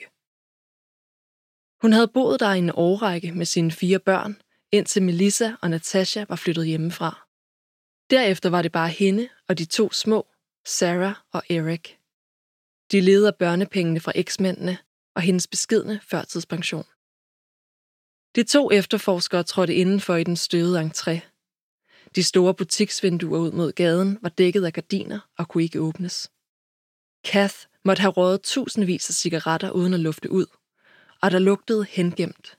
Hun 1.82 1.92
havde 1.92 2.08
boet 2.08 2.40
der 2.40 2.52
i 2.52 2.58
en 2.58 2.70
årrække 2.74 3.32
med 3.32 3.46
sine 3.46 3.70
fire 3.70 3.98
børn, 3.98 4.42
indtil 4.72 5.02
Melissa 5.02 5.52
og 5.62 5.70
Natasha 5.70 6.24
var 6.28 6.36
flyttet 6.36 6.66
hjemmefra. 6.66 7.26
Derefter 8.10 8.50
var 8.50 8.62
det 8.62 8.72
bare 8.72 8.88
hende 8.88 9.28
og 9.48 9.58
de 9.58 9.64
to 9.64 9.92
små, 9.92 10.26
Sarah 10.66 11.14
og 11.32 11.42
Eric. 11.50 11.90
De 12.92 13.00
leder 13.00 13.30
børnepengene 13.30 14.00
fra 14.00 14.12
eksmændene 14.14 14.78
og 15.14 15.22
hendes 15.22 15.46
beskidende 15.46 16.00
førtidspension. 16.02 16.84
De 18.36 18.42
to 18.42 18.70
efterforskere 18.70 19.42
trådte 19.42 19.74
indenfor 19.74 20.14
i 20.16 20.24
den 20.24 20.36
støvede 20.36 20.80
entré. 20.80 21.35
De 22.16 22.22
store 22.22 22.54
butiksvinduer 22.54 23.38
ud 23.38 23.52
mod 23.52 23.72
gaden 23.72 24.18
var 24.22 24.28
dækket 24.28 24.64
af 24.64 24.72
gardiner 24.72 25.20
og 25.38 25.48
kunne 25.48 25.62
ikke 25.62 25.80
åbnes. 25.80 26.30
Kath 27.24 27.54
måtte 27.84 28.00
have 28.00 28.12
røget 28.12 28.42
tusindvis 28.42 29.10
af 29.10 29.14
cigaretter 29.14 29.70
uden 29.70 29.94
at 29.94 30.00
lufte 30.00 30.30
ud, 30.30 30.46
og 31.22 31.30
der 31.30 31.38
lugtede 31.38 31.84
hengemt. 31.84 32.58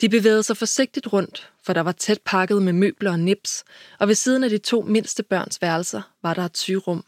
De 0.00 0.08
bevægede 0.08 0.42
sig 0.42 0.56
forsigtigt 0.56 1.12
rundt, 1.12 1.52
for 1.64 1.72
der 1.72 1.80
var 1.80 1.92
tæt 1.92 2.20
pakket 2.24 2.62
med 2.62 2.72
møbler 2.72 3.10
og 3.10 3.20
nips, 3.20 3.64
og 3.98 4.08
ved 4.08 4.14
siden 4.14 4.44
af 4.44 4.50
de 4.50 4.58
to 4.58 4.82
mindste 4.82 5.22
børns 5.22 5.62
værelser 5.62 6.02
var 6.22 6.34
der 6.34 6.42
et 6.42 6.58
sygerum. 6.58 7.04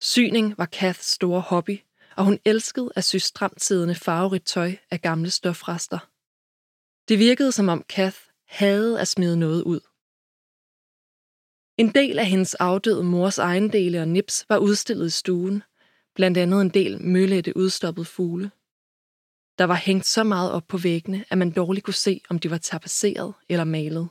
Syning 0.00 0.58
var 0.58 0.66
Kaths 0.66 1.10
store 1.10 1.40
hobby, 1.40 1.80
og 2.16 2.24
hun 2.24 2.38
elskede 2.44 2.92
at 2.96 3.04
sy 3.04 3.16
stramt 3.16 3.62
siddende 3.62 3.94
farverigt 3.94 4.46
tøj 4.46 4.76
af 4.90 5.00
gamle 5.00 5.30
stofrester. 5.30 5.98
Det 7.08 7.18
virkede 7.18 7.52
som 7.52 7.68
om 7.68 7.84
Kath 7.88 8.18
havde 8.46 9.00
at 9.00 9.08
smide 9.08 9.36
noget 9.36 9.62
ud. 9.62 9.80
En 11.82 11.88
del 11.94 12.18
af 12.18 12.26
hendes 12.26 12.54
afdøde 12.54 13.04
mors 13.04 13.38
ejendele 13.38 14.00
og 14.00 14.08
nips 14.08 14.46
var 14.48 14.58
udstillet 14.58 15.06
i 15.06 15.10
stuen, 15.10 15.62
blandt 16.14 16.38
andet 16.38 16.60
en 16.60 16.68
del 16.68 17.02
mølette 17.02 17.56
udstoppet 17.56 18.06
fugle. 18.06 18.50
Der 19.58 19.64
var 19.64 19.74
hængt 19.74 20.06
så 20.06 20.24
meget 20.24 20.52
op 20.52 20.66
på 20.68 20.78
væggene, 20.78 21.24
at 21.30 21.38
man 21.38 21.50
dårligt 21.50 21.84
kunne 21.84 21.94
se, 21.94 22.20
om 22.28 22.38
de 22.38 22.50
var 22.50 22.58
tapasseret 22.58 23.34
eller 23.48 23.64
malet. 23.64 24.08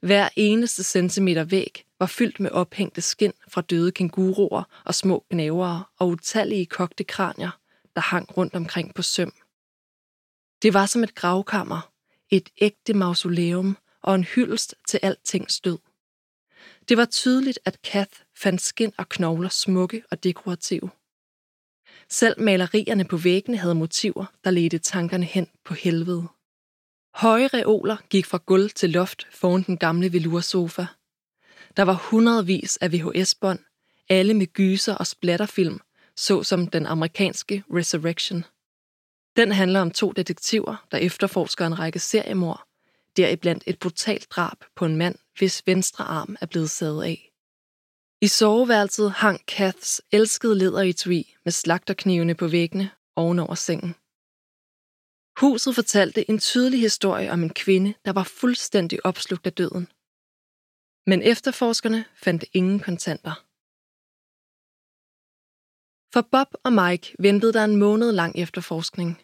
Hver 0.00 0.28
eneste 0.36 0.84
centimeter 0.84 1.44
væg 1.44 1.84
var 1.98 2.06
fyldt 2.06 2.40
med 2.40 2.50
ophængte 2.50 3.00
skin 3.00 3.32
fra 3.48 3.60
døde 3.60 3.92
kænguruer 3.92 4.64
og 4.84 4.94
små 4.94 5.24
gnavere 5.30 5.84
og 5.98 6.08
utallige 6.08 6.66
kogte 6.66 7.04
kranier, 7.04 7.58
der 7.94 8.00
hang 8.00 8.36
rundt 8.36 8.54
omkring 8.54 8.94
på 8.94 9.02
søm. 9.02 9.32
Det 10.62 10.74
var 10.74 10.86
som 10.86 11.02
et 11.02 11.14
gravkammer, 11.14 11.92
et 12.30 12.48
ægte 12.60 12.94
mausoleum 12.94 13.76
og 14.02 14.14
en 14.14 14.24
hyldest 14.24 14.74
til 14.88 15.00
altings 15.02 15.60
død. 15.60 15.78
Det 16.92 16.98
var 16.98 17.04
tydeligt, 17.04 17.58
at 17.64 17.82
Kath 17.82 18.20
fandt 18.36 18.60
skin 18.60 18.92
og 18.98 19.08
knogler 19.08 19.48
smukke 19.48 20.02
og 20.10 20.24
dekorative. 20.24 20.90
Selv 22.08 22.40
malerierne 22.40 23.04
på 23.04 23.16
væggene 23.16 23.56
havde 23.56 23.74
motiver, 23.74 24.24
der 24.44 24.50
ledte 24.50 24.78
tankerne 24.78 25.24
hen 25.24 25.46
på 25.64 25.74
helvede. 25.74 26.28
Høje 27.14 27.46
reoler 27.46 27.96
gik 28.10 28.26
fra 28.26 28.38
gulv 28.46 28.70
til 28.70 28.90
loft 28.90 29.26
foran 29.30 29.62
den 29.62 29.76
gamle 29.76 30.12
velursofa. 30.12 30.86
Der 31.76 31.82
var 31.82 32.08
hundredvis 32.10 32.76
af 32.76 32.92
VHS-bånd, 32.92 33.58
alle 34.08 34.34
med 34.34 34.46
gyser 34.46 34.94
og 34.94 35.06
splatterfilm, 35.06 35.80
såsom 36.16 36.66
den 36.66 36.86
amerikanske 36.86 37.64
Resurrection. 37.70 38.44
Den 39.36 39.52
handler 39.52 39.80
om 39.80 39.90
to 39.90 40.12
detektiver, 40.12 40.86
der 40.90 40.98
efterforsker 40.98 41.66
en 41.66 41.78
række 41.78 41.98
seriemord, 41.98 42.66
deriblandt 43.16 43.64
et 43.66 43.78
brutalt 43.78 44.30
drab 44.30 44.64
på 44.76 44.84
en 44.84 44.96
mand, 44.96 45.16
hvis 45.38 45.62
venstre 45.66 46.04
arm 46.04 46.36
er 46.40 46.46
blevet 46.46 46.70
sadet 46.70 47.02
af. 47.02 47.32
I 48.20 48.28
soveværelset 48.28 49.12
hang 49.12 49.46
Kaths 49.46 50.02
elskede 50.12 50.58
leder 50.58 50.80
i 50.80 50.84
læderetui 50.84 51.34
med 51.44 51.52
slagterknivene 51.52 52.34
på 52.34 52.48
væggene 52.48 52.90
ovenover 53.16 53.54
sengen. 53.54 53.94
Huset 55.40 55.74
fortalte 55.74 56.30
en 56.30 56.38
tydelig 56.38 56.80
historie 56.80 57.32
om 57.32 57.42
en 57.42 57.54
kvinde, 57.54 57.94
der 58.04 58.12
var 58.12 58.22
fuldstændig 58.22 59.06
opslugt 59.06 59.46
af 59.46 59.52
døden. 59.52 59.88
Men 61.06 61.22
efterforskerne 61.22 62.04
fandt 62.14 62.44
ingen 62.52 62.80
kontanter. 62.80 63.34
For 66.12 66.22
Bob 66.32 66.54
og 66.64 66.72
Mike 66.72 67.16
ventede 67.18 67.52
der 67.52 67.64
en 67.64 67.76
måned 67.76 68.12
lang 68.12 68.38
efterforskning. 68.38 69.22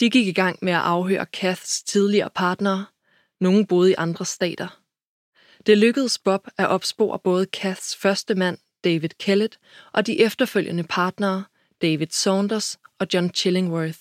De 0.00 0.10
gik 0.10 0.26
i 0.26 0.32
gang 0.32 0.58
med 0.62 0.72
at 0.72 0.80
afhøre 0.80 1.26
Kaths 1.26 1.82
tidligere 1.82 2.30
partnere. 2.30 2.86
Nogle 3.40 3.66
boede 3.66 3.90
i 3.90 3.94
andre 3.98 4.26
stater. 4.26 4.81
Det 5.66 5.78
lykkedes 5.78 6.18
Bob 6.18 6.48
at 6.58 6.68
opspore 6.68 7.18
både 7.18 7.46
Kaths 7.46 7.96
første 7.96 8.34
mand, 8.34 8.58
David 8.84 9.08
Kellett, 9.08 9.58
og 9.92 10.06
de 10.06 10.20
efterfølgende 10.20 10.84
partnere, 10.84 11.44
David 11.82 12.06
Saunders 12.10 12.78
og 12.98 13.06
John 13.14 13.34
Chillingworth. 13.34 13.98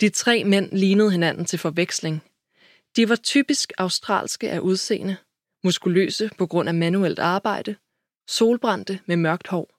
De 0.00 0.08
tre 0.08 0.44
mænd 0.44 0.72
lignede 0.72 1.10
hinanden 1.10 1.44
til 1.44 1.58
forveksling. 1.58 2.22
De 2.96 3.08
var 3.08 3.16
typisk 3.16 3.72
australske 3.78 4.50
af 4.50 4.58
udseende, 4.58 5.16
muskuløse 5.64 6.30
på 6.38 6.46
grund 6.46 6.68
af 6.68 6.74
manuelt 6.74 7.18
arbejde, 7.18 7.76
solbrændte 8.28 9.00
med 9.06 9.16
mørkt 9.16 9.48
hår. 9.48 9.70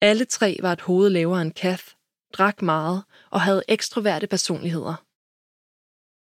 Alle 0.00 0.24
tre 0.24 0.58
var 0.62 0.72
et 0.72 0.80
hoved 0.80 1.10
lavere 1.10 1.42
end 1.42 1.52
Kath, 1.52 1.84
drak 2.32 2.62
meget 2.62 3.04
og 3.30 3.40
havde 3.40 3.62
ekstroverte 3.68 4.26
personligheder. 4.26 5.04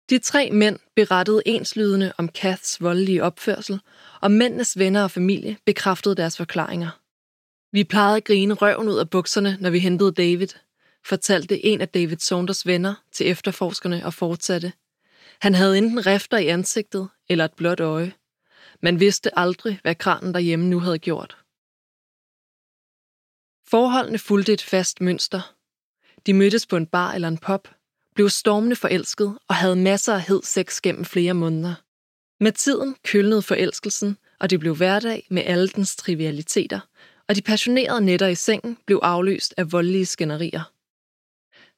De 0.09 0.19
tre 0.19 0.49
mænd 0.51 0.79
berettede 0.95 1.41
enslydende 1.45 2.13
om 2.17 2.29
Kaths 2.29 2.81
voldelige 2.81 3.23
opførsel, 3.23 3.79
og 4.21 4.31
mændenes 4.31 4.79
venner 4.79 5.03
og 5.03 5.11
familie 5.11 5.57
bekræftede 5.65 6.15
deres 6.15 6.37
forklaringer. 6.37 6.99
Vi 7.71 7.83
plejede 7.83 8.17
at 8.17 8.23
grine 8.23 8.53
røven 8.53 8.89
ud 8.89 8.97
af 8.97 9.09
bukserne, 9.09 9.57
når 9.59 9.69
vi 9.69 9.79
hentede 9.79 10.11
David, 10.11 10.47
fortalte 11.05 11.65
en 11.65 11.81
af 11.81 11.89
David 11.89 12.17
Saunders 12.17 12.65
venner 12.65 12.95
til 13.11 13.29
efterforskerne 13.29 14.05
og 14.05 14.13
fortsatte. 14.13 14.73
Han 15.39 15.55
havde 15.55 15.77
enten 15.77 16.05
rifter 16.05 16.37
i 16.37 16.47
ansigtet 16.47 17.09
eller 17.29 17.45
et 17.45 17.53
blåt 17.53 17.79
øje. 17.79 18.13
Man 18.81 18.99
vidste 18.99 19.39
aldrig, 19.39 19.79
hvad 19.81 19.95
kranen 19.95 20.33
derhjemme 20.33 20.65
nu 20.65 20.79
havde 20.79 20.99
gjort. 20.99 21.37
Forholdene 23.69 24.19
fulgte 24.19 24.53
et 24.53 24.61
fast 24.61 25.01
mønster. 25.01 25.55
De 26.25 26.33
mødtes 26.33 26.65
på 26.65 26.77
en 26.77 26.87
bar 26.87 27.13
eller 27.13 27.27
en 27.27 27.37
pop, 27.37 27.76
blev 28.17 28.29
stormende 28.29 28.75
forelsket 28.75 29.37
og 29.47 29.55
havde 29.55 29.75
masser 29.75 30.13
af 30.13 30.21
hed 30.21 30.43
sex 30.43 30.81
gennem 30.81 31.05
flere 31.05 31.33
måneder. 31.33 31.73
Med 32.43 32.51
tiden 32.51 32.95
kølnede 33.03 33.41
forelskelsen, 33.41 34.17
og 34.39 34.49
det 34.49 34.59
blev 34.59 34.75
hverdag 34.75 35.27
med 35.29 35.43
alle 35.45 35.67
dens 35.67 35.95
trivialiteter, 35.95 36.79
og 37.29 37.35
de 37.35 37.41
passionerede 37.41 38.01
nætter 38.01 38.27
i 38.27 38.35
sengen 38.35 38.77
blev 38.85 38.99
afløst 39.03 39.53
af 39.57 39.71
voldelige 39.71 40.05
skænderier. 40.05 40.71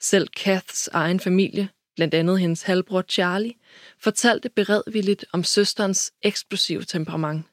Selv 0.02 0.28
Kaths 0.28 0.88
egen 0.88 1.20
familie, 1.20 1.70
blandt 1.96 2.14
andet 2.14 2.40
hendes 2.40 2.62
halvbror 2.62 3.02
Charlie, 3.02 3.54
fortalte 4.00 4.50
beredvilligt 4.50 5.26
om 5.34 5.44
søsterens 5.44 6.12
eksplosive 6.22 6.84
temperament, 6.84 7.46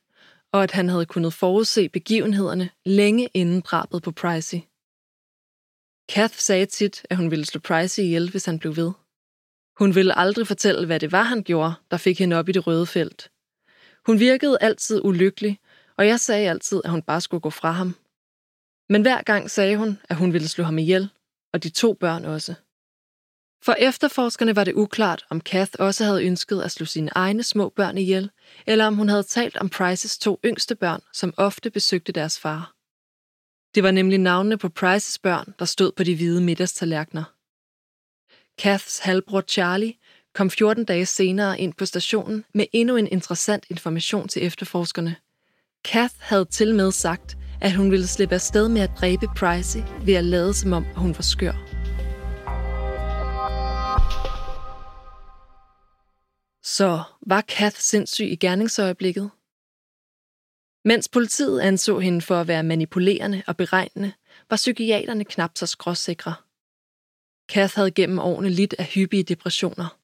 og 0.52 0.62
at 0.62 0.70
han 0.70 0.88
havde 0.88 1.06
kunnet 1.06 1.34
forudse 1.34 1.88
begivenhederne 1.88 2.70
længe 2.84 3.28
inden 3.34 3.60
drabet 3.60 4.02
på 4.02 4.12
Pricey. 4.12 4.58
Kath 6.08 6.34
sagde 6.34 6.66
tit, 6.66 7.06
at 7.10 7.16
hun 7.16 7.30
ville 7.30 7.46
slå 7.46 7.60
Price 7.60 8.02
ihjel, 8.02 8.30
hvis 8.30 8.44
han 8.44 8.58
blev 8.58 8.76
ved. 8.76 8.92
Hun 9.78 9.94
ville 9.94 10.18
aldrig 10.18 10.46
fortælle, 10.46 10.86
hvad 10.86 11.00
det 11.00 11.12
var, 11.12 11.22
han 11.22 11.42
gjorde, 11.42 11.74
der 11.90 11.96
fik 11.96 12.18
hende 12.18 12.36
op 12.36 12.48
i 12.48 12.52
det 12.52 12.66
røde 12.66 12.86
felt. 12.86 13.30
Hun 14.06 14.20
virkede 14.20 14.58
altid 14.60 15.00
ulykkelig, 15.04 15.58
og 15.96 16.06
jeg 16.06 16.20
sagde 16.20 16.50
altid, 16.50 16.80
at 16.84 16.90
hun 16.90 17.02
bare 17.02 17.20
skulle 17.20 17.40
gå 17.40 17.50
fra 17.50 17.70
ham. 17.70 17.96
Men 18.88 19.02
hver 19.02 19.22
gang 19.22 19.50
sagde 19.50 19.76
hun, 19.76 19.98
at 20.08 20.16
hun 20.16 20.32
ville 20.32 20.48
slå 20.48 20.64
ham 20.64 20.78
ihjel, 20.78 21.08
og 21.52 21.62
de 21.62 21.68
to 21.68 21.92
børn 21.92 22.24
også. 22.24 22.54
For 23.62 23.72
efterforskerne 23.72 24.56
var 24.56 24.64
det 24.64 24.74
uklart, 24.74 25.26
om 25.30 25.40
Kath 25.40 25.72
også 25.78 26.04
havde 26.04 26.24
ønsket 26.24 26.62
at 26.62 26.70
slå 26.70 26.86
sine 26.86 27.10
egne 27.14 27.42
små 27.42 27.68
børn 27.68 27.98
ihjel, 27.98 28.30
eller 28.66 28.86
om 28.86 28.94
hun 28.94 29.08
havde 29.08 29.22
talt 29.22 29.56
om 29.56 29.68
Prices 29.68 30.18
to 30.18 30.40
yngste 30.44 30.74
børn, 30.74 31.00
som 31.12 31.34
ofte 31.36 31.70
besøgte 31.70 32.12
deres 32.12 32.38
far. 32.38 32.75
Det 33.74 33.82
var 33.82 33.90
nemlig 33.90 34.18
navnene 34.18 34.58
på 34.58 34.68
Prices 34.68 35.18
børn, 35.18 35.54
der 35.58 35.64
stod 35.64 35.92
på 35.96 36.04
de 36.04 36.16
hvide 36.16 36.40
middagstallerkener. 36.40 37.24
Kaths 38.58 38.98
halvbror 38.98 39.40
Charlie 39.40 39.94
kom 40.34 40.50
14 40.50 40.84
dage 40.84 41.06
senere 41.06 41.60
ind 41.60 41.74
på 41.74 41.86
stationen 41.86 42.44
med 42.54 42.66
endnu 42.72 42.96
en 42.96 43.08
interessant 43.08 43.64
information 43.70 44.28
til 44.28 44.46
efterforskerne. 44.46 45.16
Kath 45.84 46.14
havde 46.18 46.44
til 46.44 46.74
med 46.74 46.92
sagt, 46.92 47.36
at 47.60 47.72
hun 47.72 47.90
ville 47.90 48.06
slippe 48.06 48.34
afsted 48.34 48.68
med 48.68 48.80
at 48.80 48.90
dræbe 49.00 49.26
Pricey 49.36 49.80
ved 50.04 50.14
at 50.14 50.24
lade 50.24 50.54
som 50.54 50.72
om, 50.72 50.84
hun 50.84 51.14
var 51.14 51.22
skør. 51.22 51.52
Så 56.62 57.02
var 57.26 57.40
Kath 57.40 57.76
sindssyg 57.76 58.24
i 58.24 58.36
gerningsøjeblikket? 58.36 59.30
Mens 60.86 61.08
politiet 61.08 61.60
anså 61.60 61.98
hende 61.98 62.20
for 62.20 62.40
at 62.40 62.48
være 62.48 62.62
manipulerende 62.62 63.42
og 63.46 63.56
beregnende, 63.56 64.12
var 64.50 64.56
psykiaterne 64.56 65.24
knap 65.24 65.50
så 65.54 65.66
skråsikre. 65.66 66.34
Kath 67.48 67.74
havde 67.74 67.90
gennem 67.90 68.18
årene 68.18 68.50
lidt 68.50 68.74
af 68.78 68.84
hyppige 68.84 69.22
depressioner. 69.22 69.98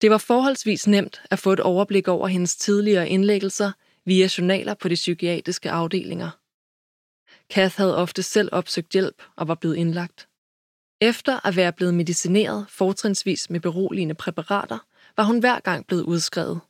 Det 0.00 0.10
var 0.10 0.18
forholdsvis 0.18 0.86
nemt 0.86 1.22
at 1.30 1.38
få 1.38 1.52
et 1.52 1.60
overblik 1.60 2.08
over 2.08 2.28
hendes 2.28 2.56
tidligere 2.56 3.08
indlæggelser 3.08 3.72
via 4.04 4.28
journaler 4.38 4.74
på 4.74 4.88
de 4.88 4.94
psykiatriske 4.94 5.70
afdelinger. 5.70 6.30
Kath 7.50 7.76
havde 7.76 7.96
ofte 7.96 8.22
selv 8.22 8.48
opsøgt 8.52 8.92
hjælp 8.92 9.22
og 9.36 9.48
var 9.48 9.54
blevet 9.54 9.76
indlagt. 9.76 10.28
Efter 11.00 11.46
at 11.46 11.56
være 11.56 11.72
blevet 11.72 11.94
medicineret 11.94 12.66
fortrinsvis 12.68 13.50
med 13.50 13.60
beroligende 13.60 14.14
præparater, 14.14 14.78
var 15.16 15.24
hun 15.24 15.38
hver 15.38 15.60
gang 15.60 15.86
blevet 15.86 16.02
udskrevet 16.02 16.60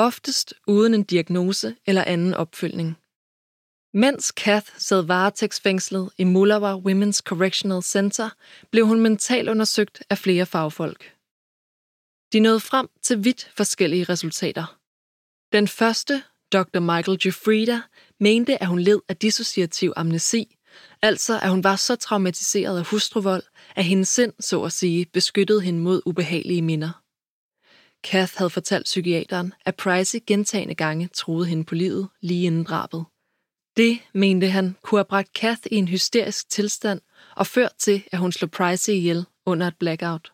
oftest 0.00 0.54
uden 0.66 0.94
en 0.94 1.02
diagnose 1.02 1.76
eller 1.86 2.04
anden 2.04 2.34
opfølgning. 2.34 2.96
Mens 3.94 4.30
Kath 4.32 4.66
sad 4.78 5.02
varetægtsfængslet 5.02 6.10
i 6.18 6.24
Mullawa 6.24 6.76
Women's 6.76 7.20
Correctional 7.20 7.82
Center, 7.82 8.30
blev 8.70 8.86
hun 8.86 9.00
mentalt 9.00 9.48
undersøgt 9.48 10.02
af 10.10 10.18
flere 10.18 10.46
fagfolk. 10.46 11.14
De 12.32 12.40
nåede 12.40 12.60
frem 12.60 12.88
til 13.02 13.24
vidt 13.24 13.50
forskellige 13.56 14.04
resultater. 14.04 14.78
Den 15.52 15.68
første, 15.68 16.22
Dr. 16.52 16.80
Michael 16.80 17.18
Jeffrida, 17.26 17.80
mente, 18.20 18.62
at 18.62 18.68
hun 18.68 18.80
led 18.80 19.00
af 19.08 19.16
dissociativ 19.16 19.92
amnesi, 19.96 20.56
altså 21.02 21.40
at 21.42 21.50
hun 21.50 21.64
var 21.64 21.76
så 21.76 21.96
traumatiseret 21.96 22.78
af 22.78 22.84
hustruvold, 22.84 23.42
at 23.76 23.84
hendes 23.84 24.08
sind, 24.08 24.32
så 24.40 24.62
at 24.62 24.72
sige, 24.72 25.06
beskyttede 25.12 25.60
hende 25.60 25.80
mod 25.80 26.02
ubehagelige 26.06 26.62
minder. 26.62 27.02
Kath 28.02 28.32
havde 28.36 28.50
fortalt 28.50 28.84
psykiateren, 28.84 29.54
at 29.64 29.76
Price 29.76 30.20
gentagende 30.20 30.74
gange 30.74 31.08
troede 31.08 31.46
hende 31.46 31.64
på 31.64 31.74
livet 31.74 32.08
lige 32.20 32.46
inden 32.46 32.64
drabet. 32.64 33.04
Det, 33.76 33.98
mente 34.14 34.48
han, 34.48 34.76
kunne 34.82 34.98
have 34.98 35.04
bragt 35.04 35.32
Kath 35.32 35.60
i 35.70 35.74
en 35.74 35.88
hysterisk 35.88 36.48
tilstand 36.48 37.00
og 37.36 37.46
ført 37.46 37.74
til, 37.78 38.04
at 38.12 38.18
hun 38.18 38.32
slog 38.32 38.50
Price 38.50 38.94
ihjel 38.94 39.26
under 39.46 39.66
et 39.66 39.78
blackout. 39.78 40.32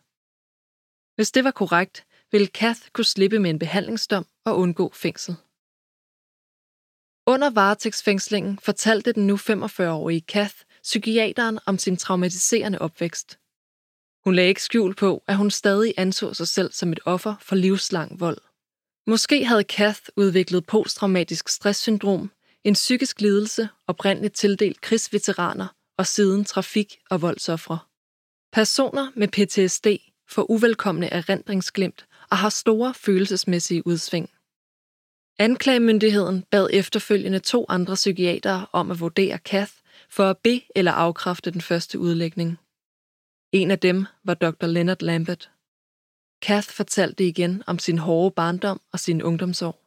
Hvis 1.15 1.31
det 1.31 1.43
var 1.43 1.51
korrekt, 1.51 2.05
ville 2.31 2.47
Kath 2.47 2.81
kunne 2.93 3.05
slippe 3.05 3.39
med 3.39 3.49
en 3.49 3.59
behandlingsdom 3.59 4.25
og 4.45 4.57
undgå 4.57 4.91
fængsel. 4.93 5.35
Under 7.27 7.49
varetægtsfængslingen 7.49 8.59
fortalte 8.59 9.13
den 9.13 9.27
nu 9.27 9.35
45-årige 9.35 10.21
Kath 10.21 10.55
psykiateren 10.83 11.59
om 11.65 11.77
sin 11.77 11.97
traumatiserende 11.97 12.79
opvækst. 12.79 13.39
Hun 14.27 14.35
lagde 14.35 14.49
ikke 14.49 14.63
skjul 14.63 14.95
på, 14.95 15.23
at 15.27 15.37
hun 15.37 15.51
stadig 15.51 15.93
anså 15.97 16.33
sig 16.33 16.47
selv 16.47 16.71
som 16.71 16.91
et 16.91 16.99
offer 17.05 17.35
for 17.41 17.55
livslang 17.55 18.19
vold. 18.19 18.37
Måske 19.07 19.45
havde 19.45 19.63
Kath 19.63 20.01
udviklet 20.15 20.65
posttraumatisk 20.65 21.49
stresssyndrom, 21.49 22.31
en 22.63 22.73
psykisk 22.73 23.21
lidelse 23.21 23.69
oprindeligt 23.87 24.33
tildelt 24.33 24.81
krigsveteraner 24.81 25.67
og 25.97 26.07
siden 26.07 26.45
trafik- 26.45 26.97
og 27.09 27.21
voldsoffre. 27.21 27.79
Personer 28.53 29.11
med 29.15 29.27
PTSD 29.27 29.87
får 30.29 30.51
uvelkomne 30.51 31.07
erindringsglimt 31.07 32.05
og 32.29 32.37
har 32.37 32.49
store 32.49 32.93
følelsesmæssige 32.93 33.87
udsving. 33.87 34.29
Anklagemyndigheden 35.39 36.43
bad 36.51 36.69
efterfølgende 36.73 37.39
to 37.39 37.65
andre 37.69 37.95
psykiatere 37.95 38.65
om 38.71 38.91
at 38.91 38.99
vurdere 38.99 39.37
Kath 39.37 39.71
for 40.09 40.29
at 40.29 40.37
be- 40.37 40.61
eller 40.75 40.91
afkræfte 40.91 41.51
den 41.51 41.61
første 41.61 41.99
udlægning. 41.99 42.59
En 43.51 43.71
af 43.71 43.79
dem 43.79 44.05
var 44.23 44.33
Dr. 44.33 44.65
Leonard 44.65 45.01
Lambert. 45.01 45.51
Kath 46.41 46.69
fortalte 46.69 47.27
igen 47.27 47.63
om 47.67 47.79
sin 47.79 47.97
hårde 47.97 48.33
barndom 48.35 48.81
og 48.91 48.99
sin 48.99 49.21
ungdomsår. 49.21 49.83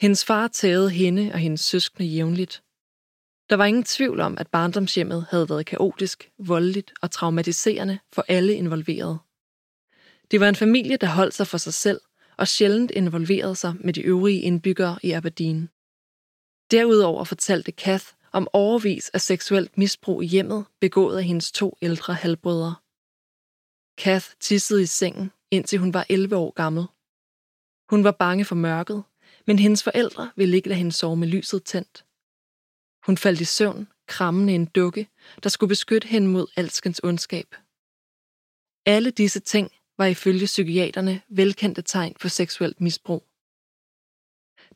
Hendes 0.00 0.24
far 0.24 0.48
tævede 0.48 0.90
hende 0.90 1.30
og 1.32 1.38
hendes 1.38 1.60
søskende 1.60 2.08
jævnligt. 2.08 2.62
Der 3.50 3.56
var 3.56 3.64
ingen 3.64 3.84
tvivl 3.84 4.20
om, 4.20 4.38
at 4.38 4.48
barndomshjemmet 4.48 5.26
havde 5.30 5.48
været 5.48 5.66
kaotisk, 5.66 6.30
voldeligt 6.38 6.92
og 7.02 7.10
traumatiserende 7.10 7.98
for 8.12 8.24
alle 8.28 8.54
involverede. 8.54 9.18
Det 10.30 10.40
var 10.40 10.48
en 10.48 10.56
familie, 10.56 10.96
der 10.96 11.06
holdt 11.06 11.34
sig 11.34 11.46
for 11.46 11.58
sig 11.58 11.74
selv 11.74 12.00
og 12.36 12.48
sjældent 12.48 12.90
involverede 12.90 13.56
sig 13.56 13.74
med 13.80 13.92
de 13.92 14.00
øvrige 14.00 14.40
indbyggere 14.40 14.98
i 15.02 15.10
Aberdeen. 15.10 15.68
Derudover 16.70 17.24
fortalte 17.24 17.72
Kath 17.72 18.04
om 18.32 18.48
overvis 18.52 19.08
af 19.08 19.20
seksuelt 19.20 19.78
misbrug 19.78 20.22
i 20.22 20.26
hjemmet, 20.26 20.64
begået 20.80 21.18
af 21.18 21.24
hendes 21.24 21.52
to 21.52 21.76
ældre 21.82 22.14
halvbrødre. 22.14 22.74
Kath 23.98 24.26
tissede 24.40 24.82
i 24.82 24.86
sengen, 24.86 25.32
indtil 25.50 25.78
hun 25.78 25.94
var 25.94 26.06
11 26.08 26.36
år 26.36 26.50
gammel. 26.50 26.84
Hun 27.90 28.04
var 28.04 28.10
bange 28.10 28.44
for 28.44 28.54
mørket, 28.54 29.04
men 29.46 29.58
hendes 29.58 29.82
forældre 29.82 30.30
ville 30.36 30.56
ikke 30.56 30.68
lade 30.68 30.78
hende 30.78 30.92
sove 30.92 31.16
med 31.16 31.28
lyset 31.28 31.64
tændt. 31.64 32.04
Hun 33.06 33.16
faldt 33.16 33.40
i 33.40 33.44
søvn, 33.44 33.88
krammende 34.06 34.54
en 34.54 34.66
dukke, 34.66 35.08
der 35.42 35.48
skulle 35.48 35.68
beskytte 35.68 36.08
hende 36.08 36.28
mod 36.28 36.46
alskens 36.56 37.00
ondskab. 37.04 37.54
Alle 38.86 39.10
disse 39.10 39.40
ting 39.40 39.72
var 39.98 40.06
ifølge 40.06 40.46
psykiaterne 40.46 41.20
velkendte 41.28 41.82
tegn 41.82 42.14
på 42.20 42.28
seksuelt 42.28 42.80
misbrug. 42.80 43.24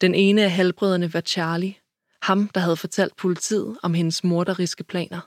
Den 0.01 0.15
ene 0.15 0.43
af 0.43 0.51
halvbrødrene 0.51 1.15
var 1.15 1.21
Charlie, 1.21 1.75
ham 2.23 2.49
der 2.49 2.61
havde 2.61 2.77
fortalt 2.77 3.17
politiet 3.17 3.79
om 3.83 3.95
hendes 3.95 4.25
morderiske 4.25 4.85
planer. 4.85 5.21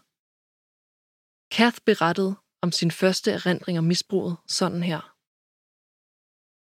Kath 1.52 1.78
berettede 1.86 2.36
om 2.62 2.72
sin 2.72 2.92
første 2.92 3.32
erindring 3.32 3.78
om 3.78 3.84
misbruget 3.84 4.38
sådan 4.48 4.84
her. 4.84 5.16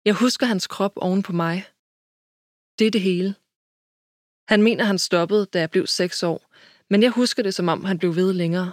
Jeg 0.05 0.13
husker 0.13 0.45
hans 0.45 0.67
krop 0.67 0.93
oven 0.95 1.23
på 1.23 1.33
mig. 1.33 1.65
Det 2.79 2.87
er 2.87 2.91
det 2.91 3.01
hele. 3.01 3.35
Han 4.47 4.63
mener, 4.63 4.83
han 4.83 4.99
stoppede, 4.99 5.45
da 5.45 5.59
jeg 5.59 5.71
blev 5.71 5.87
seks 5.87 6.23
år, 6.23 6.39
men 6.89 7.03
jeg 7.03 7.11
husker 7.11 7.43
det, 7.43 7.53
som 7.55 7.67
om 7.67 7.83
han 7.83 7.99
blev 7.99 8.15
ved 8.15 8.33
længere. 8.33 8.71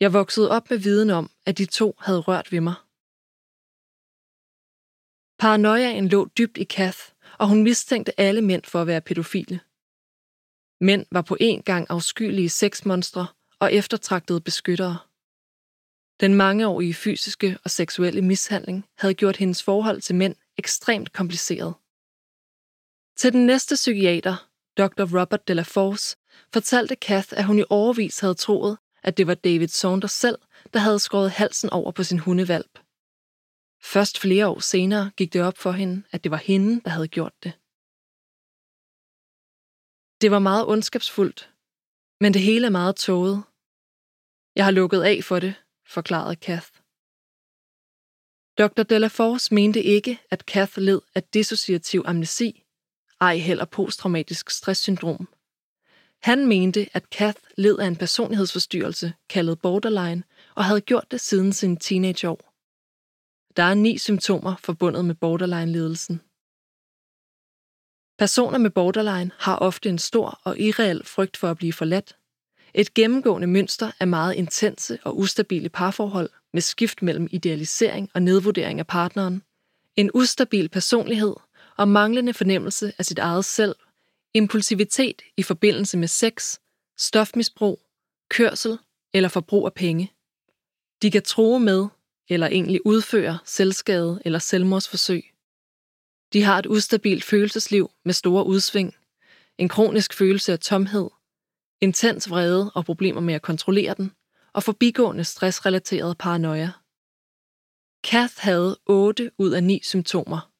Jeg 0.00 0.12
voksede 0.12 0.50
op 0.50 0.70
med 0.70 0.78
viden 0.78 1.10
om, 1.10 1.30
at 1.46 1.58
de 1.58 1.66
to 1.66 1.96
havde 1.98 2.20
rørt 2.20 2.52
ved 2.52 2.60
mig. 2.60 2.74
Paranoiaen 5.38 6.08
lå 6.08 6.24
dybt 6.38 6.56
i 6.56 6.64
Kath, 6.64 6.98
og 7.38 7.48
hun 7.48 7.62
mistænkte 7.62 8.20
alle 8.20 8.42
mænd 8.42 8.64
for 8.64 8.80
at 8.80 8.86
være 8.86 9.00
pædofile. 9.00 9.60
Mænd 10.84 11.06
var 11.10 11.22
på 11.22 11.36
en 11.40 11.62
gang 11.62 11.86
afskyelige 11.90 12.48
sexmonstre 12.48 13.26
og 13.58 13.72
eftertragtede 13.72 14.40
beskyttere. 14.40 14.98
Den 16.20 16.34
mangeårige 16.34 16.94
fysiske 16.94 17.58
og 17.64 17.70
seksuelle 17.70 18.22
mishandling 18.22 18.84
havde 18.98 19.14
gjort 19.14 19.36
hendes 19.36 19.62
forhold 19.62 20.00
til 20.00 20.14
mænd 20.14 20.36
ekstremt 20.58 21.12
kompliceret. 21.12 21.74
Til 23.16 23.32
den 23.32 23.46
næste 23.46 23.74
psykiater, 23.74 24.48
Dr. 24.78 25.20
Robert 25.20 25.48
de 25.48 25.54
la 25.54 25.62
Force, 25.62 26.16
fortalte 26.52 26.96
Kath, 26.96 27.28
at 27.30 27.44
hun 27.44 27.58
i 27.58 27.64
overvis 27.70 28.20
havde 28.20 28.34
troet, 28.34 28.78
at 29.02 29.16
det 29.16 29.26
var 29.26 29.34
David 29.34 29.68
Saunders 29.68 30.12
selv, 30.12 30.38
der 30.72 30.78
havde 30.78 30.98
skåret 30.98 31.30
halsen 31.30 31.70
over 31.70 31.92
på 31.92 32.02
sin 32.02 32.18
hundevalp. 32.18 32.78
Først 33.82 34.18
flere 34.18 34.48
år 34.48 34.60
senere 34.60 35.10
gik 35.16 35.32
det 35.32 35.42
op 35.42 35.58
for 35.58 35.72
hende, 35.72 36.02
at 36.12 36.24
det 36.24 36.30
var 36.30 36.36
hende, 36.36 36.80
der 36.84 36.90
havde 36.90 37.08
gjort 37.08 37.32
det. 37.42 37.52
Det 40.24 40.30
var 40.30 40.38
meget 40.38 40.66
ondskabsfuldt, 40.66 41.50
men 42.20 42.34
det 42.34 42.42
hele 42.42 42.66
er 42.66 42.70
meget 42.70 42.96
tåget. 42.96 43.42
Jeg 44.56 44.64
har 44.64 44.70
lukket 44.70 45.02
af 45.02 45.24
for 45.24 45.38
det, 45.38 45.54
forklarede 45.86 46.36
Kath. 46.36 46.68
Dr. 48.58 48.82
Delaforce 48.82 49.54
mente 49.54 49.82
ikke, 49.82 50.20
at 50.30 50.46
Kath 50.46 50.78
led 50.78 51.00
af 51.14 51.22
dissociativ 51.22 52.02
amnesi, 52.06 52.64
ej 53.20 53.36
heller 53.36 53.64
posttraumatisk 53.64 54.50
stresssyndrom. 54.50 55.28
Han 56.22 56.46
mente, 56.46 56.88
at 56.92 57.10
Kath 57.10 57.40
led 57.56 57.78
af 57.78 57.86
en 57.86 57.96
personlighedsforstyrrelse 57.96 59.12
kaldet 59.28 59.60
borderline 59.60 60.22
og 60.54 60.64
havde 60.64 60.80
gjort 60.80 61.10
det 61.10 61.20
siden 61.20 61.52
sin 61.52 61.76
teenageår. 61.76 62.54
Der 63.56 63.62
er 63.62 63.74
ni 63.74 63.98
symptomer 63.98 64.56
forbundet 64.56 65.04
med 65.04 65.14
borderline-ledelsen. 65.14 66.20
Personer 68.18 68.58
med 68.58 68.70
borderline 68.70 69.30
har 69.38 69.56
ofte 69.56 69.88
en 69.88 69.98
stor 69.98 70.40
og 70.44 70.58
irreel 70.58 71.04
frygt 71.04 71.36
for 71.36 71.50
at 71.50 71.56
blive 71.56 71.72
forladt. 71.72 72.16
Et 72.74 72.94
gennemgående 72.94 73.46
mønster 73.46 73.92
er 74.00 74.04
meget 74.04 74.34
intense 74.34 74.98
og 75.04 75.18
ustabile 75.18 75.68
parforhold 75.68 76.30
med 76.52 76.62
skift 76.62 77.02
mellem 77.02 77.28
idealisering 77.30 78.10
og 78.14 78.22
nedvurdering 78.22 78.78
af 78.78 78.86
partneren, 78.86 79.42
en 79.96 80.10
ustabil 80.14 80.68
personlighed 80.68 81.34
og 81.76 81.88
manglende 81.88 82.34
fornemmelse 82.34 82.92
af 82.98 83.04
sit 83.04 83.18
eget 83.18 83.44
selv, 83.44 83.76
impulsivitet 84.34 85.22
i 85.36 85.42
forbindelse 85.42 85.96
med 85.98 86.08
sex, 86.08 86.58
stofmisbrug, 86.98 87.80
kørsel 88.30 88.78
eller 89.14 89.28
forbrug 89.28 89.66
af 89.66 89.74
penge. 89.74 90.12
De 91.02 91.10
kan 91.10 91.22
tro 91.22 91.58
med 91.58 91.86
eller 92.28 92.46
egentlig 92.46 92.86
udføre 92.86 93.38
selvskade 93.44 94.22
eller 94.24 94.38
selvmordsforsøg. 94.38 95.33
De 96.34 96.42
har 96.42 96.58
et 96.58 96.66
ustabilt 96.66 97.24
følelsesliv 97.24 97.90
med 98.04 98.14
store 98.14 98.46
udsving, 98.46 98.94
en 99.58 99.68
kronisk 99.68 100.14
følelse 100.14 100.52
af 100.52 100.58
tomhed, 100.58 101.10
intens 101.80 102.30
vrede 102.30 102.70
og 102.74 102.84
problemer 102.84 103.20
med 103.20 103.34
at 103.34 103.42
kontrollere 103.42 103.94
den, 103.94 104.12
og 104.52 104.62
forbigående 104.62 105.24
stressrelateret 105.24 106.18
paranoia. 106.18 106.70
Kath 108.04 108.34
havde 108.38 108.78
8 108.86 109.30
ud 109.38 109.50
af 109.50 109.64
9 109.64 109.80
symptomer. 109.82 110.50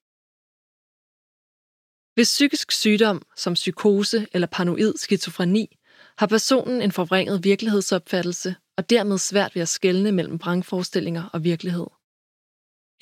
Ved 2.16 2.24
psykisk 2.24 2.72
sygdom 2.72 3.22
som 3.36 3.54
psykose 3.54 4.26
eller 4.32 4.46
paranoid 4.46 4.94
skizofreni 4.96 5.78
har 6.18 6.26
personen 6.26 6.82
en 6.82 6.92
forvrænget 6.92 7.44
virkelighedsopfattelse 7.44 8.54
og 8.76 8.90
dermed 8.90 9.18
svært 9.18 9.54
ved 9.54 9.62
at 9.62 9.68
skelne 9.68 10.12
mellem 10.12 10.40
vrangforestillinger 10.40 11.24
og 11.32 11.44
virkelighed. 11.44 11.86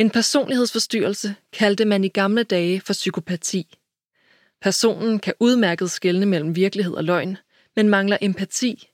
En 0.02 0.10
personlighedsforstyrrelse 0.10 1.34
kaldte 1.52 1.84
man 1.84 2.04
i 2.04 2.08
gamle 2.08 2.42
dage 2.42 2.80
for 2.80 2.92
psykopati. 2.92 3.78
Personen 4.62 5.18
kan 5.18 5.34
udmærket 5.40 5.90
skelne 5.90 6.26
mellem 6.26 6.56
virkelighed 6.56 6.94
og 6.94 7.04
løgn, 7.04 7.36
men 7.76 7.88
mangler 7.88 8.18
empati, 8.20 8.88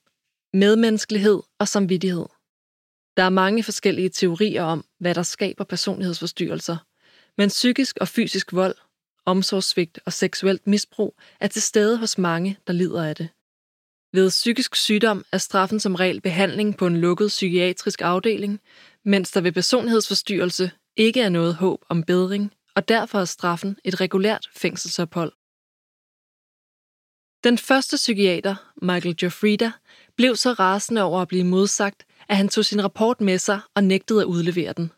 medmenneskelighed 0.52 1.40
og 1.58 1.68
samvittighed. 1.68 2.26
Der 3.16 3.22
er 3.22 3.28
mange 3.28 3.62
forskellige 3.62 4.08
teorier 4.08 4.62
om, 4.62 4.84
hvad 4.98 5.14
der 5.14 5.22
skaber 5.22 5.64
personlighedsforstyrrelser, 5.64 6.76
men 7.38 7.48
psykisk 7.48 7.98
og 8.00 8.08
fysisk 8.08 8.52
vold, 8.52 8.74
omsorgssvigt 9.26 10.00
og 10.06 10.12
seksuelt 10.12 10.66
misbrug 10.66 11.16
er 11.40 11.48
til 11.48 11.62
stede 11.62 11.98
hos 11.98 12.18
mange, 12.18 12.58
der 12.66 12.72
lider 12.72 13.04
af 13.04 13.16
det. 13.16 13.28
Ved 14.12 14.28
psykisk 14.28 14.76
sygdom 14.76 15.24
er 15.32 15.38
straffen 15.38 15.80
som 15.80 15.94
regel 15.94 16.20
behandling 16.20 16.76
på 16.76 16.86
en 16.86 16.96
lukket 16.96 17.28
psykiatrisk 17.28 18.00
afdeling, 18.02 18.60
mens 19.04 19.30
der 19.30 19.40
ved 19.40 19.52
personlighedsforstyrrelse 19.52 20.70
ikke 20.98 21.20
er 21.20 21.28
noget 21.28 21.54
håb 21.54 21.84
om 21.88 22.02
bedring, 22.02 22.52
og 22.74 22.88
derfor 22.88 23.20
er 23.20 23.24
straffen 23.24 23.76
et 23.84 24.00
regulært 24.00 24.48
fængselsophold. 24.56 25.32
Den 27.44 27.58
første 27.58 27.96
psykiater, 27.96 28.72
Michael 28.82 29.16
Jofrida, 29.22 29.70
blev 30.16 30.36
så 30.36 30.52
rasende 30.52 31.02
over 31.02 31.22
at 31.22 31.28
blive 31.28 31.44
modsagt, 31.44 32.06
at 32.28 32.36
han 32.36 32.48
tog 32.48 32.64
sin 32.64 32.84
rapport 32.84 33.20
med 33.20 33.38
sig 33.38 33.60
og 33.74 33.84
nægtede 33.84 34.20
at 34.20 34.26
udlevere 34.26 34.72
den. 34.72 34.92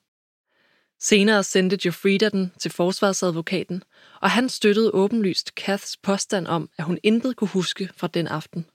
Senere 0.98 1.44
sendte 1.44 1.78
Jofrida 1.84 2.28
den 2.28 2.52
til 2.58 2.70
forsvarsadvokaten, 2.70 3.82
og 4.20 4.30
han 4.30 4.48
støttede 4.48 4.94
åbenlyst 4.94 5.54
Kaths 5.54 5.96
påstand 5.96 6.46
om, 6.46 6.70
at 6.78 6.84
hun 6.84 6.98
intet 7.02 7.36
kunne 7.36 7.48
huske 7.48 7.90
fra 7.96 8.06
den 8.06 8.26
aften. 8.26 8.66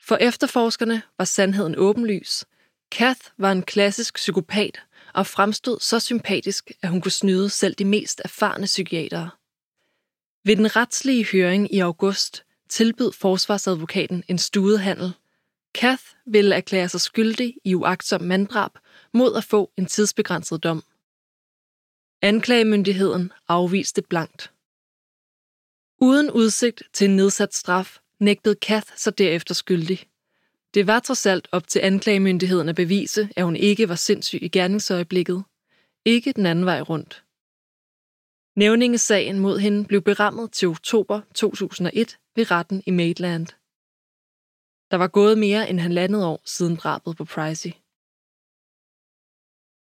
For 0.00 0.16
efterforskerne 0.16 1.02
var 1.18 1.24
sandheden 1.24 1.74
åbenlys. 1.76 2.44
Kath 2.90 3.20
var 3.38 3.52
en 3.52 3.62
klassisk 3.62 4.14
psykopat 4.14 4.82
og 5.14 5.26
fremstod 5.26 5.80
så 5.80 6.00
sympatisk, 6.00 6.72
at 6.82 6.88
hun 6.88 7.00
kunne 7.00 7.12
snyde 7.12 7.50
selv 7.50 7.74
de 7.74 7.84
mest 7.84 8.20
erfarne 8.24 8.66
psykiatere. 8.66 9.30
Ved 10.44 10.56
den 10.56 10.76
retslige 10.76 11.26
høring 11.32 11.74
i 11.74 11.78
august 11.78 12.44
tilbød 12.68 13.12
forsvarsadvokaten 13.12 14.24
en 14.28 14.38
studehandel. 14.38 15.12
Kath 15.74 16.02
ville 16.26 16.54
erklære 16.54 16.88
sig 16.88 17.00
skyldig 17.00 17.54
i 17.64 17.74
uagtsom 17.74 18.22
manddrab 18.22 18.70
mod 19.14 19.36
at 19.36 19.44
få 19.44 19.72
en 19.76 19.86
tidsbegrænset 19.86 20.62
dom. 20.62 20.82
Anklagemyndigheden 22.22 23.32
afviste 23.48 24.02
blankt. 24.02 24.52
Uden 26.00 26.30
udsigt 26.30 26.82
til 26.92 27.10
en 27.10 27.16
nedsat 27.16 27.54
straf, 27.54 27.98
nægtede 28.20 28.54
Kath 28.54 28.86
sig 28.96 29.18
derefter 29.18 29.54
skyldig. 29.54 30.06
Det 30.74 30.86
var 30.86 31.00
trods 31.00 31.26
alt 31.26 31.48
op 31.52 31.68
til 31.68 31.80
anklagemyndigheden 31.80 32.68
at 32.68 32.76
bevise, 32.76 33.28
at 33.36 33.44
hun 33.44 33.56
ikke 33.56 33.88
var 33.88 33.94
sindssyg 33.94 34.42
i 34.42 34.48
gerningsøjeblikket. 34.48 35.44
Ikke 36.04 36.32
den 36.32 36.46
anden 36.46 36.64
vej 36.64 36.80
rundt. 36.80 37.24
Nævningesagen 38.56 39.38
mod 39.38 39.58
hende 39.58 39.84
blev 39.84 40.02
berammet 40.02 40.52
til 40.52 40.68
oktober 40.68 41.20
2001 41.34 42.18
ved 42.36 42.50
retten 42.50 42.82
i 42.86 42.90
Maitland. 42.90 43.46
Der 44.90 44.96
var 44.96 45.08
gået 45.08 45.38
mere 45.38 45.70
end 45.70 45.80
halvandet 45.80 46.24
år 46.24 46.42
siden 46.44 46.76
drabet 46.76 47.16
på 47.16 47.24
Pricey. 47.24 47.70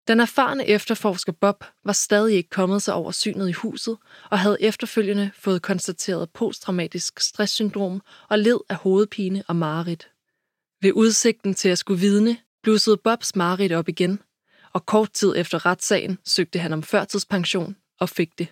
Den 0.09 0.20
erfarne 0.20 0.66
efterforsker 0.66 1.32
Bob 1.32 1.64
var 1.84 1.93
stadig 1.93 2.36
ikke 2.36 2.51
kommet 2.51 2.82
sig 2.82 2.95
over 2.95 3.11
synet 3.11 3.49
i 3.49 3.53
huset 3.53 3.99
og 4.30 4.38
havde 4.38 4.57
efterfølgende 4.61 5.30
fået 5.34 5.62
konstateret 5.62 6.30
posttraumatisk 6.30 7.20
stresssyndrom 7.20 8.03
og 8.28 8.38
led 8.38 8.61
af 8.68 8.76
hovedpine 8.76 9.45
og 9.49 9.57
mareridt. 9.57 10.11
Ved 10.83 10.93
udsigten 10.93 11.55
til 11.55 11.68
at 11.68 11.78
skulle 11.78 12.01
vidne, 12.01 12.37
blussede 12.62 12.97
Bobs 12.97 13.37
mareridt 13.37 13.72
op 13.72 13.89
igen, 13.89 14.20
og 14.72 14.87
kort 14.87 15.12
tid 15.12 15.35
efter 15.37 15.66
retssagen 15.66 16.18
søgte 16.24 16.59
han 16.59 16.72
om 16.72 16.83
førtidspension 16.83 17.76
og 18.01 18.09
fik 18.09 18.39
det. 18.39 18.49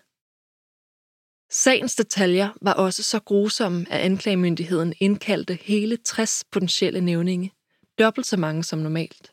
Sagens 1.51 1.95
detaljer 1.95 2.49
var 2.63 2.73
også 2.73 3.03
så 3.03 3.21
grusomme, 3.21 3.87
at 3.91 4.01
anklagemyndigheden 4.01 4.95
indkaldte 5.01 5.55
hele 5.55 5.97
60 5.97 6.45
potentielle 6.53 7.01
nævninge, 7.01 7.53
dobbelt 7.99 8.27
så 8.27 8.37
mange 8.37 8.65
som 8.65 8.79
normalt. 8.79 9.33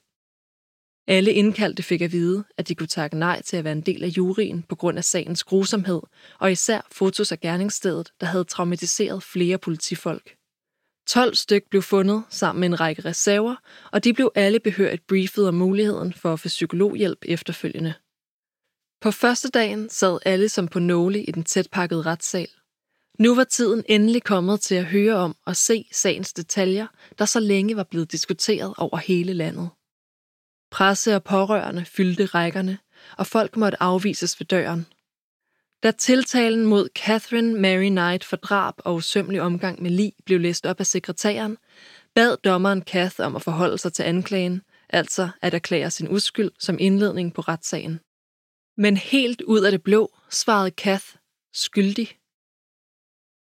Alle 1.07 1.33
indkaldte 1.33 1.83
fik 1.83 2.01
at 2.01 2.11
vide, 2.11 2.43
at 2.57 2.67
de 2.67 2.75
kunne 2.75 2.87
takke 2.87 3.17
nej 3.17 3.41
til 3.41 3.57
at 3.57 3.63
være 3.63 3.73
en 3.73 3.81
del 3.81 4.03
af 4.03 4.07
juryen 4.07 4.63
på 4.63 4.75
grund 4.75 4.97
af 4.97 5.03
sagens 5.03 5.43
grusomhed, 5.43 6.01
og 6.39 6.51
især 6.51 6.81
fotos 6.91 7.31
af 7.31 7.39
gerningsstedet, 7.39 8.11
der 8.19 8.25
havde 8.25 8.43
traumatiseret 8.43 9.23
flere 9.23 9.57
politifolk. 9.57 10.35
12 11.07 11.35
styk 11.35 11.63
blev 11.69 11.81
fundet 11.81 12.23
sammen 12.29 12.59
med 12.59 12.67
en 12.67 12.79
række 12.79 13.01
reserver, 13.01 13.55
og 13.91 14.03
de 14.03 14.13
blev 14.13 14.31
alle 14.35 14.59
behørigt 14.59 15.07
briefet 15.07 15.47
om 15.47 15.53
muligheden 15.53 16.13
for 16.13 16.33
at 16.33 16.39
få 16.39 16.47
psykologhjælp 16.47 17.19
efterfølgende. 17.25 17.93
På 19.01 19.11
første 19.11 19.49
dagen 19.49 19.89
sad 19.89 20.19
alle 20.25 20.49
som 20.49 20.67
på 20.67 20.79
nåle 20.79 21.23
i 21.23 21.31
den 21.31 21.43
tætpakkede 21.43 22.01
retssal. 22.01 22.47
Nu 23.19 23.35
var 23.35 23.43
tiden 23.43 23.83
endelig 23.89 24.23
kommet 24.23 24.61
til 24.61 24.75
at 24.75 24.85
høre 24.85 25.15
om 25.15 25.35
og 25.45 25.55
se 25.55 25.87
sagens 25.91 26.33
detaljer, 26.33 26.87
der 27.19 27.25
så 27.25 27.39
længe 27.39 27.75
var 27.75 27.83
blevet 27.83 28.11
diskuteret 28.11 28.73
over 28.77 28.97
hele 28.97 29.33
landet. 29.33 29.69
Presse 30.71 31.15
og 31.15 31.23
pårørende 31.23 31.85
fyldte 31.85 32.25
rækkerne, 32.25 32.77
og 33.17 33.27
folk 33.27 33.57
måtte 33.57 33.83
afvises 33.83 34.39
ved 34.39 34.47
døren. 34.47 34.85
Da 35.83 35.91
tiltalen 35.91 36.65
mod 36.65 36.89
Catherine 36.95 37.59
Mary 37.59 37.89
Knight 37.89 38.23
for 38.23 38.35
drab 38.37 38.73
og 38.77 38.95
usømmelig 38.95 39.41
omgang 39.41 39.81
med 39.81 39.91
lig 39.91 40.13
blev 40.25 40.39
læst 40.39 40.65
op 40.65 40.79
af 40.79 40.85
sekretæren, 40.85 41.57
bad 42.15 42.37
dommeren 42.37 42.81
Kath 42.81 43.15
om 43.19 43.35
at 43.35 43.41
forholde 43.41 43.77
sig 43.77 43.93
til 43.93 44.03
anklagen, 44.03 44.61
altså 44.89 45.29
at 45.41 45.53
erklære 45.53 45.91
sin 45.91 46.07
uskyld 46.07 46.51
som 46.59 46.77
indledning 46.79 47.33
på 47.33 47.41
retssagen. 47.41 47.99
Men 48.77 48.97
helt 48.97 49.41
ud 49.41 49.61
af 49.61 49.71
det 49.71 49.83
blå 49.83 50.17
svarede 50.29 50.71
Kath 50.71 51.05
skyldig. 51.53 52.07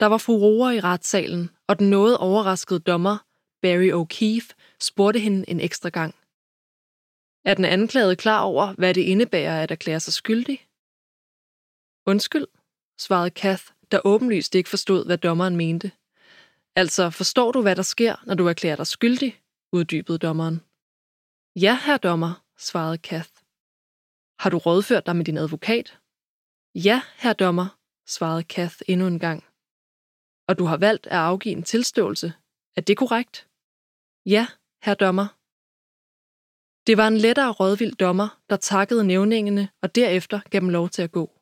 Der 0.00 0.06
var 0.06 0.18
furore 0.18 0.76
i 0.76 0.80
retssalen, 0.80 1.50
og 1.68 1.78
den 1.78 1.90
noget 1.90 2.18
overraskede 2.18 2.80
dommer, 2.80 3.18
Barry 3.62 3.90
O'Keefe, 3.92 4.76
spurgte 4.80 5.20
hende 5.20 5.50
en 5.50 5.60
ekstra 5.60 5.88
gang. 5.88 6.14
Er 7.44 7.54
den 7.54 7.64
anklagede 7.64 8.16
klar 8.16 8.42
over, 8.42 8.72
hvad 8.72 8.94
det 8.94 9.00
indebærer 9.00 9.62
at 9.62 9.70
erklære 9.70 10.00
sig 10.00 10.12
skyldig? 10.12 10.67
Undskyld, 12.12 12.46
svarede 12.98 13.30
Kath, 13.30 13.64
der 13.92 14.00
åbenlyst 14.04 14.54
ikke 14.54 14.70
forstod, 14.70 15.06
hvad 15.06 15.18
dommeren 15.18 15.56
mente. 15.56 15.92
Altså, 16.76 17.11
forstår 17.11 17.52
du, 17.52 17.62
hvad 17.62 17.76
der 17.76 17.82
sker, 17.82 18.16
når 18.26 18.34
du 18.34 18.46
erklærer 18.46 18.76
dig 18.76 18.86
skyldig? 18.86 19.42
uddybede 19.72 20.18
dommeren. 20.18 20.61
Ja, 21.56 21.78
herr 21.84 21.96
dommer, 21.96 22.44
svarede 22.59 22.98
Kath. 22.98 23.30
Har 24.38 24.50
du 24.50 24.59
rådført 24.59 25.06
dig 25.06 25.16
med 25.16 25.24
din 25.24 25.38
advokat? 25.38 25.98
Ja, 26.74 27.02
herr 27.16 27.32
dommer, 27.32 27.78
svarede 28.06 28.44
Kath 28.44 28.76
endnu 28.86 29.06
en 29.06 29.18
gang. 29.18 29.44
Og 30.48 30.59
du 30.59 30.64
har 30.64 30.76
valgt 30.76 31.06
at 31.06 31.18
afgive 31.18 31.56
en 31.56 31.62
tilståelse. 31.62 32.32
Er 32.76 32.80
det 32.80 32.96
korrekt? 32.96 33.48
Ja, 34.26 34.46
herr 34.82 34.94
dommer. 34.94 35.26
Det 36.86 36.96
var 36.96 37.09
en 37.09 37.18
lettere 37.18 37.52
rådvild 37.52 37.96
dommer, 37.96 38.40
der 38.50 38.56
takkede 38.56 39.04
nævningene 39.04 39.68
og 39.82 39.94
derefter 39.94 40.40
gav 40.50 40.61
dem 40.61 40.68
lov 40.68 40.88
til 40.88 41.02
at 41.02 41.12
gå. 41.12 41.38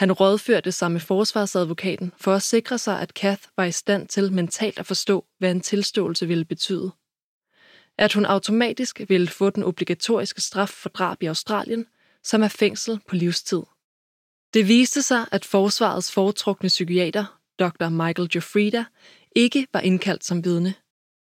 Han 0.00 0.12
rådførte 0.12 0.72
sig 0.72 0.92
med 0.92 1.00
forsvarsadvokaten 1.00 2.12
for 2.16 2.34
at 2.34 2.42
sikre 2.42 2.78
sig, 2.78 3.00
at 3.00 3.14
Kath 3.14 3.42
var 3.56 3.64
i 3.64 3.72
stand 3.72 4.08
til 4.08 4.32
mentalt 4.32 4.78
at 4.78 4.86
forstå, 4.86 5.24
hvad 5.38 5.50
en 5.50 5.60
tilståelse 5.60 6.26
ville 6.26 6.44
betyde. 6.44 6.92
At 7.98 8.12
hun 8.12 8.24
automatisk 8.24 9.00
ville 9.08 9.28
få 9.28 9.50
den 9.50 9.62
obligatoriske 9.62 10.40
straf 10.40 10.68
for 10.68 10.88
drab 10.88 11.22
i 11.22 11.26
Australien, 11.26 11.86
som 12.24 12.42
er 12.42 12.48
fængsel 12.48 13.00
på 13.08 13.14
livstid. 13.14 13.62
Det 14.54 14.68
viste 14.68 15.02
sig, 15.02 15.26
at 15.32 15.44
forsvarets 15.44 16.12
foretrukne 16.12 16.68
psykiater, 16.68 17.40
Dr. 17.58 17.88
Michael 17.88 18.30
Jofrida, 18.34 18.84
ikke 19.36 19.66
var 19.72 19.80
indkaldt 19.80 20.24
som 20.24 20.44
vidne. 20.44 20.74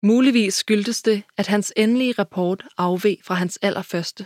Muligvis 0.03 0.53
skyldtes 0.53 1.01
det, 1.01 1.23
at 1.37 1.47
hans 1.47 1.73
endelige 1.77 2.15
rapport 2.19 2.63
afveg 2.77 3.17
fra 3.23 3.35
hans 3.35 3.59
allerførste. 3.61 4.25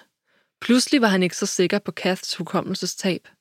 Pludselig 0.62 1.02
var 1.02 1.08
han 1.08 1.24
ikke 1.24 1.38
så 1.38 1.46
sikker 1.46 1.80
på 1.80 1.92
Kaths 1.92 2.36
hukommelsestab– 2.36 3.28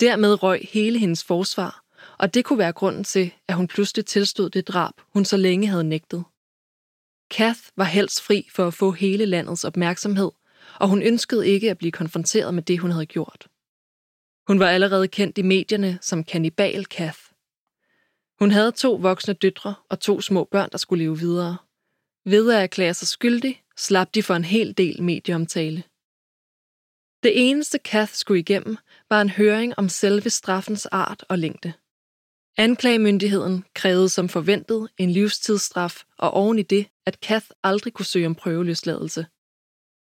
Dermed 0.00 0.42
røg 0.42 0.68
hele 0.72 0.98
hendes 0.98 1.24
forsvar, 1.24 1.84
og 2.18 2.34
det 2.34 2.44
kunne 2.44 2.58
være 2.58 2.72
grunden 2.72 3.04
til, 3.04 3.34
at 3.48 3.56
hun 3.56 3.68
pludselig 3.68 4.06
tilstod 4.06 4.50
det 4.50 4.68
drab, 4.68 4.94
hun 5.12 5.24
så 5.24 5.36
længe 5.36 5.66
havde 5.66 5.84
nægtet. 5.84 6.24
Kath 7.30 7.60
var 7.76 7.84
helst 7.84 8.22
fri 8.22 8.48
for 8.52 8.66
at 8.66 8.74
få 8.74 8.90
hele 8.90 9.26
landets 9.26 9.64
opmærksomhed, 9.64 10.30
og 10.80 10.88
hun 10.88 11.02
ønskede 11.02 11.48
ikke 11.48 11.70
at 11.70 11.78
blive 11.78 11.92
konfronteret 11.92 12.54
med 12.54 12.62
det, 12.62 12.78
hun 12.78 12.90
havde 12.90 13.06
gjort. 13.06 13.46
Hun 14.46 14.60
var 14.60 14.68
allerede 14.68 15.08
kendt 15.08 15.38
i 15.38 15.42
medierne 15.42 15.98
som 16.02 16.24
kannibal 16.24 16.86
Kath. 16.86 17.18
Hun 18.38 18.50
havde 18.50 18.72
to 18.72 18.94
voksne 18.94 19.34
døtre 19.34 19.74
og 19.88 20.00
to 20.00 20.20
små 20.20 20.44
børn, 20.44 20.68
der 20.72 20.78
skulle 20.78 21.04
leve 21.04 21.18
videre. 21.18 21.56
Ved 22.24 22.52
at 22.52 22.62
erklære 22.62 22.94
sig 22.94 23.08
skyldig, 23.08 23.62
slap 23.76 24.14
de 24.14 24.22
for 24.22 24.34
en 24.34 24.44
hel 24.44 24.78
del 24.78 25.02
medieomtale. 25.02 25.82
Det 27.22 27.32
eneste 27.50 27.78
Kath 27.78 28.12
skulle 28.12 28.40
igennem, 28.40 28.76
var 29.10 29.20
en 29.20 29.30
høring 29.30 29.78
om 29.78 29.88
selve 29.88 30.30
straffens 30.30 30.86
art 30.86 31.24
og 31.28 31.38
længde. 31.38 31.72
Anklagemyndigheden 32.56 33.64
krævede 33.74 34.08
som 34.08 34.28
forventet 34.28 34.88
en 34.98 35.10
livstidsstraf, 35.10 36.02
og 36.18 36.30
oven 36.30 36.58
i 36.58 36.62
det, 36.62 36.86
at 37.06 37.20
Kath 37.20 37.46
aldrig 37.62 37.92
kunne 37.92 38.06
søge 38.06 38.26
om 38.26 38.34
prøveløsladelse. 38.34 39.26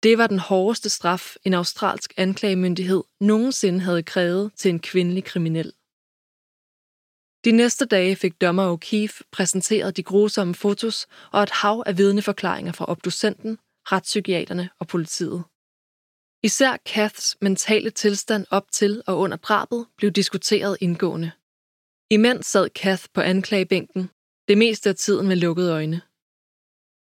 Det 0.04 0.18
var 0.18 0.28
den 0.28 0.40
hårdeste 0.40 0.90
straf, 0.90 1.36
en 1.44 1.54
australsk 1.54 2.14
anklagemyndighed 2.18 3.04
nogensinde 3.22 3.80
havde 3.80 4.04
krævet 4.04 4.52
til 4.56 4.70
en 4.70 4.80
kvindelig 4.80 5.24
kriminel. 5.24 5.74
De 7.46 7.52
næste 7.52 7.86
dage 7.86 8.16
fik 8.16 8.42
dommer 8.42 8.76
O'Keefe 8.76 9.22
præsenteret 9.32 9.98
de 9.98 10.04
grusomme 10.04 10.56
fotos 10.56 11.08
og 11.32 11.44
et 11.44 11.50
hav 11.50 11.84
af 11.86 11.98
vidneforklaringer 11.98 12.72
fra 12.72 12.86
obducenten, 12.88 13.58
retspsykiaterne 13.92 14.70
og 14.80 14.88
politiet. 14.88 15.44
Især 16.44 16.78
Kaths 16.86 17.38
mentale 17.42 17.90
tilstand 17.90 18.46
op 18.50 18.72
til 18.72 19.02
og 19.08 19.18
under 19.18 19.38
drabet 19.38 19.86
blev 19.98 20.12
diskuteret 20.12 20.78
indgående. 20.82 21.32
Imens 22.10 22.46
sad 22.46 22.70
Kath 22.70 23.06
på 23.14 23.22
anklagebænken, 23.22 24.10
det 24.48 24.58
meste 24.58 24.90
af 24.90 24.96
tiden 24.96 25.28
med 25.28 25.36
lukkede 25.36 25.72
øjne. 25.72 26.02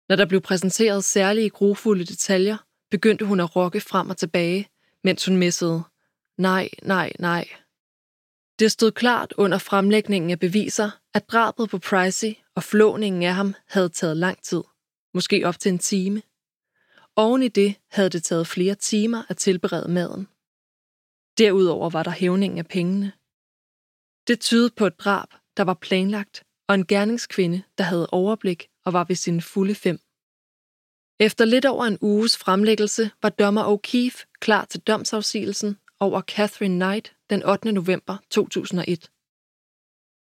Når 0.08 0.16
der 0.16 0.26
blev 0.26 0.40
præsenteret 0.40 1.04
særlige 1.04 1.50
grufulde 1.50 2.04
detaljer, 2.04 2.56
begyndte 2.90 3.24
hun 3.24 3.40
at 3.40 3.56
rokke 3.56 3.80
frem 3.80 4.10
og 4.10 4.16
tilbage, 4.16 4.68
mens 5.04 5.24
hun 5.24 5.36
missede. 5.36 5.82
Nej, 6.38 6.68
nej, 6.82 7.12
nej. 7.18 7.48
Det 8.58 8.72
stod 8.72 8.92
klart 8.92 9.34
under 9.36 9.58
fremlægningen 9.58 10.30
af 10.30 10.38
beviser, 10.38 10.90
at 11.14 11.28
drabet 11.28 11.70
på 11.70 11.78
Pricey 11.78 12.34
og 12.54 12.62
flåningen 12.62 13.22
af 13.22 13.34
ham 13.34 13.54
havde 13.68 13.88
taget 13.88 14.16
lang 14.16 14.42
tid. 14.42 14.62
Måske 15.14 15.46
op 15.46 15.58
til 15.58 15.72
en 15.72 15.78
time. 15.78 16.22
Oven 17.16 17.42
i 17.42 17.48
det 17.48 17.74
havde 17.90 18.10
det 18.10 18.24
taget 18.24 18.46
flere 18.46 18.74
timer 18.74 19.22
at 19.28 19.36
tilberede 19.36 19.88
maden. 19.88 20.28
Derudover 21.38 21.90
var 21.90 22.02
der 22.02 22.10
hævning 22.10 22.58
af 22.58 22.66
pengene. 22.66 23.12
Det 24.28 24.40
tydede 24.40 24.70
på 24.76 24.86
et 24.86 25.00
drab, 25.00 25.28
der 25.56 25.62
var 25.62 25.74
planlagt, 25.74 26.44
og 26.68 26.74
en 26.74 26.86
gerningskvinde, 26.86 27.62
der 27.78 27.84
havde 27.84 28.10
overblik 28.12 28.68
og 28.84 28.92
var 28.92 29.04
ved 29.04 29.16
sine 29.16 29.42
fulde 29.42 29.74
fem. 29.74 29.98
Efter 31.20 31.44
lidt 31.44 31.64
over 31.64 31.84
en 31.84 31.98
uges 32.00 32.38
fremlæggelse 32.38 33.10
var 33.22 33.28
dommer 33.28 33.64
O'Keefe 33.74 34.24
klar 34.40 34.64
til 34.64 34.80
domsafsigelsen 34.80 35.78
over 36.00 36.20
Catherine 36.20 36.84
Knight 36.84 37.16
den 37.30 37.44
8. 37.44 37.72
november 37.72 38.16
2001. 38.30 39.10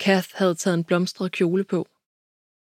Kath 0.01 0.29
havde 0.35 0.55
taget 0.55 0.75
en 0.75 0.85
blomstret 0.85 1.33
kjole 1.33 1.65
på. 1.65 1.89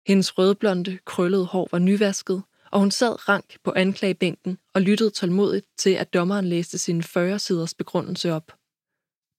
Hendes 0.07 0.39
rødblonde, 0.39 0.99
krøllede 1.05 1.47
hår 1.47 1.69
var 1.71 1.79
nyvasket, 1.79 2.43
og 2.73 2.81
hun 2.81 2.91
sad 2.91 3.29
rank 3.29 3.57
på 3.65 3.73
anklagebænken 3.77 4.59
og 4.75 4.83
lyttede 4.83 5.11
tålmodigt 5.11 5.67
til, 5.79 5.91
at 5.91 6.15
dommeren 6.15 6.47
læste 6.49 6.79
sin 6.79 7.01
40-siders 7.01 7.75
begrundelse 7.75 8.33
op. 8.33 8.53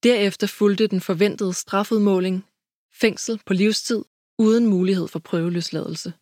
Derefter 0.03 0.47
fulgte 0.47 0.87
den 0.87 1.01
forventede 1.01 1.53
strafudmåling, 1.53 2.45
fængsel 2.93 3.41
på 3.45 3.53
livstid 3.53 4.03
uden 4.39 4.67
mulighed 4.67 5.07
for 5.07 5.19
prøveløsladelse. 5.19 6.13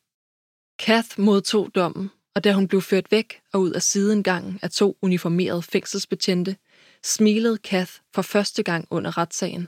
Kath 0.79 1.19
modtog 1.19 1.75
dommen, 1.75 2.11
og 2.35 2.43
da 2.43 2.53
hun 2.53 2.67
blev 2.67 2.81
ført 2.81 3.11
væk 3.11 3.41
og 3.53 3.61
ud 3.61 3.71
af 3.71 3.81
sidengangen 3.81 4.59
af 4.61 4.71
to 4.71 4.97
uniformerede 5.01 5.61
fængselsbetjente, 5.61 6.55
smilede 7.03 7.57
Kath 7.57 7.93
for 8.13 8.21
første 8.21 8.63
gang 8.63 8.87
under 8.89 9.17
retssagen. 9.17 9.67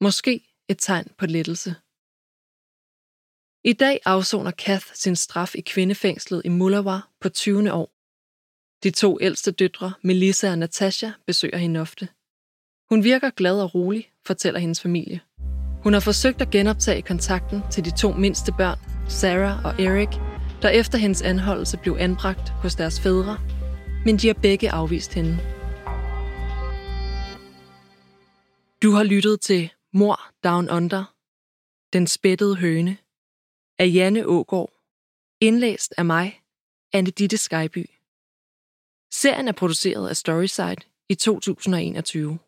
Måske 0.00 0.56
et 0.68 0.76
tegn 0.80 1.08
på 1.18 1.26
lettelse. 1.26 1.74
I 3.66 3.72
dag 3.72 4.00
afsoner 4.04 4.50
Kath 4.50 4.86
sin 4.94 5.16
straf 5.16 5.54
i 5.54 5.60
kvindefængslet 5.60 6.42
i 6.44 6.48
Mulawar 6.48 7.08
på 7.20 7.28
20. 7.28 7.72
år. 7.72 7.90
De 8.82 8.90
to 8.90 9.18
ældste 9.20 9.50
døtre, 9.50 9.92
Melissa 10.02 10.50
og 10.50 10.58
Natasha, 10.58 11.10
besøger 11.26 11.58
hende 11.58 11.80
ofte. 11.80 12.08
Hun 12.88 13.04
virker 13.04 13.30
glad 13.30 13.60
og 13.60 13.74
rolig, 13.74 14.10
fortæller 14.26 14.60
hendes 14.60 14.80
familie. 14.80 15.20
Hun 15.82 15.92
har 15.92 16.00
forsøgt 16.00 16.40
at 16.40 16.50
genoptage 16.50 17.02
kontakten 17.02 17.62
til 17.72 17.84
de 17.84 17.96
to 17.96 18.12
mindste 18.12 18.52
børn, 18.58 18.78
Sarah 19.08 19.64
og 19.64 19.80
Eric, 19.80 20.18
der 20.62 20.68
efter 20.68 20.98
hendes 20.98 21.22
anholdelse 21.22 21.78
blev 21.82 21.96
anbragt 22.00 22.48
hos 22.48 22.74
deres 22.74 23.00
fædre, 23.00 23.38
men 24.04 24.16
de 24.16 24.26
har 24.26 24.34
begge 24.34 24.70
afvist 24.70 25.14
hende. 25.14 25.38
Du 28.82 28.90
har 28.90 29.04
lyttet 29.04 29.40
til 29.40 29.70
Mor 29.92 30.20
Down 30.44 30.70
Under, 30.70 31.14
Den 31.92 32.06
spættede 32.06 32.56
høne, 32.56 32.96
af 33.78 33.90
Janne 33.94 34.26
Ågård, 34.26 34.72
indlæst 35.40 35.94
af 35.98 36.04
mig, 36.04 36.42
Anne 36.92 37.10
Ditte 37.10 37.36
Skyby. 37.36 37.90
Serien 39.12 39.48
er 39.48 39.52
produceret 39.52 40.08
af 40.08 40.16
Storyside 40.16 40.76
i 41.08 41.14
2021. 41.14 42.38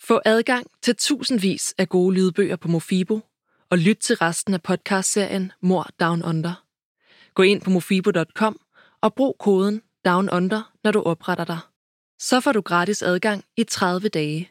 Få 0.00 0.20
adgang 0.24 0.66
til 0.82 0.96
tusindvis 0.96 1.74
af 1.78 1.88
gode 1.88 2.14
lydbøger 2.14 2.56
på 2.56 2.68
Mofibo, 2.68 3.20
og 3.70 3.78
lyt 3.78 3.96
til 3.96 4.16
resten 4.16 4.54
af 4.54 4.62
podcastserien 4.62 5.52
Mor 5.60 5.90
Down 6.00 6.22
Under. 6.22 6.64
Gå 7.34 7.42
ind 7.42 7.62
på 7.62 7.70
mofibo.com 7.70 8.60
og 9.00 9.14
brug 9.14 9.36
koden 9.38 9.82
Down 10.04 10.30
Under, 10.30 10.72
når 10.84 10.90
du 10.90 11.02
opretter 11.02 11.44
dig. 11.44 11.58
Så 12.18 12.40
får 12.40 12.52
du 12.52 12.60
gratis 12.60 13.02
adgang 13.02 13.44
i 13.56 13.64
30 13.64 14.08
dage. 14.08 14.50